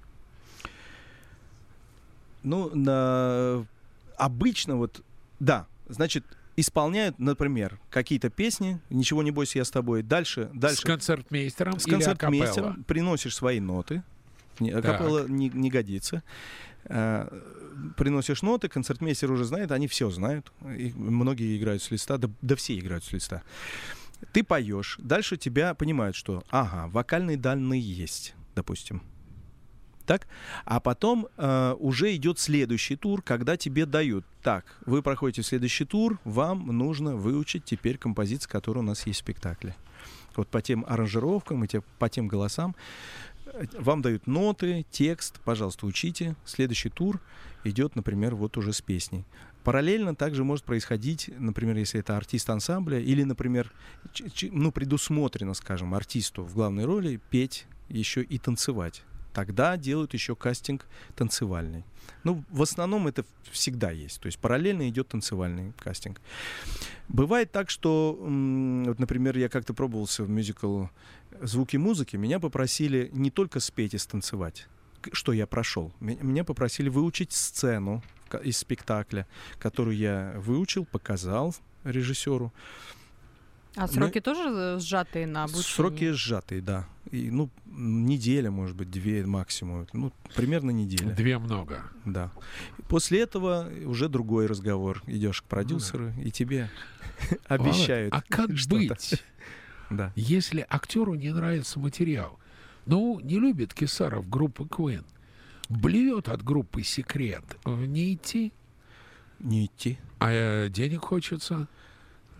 Ну, 2.42 2.70
на... 2.74 3.66
обычно 4.16 4.76
вот, 4.76 5.02
да, 5.40 5.66
значит, 5.88 6.24
исполняют, 6.56 7.18
например, 7.18 7.80
какие-то 7.90 8.30
песни, 8.30 8.80
ничего 8.90 9.22
не 9.22 9.30
бойся, 9.30 9.58
я 9.58 9.64
с 9.64 9.70
тобой. 9.70 10.02
Дальше, 10.02 10.50
С 10.52 10.58
дальше 10.58 10.82
концертмейстером 10.82 11.78
с 11.78 11.84
концертмейстером 11.84 12.68
акапелла? 12.68 12.84
приносишь 12.86 13.34
свои 13.36 13.60
ноты. 13.60 14.02
Не, 14.60 14.70
Акапелла 14.70 15.26
не, 15.26 15.48
не 15.48 15.68
годится. 15.68 16.22
А, 16.86 17.28
приносишь 17.96 18.42
ноты, 18.42 18.68
концертмейстер 18.68 19.30
уже 19.32 19.44
знает, 19.44 19.72
они 19.72 19.88
все 19.88 20.10
знают. 20.10 20.52
И 20.64 20.92
многие 20.94 21.58
играют 21.58 21.82
с 21.82 21.90
листа, 21.90 22.18
да, 22.18 22.30
да 22.40 22.54
все 22.54 22.78
играют 22.78 23.04
с 23.04 23.12
листа. 23.12 23.42
Ты 24.32 24.44
поешь, 24.44 24.96
дальше 25.00 25.36
тебя 25.36 25.74
понимают, 25.74 26.14
что, 26.14 26.44
ага, 26.50 26.88
вокальные 26.88 27.36
данные 27.36 27.80
есть, 27.80 28.34
допустим. 28.54 29.02
Так? 30.06 30.26
А 30.64 30.80
потом 30.80 31.28
э, 31.36 31.74
уже 31.78 32.14
идет 32.14 32.38
следующий 32.38 32.96
тур, 32.96 33.22
когда 33.22 33.56
тебе 33.56 33.86
дают. 33.86 34.24
Так, 34.42 34.64
вы 34.84 35.02
проходите 35.02 35.42
следующий 35.42 35.84
тур, 35.84 36.18
вам 36.24 36.66
нужно 36.66 37.16
выучить 37.16 37.64
теперь 37.64 37.96
композиции, 37.96 38.48
которые 38.48 38.82
у 38.82 38.86
нас 38.86 39.06
есть 39.06 39.20
в 39.20 39.22
спектакле. 39.22 39.74
Вот 40.36 40.48
по 40.48 40.60
тем 40.60 40.84
аранжировкам 40.86 41.64
и 41.64 41.68
те, 41.68 41.82
по 41.98 42.08
тем 42.08 42.28
голосам 42.28 42.76
э, 43.46 43.64
вам 43.78 44.02
дают 44.02 44.26
ноты, 44.26 44.84
текст, 44.90 45.40
пожалуйста, 45.40 45.86
учите. 45.86 46.36
Следующий 46.44 46.90
тур 46.90 47.20
идет, 47.64 47.96
например, 47.96 48.34
вот 48.34 48.56
уже 48.58 48.72
с 48.72 48.82
песней. 48.82 49.24
Параллельно 49.62 50.14
также 50.14 50.44
может 50.44 50.66
происходить, 50.66 51.30
например, 51.38 51.76
если 51.78 52.00
это 52.00 52.18
артист 52.18 52.50
ансамбля, 52.50 53.00
или, 53.00 53.22
например, 53.22 53.72
ну, 54.50 54.70
предусмотрено, 54.70 55.54
скажем, 55.54 55.94
артисту 55.94 56.44
в 56.44 56.52
главной 56.52 56.84
роли 56.84 57.18
петь 57.30 57.64
еще 57.88 58.22
и 58.22 58.38
танцевать. 58.38 59.02
Тогда 59.34 59.76
делают 59.76 60.14
еще 60.14 60.34
кастинг 60.34 60.86
танцевальный. 61.16 61.84
Ну, 62.22 62.42
в 62.50 62.62
основном 62.62 63.06
это 63.08 63.24
всегда 63.50 63.90
есть. 63.90 64.20
То 64.20 64.26
есть 64.26 64.38
параллельно 64.38 64.88
идет 64.88 65.08
танцевальный 65.08 65.72
кастинг. 65.78 66.20
Бывает 67.08 67.52
так, 67.52 67.68
что, 67.68 68.16
вот, 68.18 68.98
например, 68.98 69.36
я 69.36 69.48
как-то 69.48 69.74
пробовался 69.74 70.22
в 70.24 70.30
мюзикл 70.30 70.86
«Звуки 71.42 71.76
музыки», 71.76 72.16
меня 72.16 72.38
попросили 72.40 73.10
не 73.12 73.30
только 73.30 73.60
спеть 73.60 73.94
и 73.94 73.98
станцевать, 73.98 74.68
что 75.12 75.32
я 75.32 75.46
прошел. 75.46 75.92
Ме- 76.00 76.18
Меня 76.22 76.44
попросили 76.44 76.88
выучить 76.88 77.32
сцену 77.32 78.02
из 78.44 78.56
спектакля, 78.58 79.26
которую 79.58 79.96
я 79.96 80.34
выучил, 80.36 80.84
показал 80.86 81.54
режиссеру. 81.84 82.52
А 83.76 83.88
сроки 83.88 84.20
тоже 84.20 84.48
э, 84.48 84.78
сжатые 84.78 85.26
на 85.26 85.42
обучение? 85.44 85.64
Сроки 85.64 86.10
сжатые, 86.12 86.60
да. 86.60 86.86
И, 87.10 87.30
ну, 87.30 87.50
неделя, 87.66 88.50
может 88.50 88.76
быть, 88.76 88.90
две 88.90 89.24
максимум. 89.26 89.86
Ну, 89.92 90.12
примерно 90.34 90.70
неделя. 90.70 91.14
Две 91.14 91.38
много. 91.38 91.82
Да. 92.04 92.32
После 92.88 93.20
этого 93.20 93.68
уже 93.84 94.08
другой 94.08 94.46
разговор. 94.46 95.02
Идешь 95.06 95.42
к 95.42 95.44
продюсеру, 95.44 96.12
и 96.22 96.30
тебе 96.30 96.70
обещают. 97.46 98.12
А 98.14 98.22
как 98.28 98.50
быть, 98.68 99.22
Да. 99.90 100.12
если 100.16 100.66
актеру 100.68 101.14
не 101.14 101.30
нравится 101.30 101.78
материал? 101.78 102.38
Ну, 102.86 103.20
не 103.20 103.38
любит 103.38 103.74
Кисаров 103.74 104.28
группы 104.28 104.64
Queen. 104.64 105.04
Блюет 105.68 106.28
от 106.28 106.42
группы 106.42 106.82
Секрет. 106.82 107.44
Не 107.64 108.14
идти. 108.14 108.52
Не 109.40 109.66
идти. 109.66 109.98
А 110.18 110.30
э, 110.30 110.68
денег 110.70 111.00
хочется, 111.00 111.68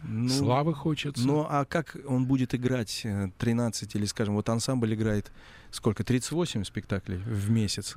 Ну, 0.07 0.28
славы 0.28 0.74
хочется. 0.74 1.26
Ну, 1.26 1.46
а 1.48 1.64
как 1.64 1.96
он 2.07 2.26
будет 2.26 2.55
играть 2.55 3.02
э, 3.05 3.30
13 3.38 3.94
или, 3.94 4.05
скажем, 4.05 4.34
вот 4.34 4.48
ансамбль 4.48 4.94
играет 4.94 5.32
сколько? 5.70 6.05
38 6.05 6.64
спектаклей 6.64 7.18
в 7.18 7.50
месяц. 7.50 7.96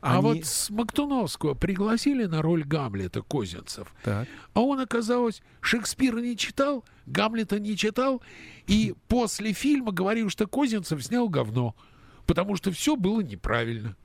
А 0.00 0.14
Они- 0.18 0.22
вот 0.22 0.44
с 0.44 0.70
Мактуновского 0.70 1.54
пригласили 1.54 2.26
на 2.26 2.40
роль 2.40 2.62
Гамлета 2.64 3.22
Козинцев. 3.22 3.92
Так. 4.04 4.28
А 4.54 4.60
он, 4.60 4.78
оказалось, 4.78 5.42
Шекспира 5.60 6.18
не 6.18 6.36
читал, 6.36 6.84
Гамлета 7.06 7.58
не 7.58 7.76
читал, 7.76 8.22
и 8.68 8.94
после 9.08 9.52
фильма 9.52 9.90
говорил, 9.90 10.30
что 10.30 10.46
Козинцев 10.46 11.02
снял 11.04 11.28
говно, 11.28 11.74
потому 12.26 12.54
что 12.54 12.70
все 12.70 12.94
было 12.94 13.20
неправильно. 13.22 13.96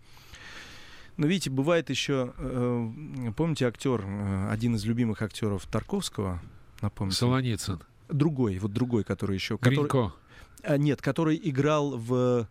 Ну, 1.17 1.27
видите, 1.27 1.51
бывает 1.51 1.91
еще, 1.91 2.33
э, 2.37 3.31
помните, 3.35 3.67
актер, 3.67 4.03
э, 4.03 4.49
один 4.49 4.75
из 4.75 4.85
любимых 4.85 5.21
актеров 5.21 5.67
Тарковского, 5.67 6.41
напомните? 6.83 7.17
Солоницын, 7.17 7.81
Другой, 8.09 8.59
вот 8.59 8.71
другой, 8.73 9.03
который 9.03 9.35
еще... 9.35 9.57
Который, 9.57 9.75
Гринько. 9.75 10.13
А, 10.61 10.77
нет, 10.77 11.01
который 11.01 11.39
играл 11.43 11.97
в... 11.97 12.47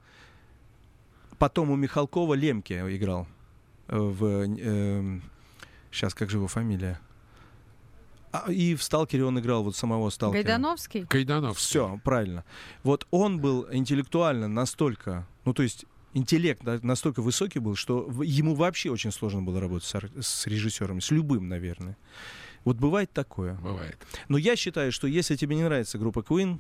Потом 1.39 1.71
у 1.71 1.77
Михалкова 1.77 2.35
Лемке 2.35 2.81
играл. 2.97 3.29
э, 3.89 3.97
В... 3.99 5.21
сейчас, 5.91 6.15
как 6.15 6.31
же 6.31 6.39
его 6.39 6.49
фамилия? 6.49 7.01
А, 8.33 8.51
и 8.51 8.75
в 8.75 8.83
«Сталкере» 8.83 9.25
он 9.25 9.39
играл 9.39 9.63
вот 9.63 9.77
самого 9.77 10.09
«Сталкера». 10.11 10.43
Гайдановский? 10.43 11.07
Кайдановский. 11.07 11.63
Все, 11.63 12.01
правильно. 12.03 12.45
Вот 12.83 13.07
он 13.11 13.41
был 13.41 13.67
интеллектуально 13.71 14.49
настолько, 14.49 15.27
ну 15.45 15.53
то 15.53 15.63
есть 15.63 15.85
интеллект 16.15 16.63
настолько 16.83 17.21
высокий 17.21 17.59
был, 17.59 17.77
что 17.77 18.09
ему 18.25 18.55
вообще 18.55 18.91
очень 18.91 19.13
сложно 19.13 19.43
было 19.43 19.61
работать 19.61 19.87
с, 19.87 20.23
с 20.27 20.47
режиссером, 20.47 21.01
с 21.01 21.11
любым, 21.11 21.49
наверное. 21.49 21.97
Вот 22.65 22.77
бывает 22.77 23.13
такое. 23.13 23.55
Бывает. 23.55 23.99
Но 24.29 24.39
я 24.39 24.57
считаю, 24.57 24.93
что 24.93 25.07
если 25.07 25.37
тебе 25.37 25.57
не 25.57 25.65
нравится 25.65 25.99
группа 25.99 26.21
Queen, 26.21 26.59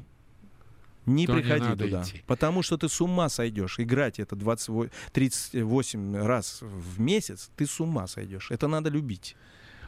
не 1.06 1.26
То 1.26 1.34
не 1.34 1.42
приходи 1.42 1.64
надо 1.64 1.84
туда. 1.84 2.02
идти. 2.02 2.22
Потому 2.26 2.62
что 2.62 2.78
ты 2.78 2.88
с 2.88 3.00
ума 3.00 3.28
сойдешь. 3.28 3.80
Играть 3.80 4.20
это 4.20 4.36
20, 4.36 4.90
38 5.12 6.16
раз 6.16 6.58
в 6.62 7.00
месяц, 7.00 7.50
ты 7.56 7.66
с 7.66 7.80
ума 7.80 8.06
сойдешь. 8.06 8.50
Это 8.50 8.68
надо 8.68 8.88
любить. 8.90 9.36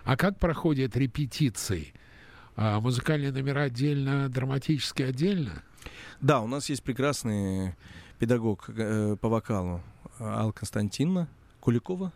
А 0.05 0.17
как 0.17 0.39
проходят 0.39 0.97
репетиции? 0.97 1.95
А 2.57 2.81
музыкальные 2.81 3.33
номера 3.33 3.62
отдельно, 3.62 4.29
драматические 4.29 5.09
отдельно? 5.09 5.62
Да, 6.21 6.41
у 6.41 6.47
нас 6.47 6.69
есть 6.69 6.83
прекрасный 6.83 7.75
педагог 8.19 8.69
э, 8.69 9.17
по 9.21 9.29
вокалу 9.29 9.83
э, 10.19 10.25
Алла 10.25 10.53
Константиновна 10.53 11.29
Куликова, 11.61 12.12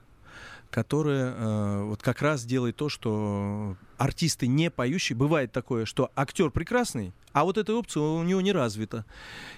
которая 0.71 1.35
э, 1.35 1.83
вот 1.85 2.03
как 2.03 2.23
раз 2.23 2.45
делает 2.45 2.77
то, 2.77 2.89
что 2.89 3.77
артисты 3.99 4.47
не 4.47 4.71
поющие, 4.71 5.17
бывает 5.17 5.53
такое, 5.53 5.85
что 5.85 6.11
актер 6.17 6.51
прекрасный, 6.51 7.13
а 7.33 7.45
вот 7.45 7.59
эта 7.59 7.75
опция 7.75 8.03
у 8.03 8.23
него 8.23 8.41
не 8.41 8.53
развита. 8.53 9.05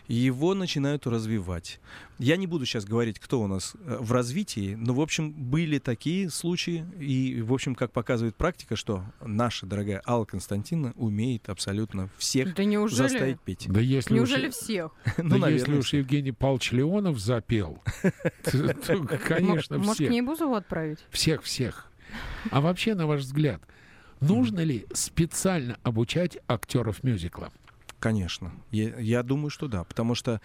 Его 0.09 0.55
начинают 0.55 1.07
развивать. 1.07 1.81
Я 2.19 2.37
не 2.37 2.47
буду 2.47 2.67
сейчас 2.67 2.85
говорить, 2.85 3.19
кто 3.21 3.41
у 3.41 3.47
нас 3.47 3.75
э, 3.85 3.99
в 4.01 4.13
развитии, 4.13 4.75
но, 4.75 4.93
в 4.93 5.01
общем, 5.01 5.33
были 5.33 5.79
такие 5.79 6.29
случаи. 6.31 6.85
И, 6.99 7.41
в 7.41 7.53
общем, 7.55 7.75
как 7.75 7.93
показывает 7.93 8.35
практика, 8.37 8.77
что 8.77 9.05
наша 9.25 9.67
дорогая 9.67 10.03
Алла 10.07 10.25
Константиновна 10.25 10.93
умеет 10.97 11.49
абсолютно 11.49 12.11
всех 12.19 12.55
Да 12.55 12.65
неужели? 12.65 13.09
заставить 13.09 13.41
петь. 13.41 13.67
Да 13.69 13.81
если 13.81 14.15
Неужели 14.15 14.49
уж, 14.49 14.55
всех? 14.55 14.91
Ну, 15.17 15.39
да 15.39 15.49
если 15.49 15.61
наверное, 15.67 15.79
уж 15.79 15.93
Евгений 15.93 16.33
Павлович 16.33 16.73
Леонов 16.73 17.19
запел, 17.19 17.83
то, 18.45 19.19
конечно, 19.27 19.79
Может, 19.79 19.93
к 19.93 19.95
всех. 19.95 20.11
ней 20.11 20.23
Бузову 20.23 20.55
отправить? 20.55 20.99
Всех, 21.11 21.43
всех. 21.43 21.87
А 22.51 22.61
вообще, 22.61 22.95
на 22.95 23.07
ваш 23.07 23.21
взгляд, 23.21 23.63
нужно 24.21 24.61
ли 24.61 24.87
специально 24.93 25.79
обучать 25.83 26.39
актеров 26.49 27.03
мюзикла? 27.03 27.51
Конечно. 27.99 28.53
Я, 28.71 28.99
я 28.99 29.23
думаю, 29.23 29.51
что 29.51 29.69
да. 29.69 29.85
Потому 29.85 30.15
что 30.15 30.41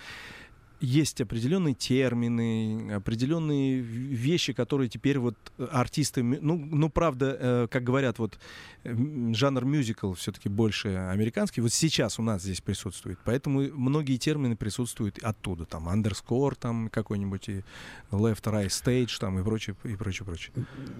есть 0.81 1.21
определенные 1.21 1.73
термины, 1.73 2.93
определенные 2.93 3.79
вещи, 3.79 4.53
которые 4.53 4.89
теперь 4.89 5.19
вот 5.19 5.35
артисты, 5.57 6.21
мю- 6.23 6.39
ну, 6.41 6.57
ну 6.57 6.89
правда, 6.89 7.37
э, 7.39 7.67
как 7.71 7.83
говорят, 7.83 8.19
вот 8.19 8.37
э, 8.83 8.93
жанр 9.33 9.65
мюзикл 9.65 10.13
все-таки 10.13 10.49
больше 10.49 10.89
американский. 10.89 11.61
Вот 11.61 11.73
сейчас 11.73 12.19
у 12.19 12.23
нас 12.23 12.41
здесь 12.41 12.61
присутствует, 12.61 13.19
поэтому 13.23 13.61
многие 13.73 14.17
термины 14.17 14.55
присутствуют 14.55 15.19
оттуда, 15.23 15.65
там 15.65 15.87
underscore, 15.87 16.55
там 16.59 16.89
какой-нибудь 16.89 17.49
и 17.49 17.63
left, 18.11 18.43
right, 18.43 18.67
stage, 18.67 19.17
там 19.19 19.39
и 19.39 19.43
прочее, 19.43 19.75
и 19.83 19.95
прочее, 19.95 20.25
прочее. 20.25 20.53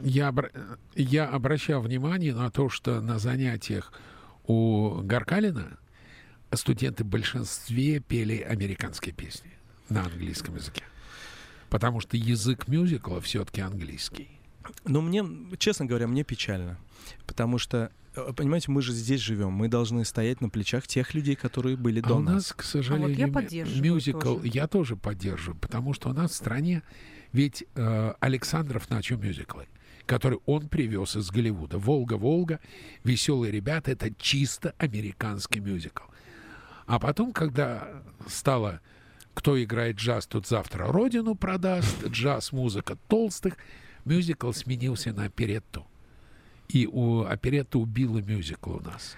Я, 0.04 0.30
обра- 0.30 0.52
я 0.96 1.28
обращал 1.28 1.82
внимание 1.82 2.34
на 2.34 2.50
то, 2.50 2.70
что 2.70 3.02
на 3.02 3.20
занятиях 3.20 3.92
у 4.48 5.02
Гаркалина 5.04 5.78
студенты 6.54 7.04
в 7.04 7.08
большинстве 7.08 8.00
пели 8.00 8.38
американские 8.38 9.14
песни 9.14 9.52
на 9.90 10.04
английском 10.06 10.56
языке. 10.56 10.84
Потому 11.70 12.00
что 12.00 12.16
язык 12.18 12.68
мюзикла 12.68 13.20
все-таки 13.22 13.62
английский. 13.62 14.30
Но 14.86 15.02
мне, 15.02 15.24
честно 15.58 15.86
говоря, 15.86 16.08
мне 16.08 16.24
печально. 16.24 16.78
Потому 17.28 17.58
что, 17.58 17.92
э, 18.16 18.34
понимаете, 18.36 18.72
мы 18.72 18.82
же 18.82 18.94
здесь 18.94 19.22
живем. 19.22 19.52
Мы 19.52 19.68
должны 19.68 20.06
стоять 20.06 20.42
на 20.42 20.50
плечах 20.50 20.88
тех 20.88 21.14
людей, 21.14 21.36
которые 21.36 21.76
были 21.76 22.00
А 22.02 22.08
до 22.08 22.16
у 22.16 22.20
нас. 22.20 22.34
нас, 22.34 22.54
к 22.54 22.64
сожалению, 22.64 23.16
я 23.16 23.28
мю- 23.28 23.34
поддерживаю 23.34 23.84
мюзикл, 23.94 24.20
тоже. 24.36 24.48
я 24.48 24.68
тоже 24.68 24.96
поддерживаю, 24.96 25.58
потому 25.60 25.94
что 25.94 26.10
у 26.10 26.14
нас 26.14 26.32
в 26.32 26.36
стране 26.36 26.82
ведь 27.32 27.66
э, 27.76 28.14
Александров 28.22 28.90
начал 28.90 29.18
мюзиклы, 29.18 29.68
который 30.06 30.40
он 30.46 30.70
привез 30.70 31.16
из 31.18 31.30
Голливуда. 31.30 31.78
«Волга-Волга», 31.78 32.60
«Веселые 33.04 33.52
ребята»— 33.52 33.92
это 33.92 34.10
чисто 34.18 34.74
американский 34.78 35.60
мюзикл. 35.60 36.04
А 36.86 36.98
потом, 36.98 37.34
когда 37.34 38.02
стало 38.28 38.80
«Кто 39.36 39.62
играет 39.62 39.98
джаз, 39.98 40.26
тут 40.26 40.48
завтра 40.48 40.88
родину 40.88 41.36
продаст», 41.36 42.08
джаз-музыка 42.08 42.98
толстых, 43.08 43.58
мюзикл 44.06 44.52
сменился 44.52 45.14
на 45.14 45.26
оперетту. 45.26 45.86
И 46.70 46.88
у 46.88 47.24
оперетта 47.24 47.78
убила 47.78 48.18
мюзикл 48.20 48.78
у 48.78 48.80
нас. 48.80 49.16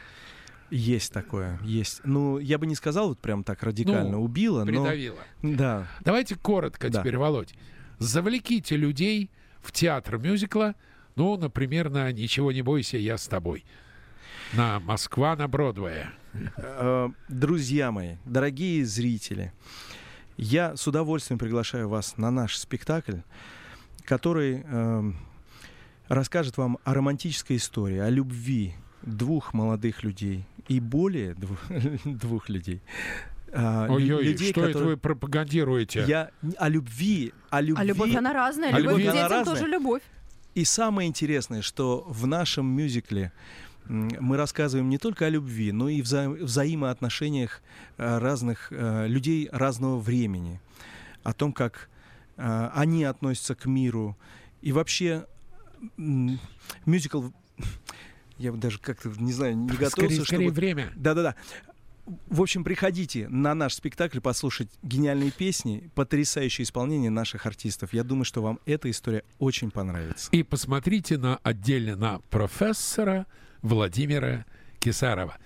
Есть 0.70 1.14
такое, 1.14 1.58
есть. 1.64 2.02
Ну, 2.04 2.40
я 2.40 2.58
бы 2.58 2.66
не 2.68 2.76
сказал 2.76 3.08
вот 3.10 3.20
прям 3.20 3.46
так 3.46 3.64
радикально 3.64 4.12
Ну, 4.18 4.24
убило, 4.24 4.60
но... 4.62 4.66
Придавила. 4.66 5.20
Да, 5.42 5.88
Давайте 6.04 6.36
коротко 6.36 6.90
Да. 6.90 7.00
теперь, 7.00 7.18
Володь. 7.18 7.54
Завлеките 8.00 8.76
людей 8.76 9.30
в 9.62 9.72
театр 9.72 10.18
мюзикла, 10.18 10.76
ну, 11.16 11.38
например, 11.38 11.90
на 11.90 12.12
«Ничего 12.12 12.52
не 12.52 12.62
бойся, 12.64 12.98
я 12.98 13.18
с 13.18 13.28
тобой». 13.28 13.64
На 14.54 14.80
«Москва» 14.82 15.36
на 15.36 15.48
Бродвее. 15.48 16.12
Э, 16.58 17.10
Друзья 17.30 17.92
мои, 17.92 18.18
дорогие 18.26 18.86
зрители, 18.86 19.52
я 20.38 20.76
с 20.76 20.88
удовольствием 20.88 21.40
приглашаю 21.40 21.90
вас 21.90 22.18
на 22.18 22.32
наш 22.32 22.58
спектакль, 22.58 23.18
который 24.06 24.62
эм, 24.64 25.18
расскажет 26.08 26.58
вам 26.58 26.78
о 26.84 26.94
романтической 26.94 27.58
истории, 27.58 27.98
о 27.98 28.10
любви 28.10 28.76
двух 29.02 29.54
молодых 29.54 30.04
людей 30.04 30.46
и 30.68 30.80
более 30.80 31.34
двух, 31.34 31.60
двух 32.06 32.50
людей. 32.50 32.82
А, 33.54 33.88
Ой-ой, 33.90 34.24
людей, 34.26 34.52
что 34.52 34.62
это 34.62 34.74
которые- 34.74 34.90
вы 34.96 34.98
пропагандируете? 34.98 36.04
Я 36.08 36.32
о 36.58 36.68
любви, 36.70 37.34
о 37.50 37.62
любви. 37.62 37.82
А 37.82 37.86
любовь, 37.86 38.16
она 38.16 38.34
разная. 38.34 38.74
А 38.74 38.80
любовь 38.80 39.00
любовь, 39.00 39.06
к 39.06 39.10
она 39.10 39.24
детям 39.24 39.38
разная. 39.40 39.56
тоже 39.56 39.68
любовь. 39.72 40.02
И 40.56 40.66
самое 40.66 41.08
интересное, 41.08 41.62
что 41.62 42.04
в 42.08 42.28
нашем 42.28 42.66
мюзикле 42.66 43.32
мы 43.88 44.38
рассказываем 44.38 44.90
не 44.90 44.98
только 44.98 45.26
о 45.26 45.30
любви, 45.30 45.72
но 45.72 45.90
и 45.90 46.02
вза- 46.02 46.44
взаимоотношениях 46.44 47.62
э, 47.98 48.18
разных 48.18 48.68
э, 48.72 49.08
людей 49.08 49.50
разного 49.52 50.00
времени, 50.00 50.60
о 51.24 51.34
том, 51.34 51.54
как 51.54 51.90
э, 52.38 52.70
они 52.74 53.04
относятся 53.04 53.56
к 53.56 53.66
миру. 53.66 54.18
И 54.62 54.72
вообще 54.72 55.26
мюзикл, 56.86 57.26
я 58.38 58.52
даже 58.52 58.80
как-то 58.80 59.10
не 59.18 59.32
знаю, 59.32 59.58
не 59.58 59.68
готовился, 59.70 59.92
скорее, 59.92 60.26
скорее 60.26 60.48
чтобы 60.48 60.56
время. 60.56 60.92
да-да-да. 60.96 61.36
В 62.28 62.42
общем, 62.42 62.64
приходите 62.64 63.28
на 63.28 63.54
наш 63.54 63.74
спектакль 63.74 64.22
послушать 64.22 64.70
гениальные 64.82 65.32
песни, 65.32 65.92
потрясающее 65.94 66.64
исполнение 66.64 67.10
наших 67.10 67.46
артистов. 67.46 67.94
Я 67.94 68.06
думаю, 68.06 68.24
что 68.24 68.42
вам 68.42 68.62
эта 68.66 68.90
история 68.90 69.26
очень 69.40 69.72
понравится. 69.72 70.30
И 70.32 70.44
посмотрите 70.44 71.18
на 71.18 71.38
отдельно 71.44 71.98
на 71.98 72.20
профессора 72.30 73.26
Владимира 73.62 74.46
Кисарова. 74.80 75.38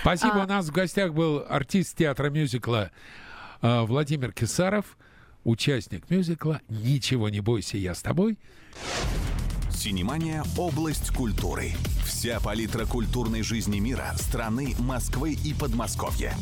Спасибо. 0.00 0.42
А- 0.42 0.44
У 0.44 0.48
нас 0.48 0.66
в 0.66 0.72
гостях 0.72 1.12
был 1.12 1.44
артист 1.48 1.96
театра 1.96 2.30
мюзикла 2.30 2.90
э, 3.62 3.80
Владимир 3.82 4.32
Кисаров, 4.32 4.96
участник 5.44 6.08
мюзикла 6.10 6.60
«Ничего 6.68 7.28
не 7.28 7.40
бойся, 7.40 7.76
я 7.78 7.94
с 7.94 8.02
тобой». 8.02 8.38
Синемания– 9.70 10.42
область 10.56 11.10
культуры. 11.10 11.72
Вся 12.04 12.40
палитра 12.40 12.86
культурной 12.86 13.42
жизни 13.42 13.78
мира, 13.78 14.10
страны, 14.16 14.74
Москвы 14.78 15.32
и 15.34 15.52
Подмосковья. 15.54 16.34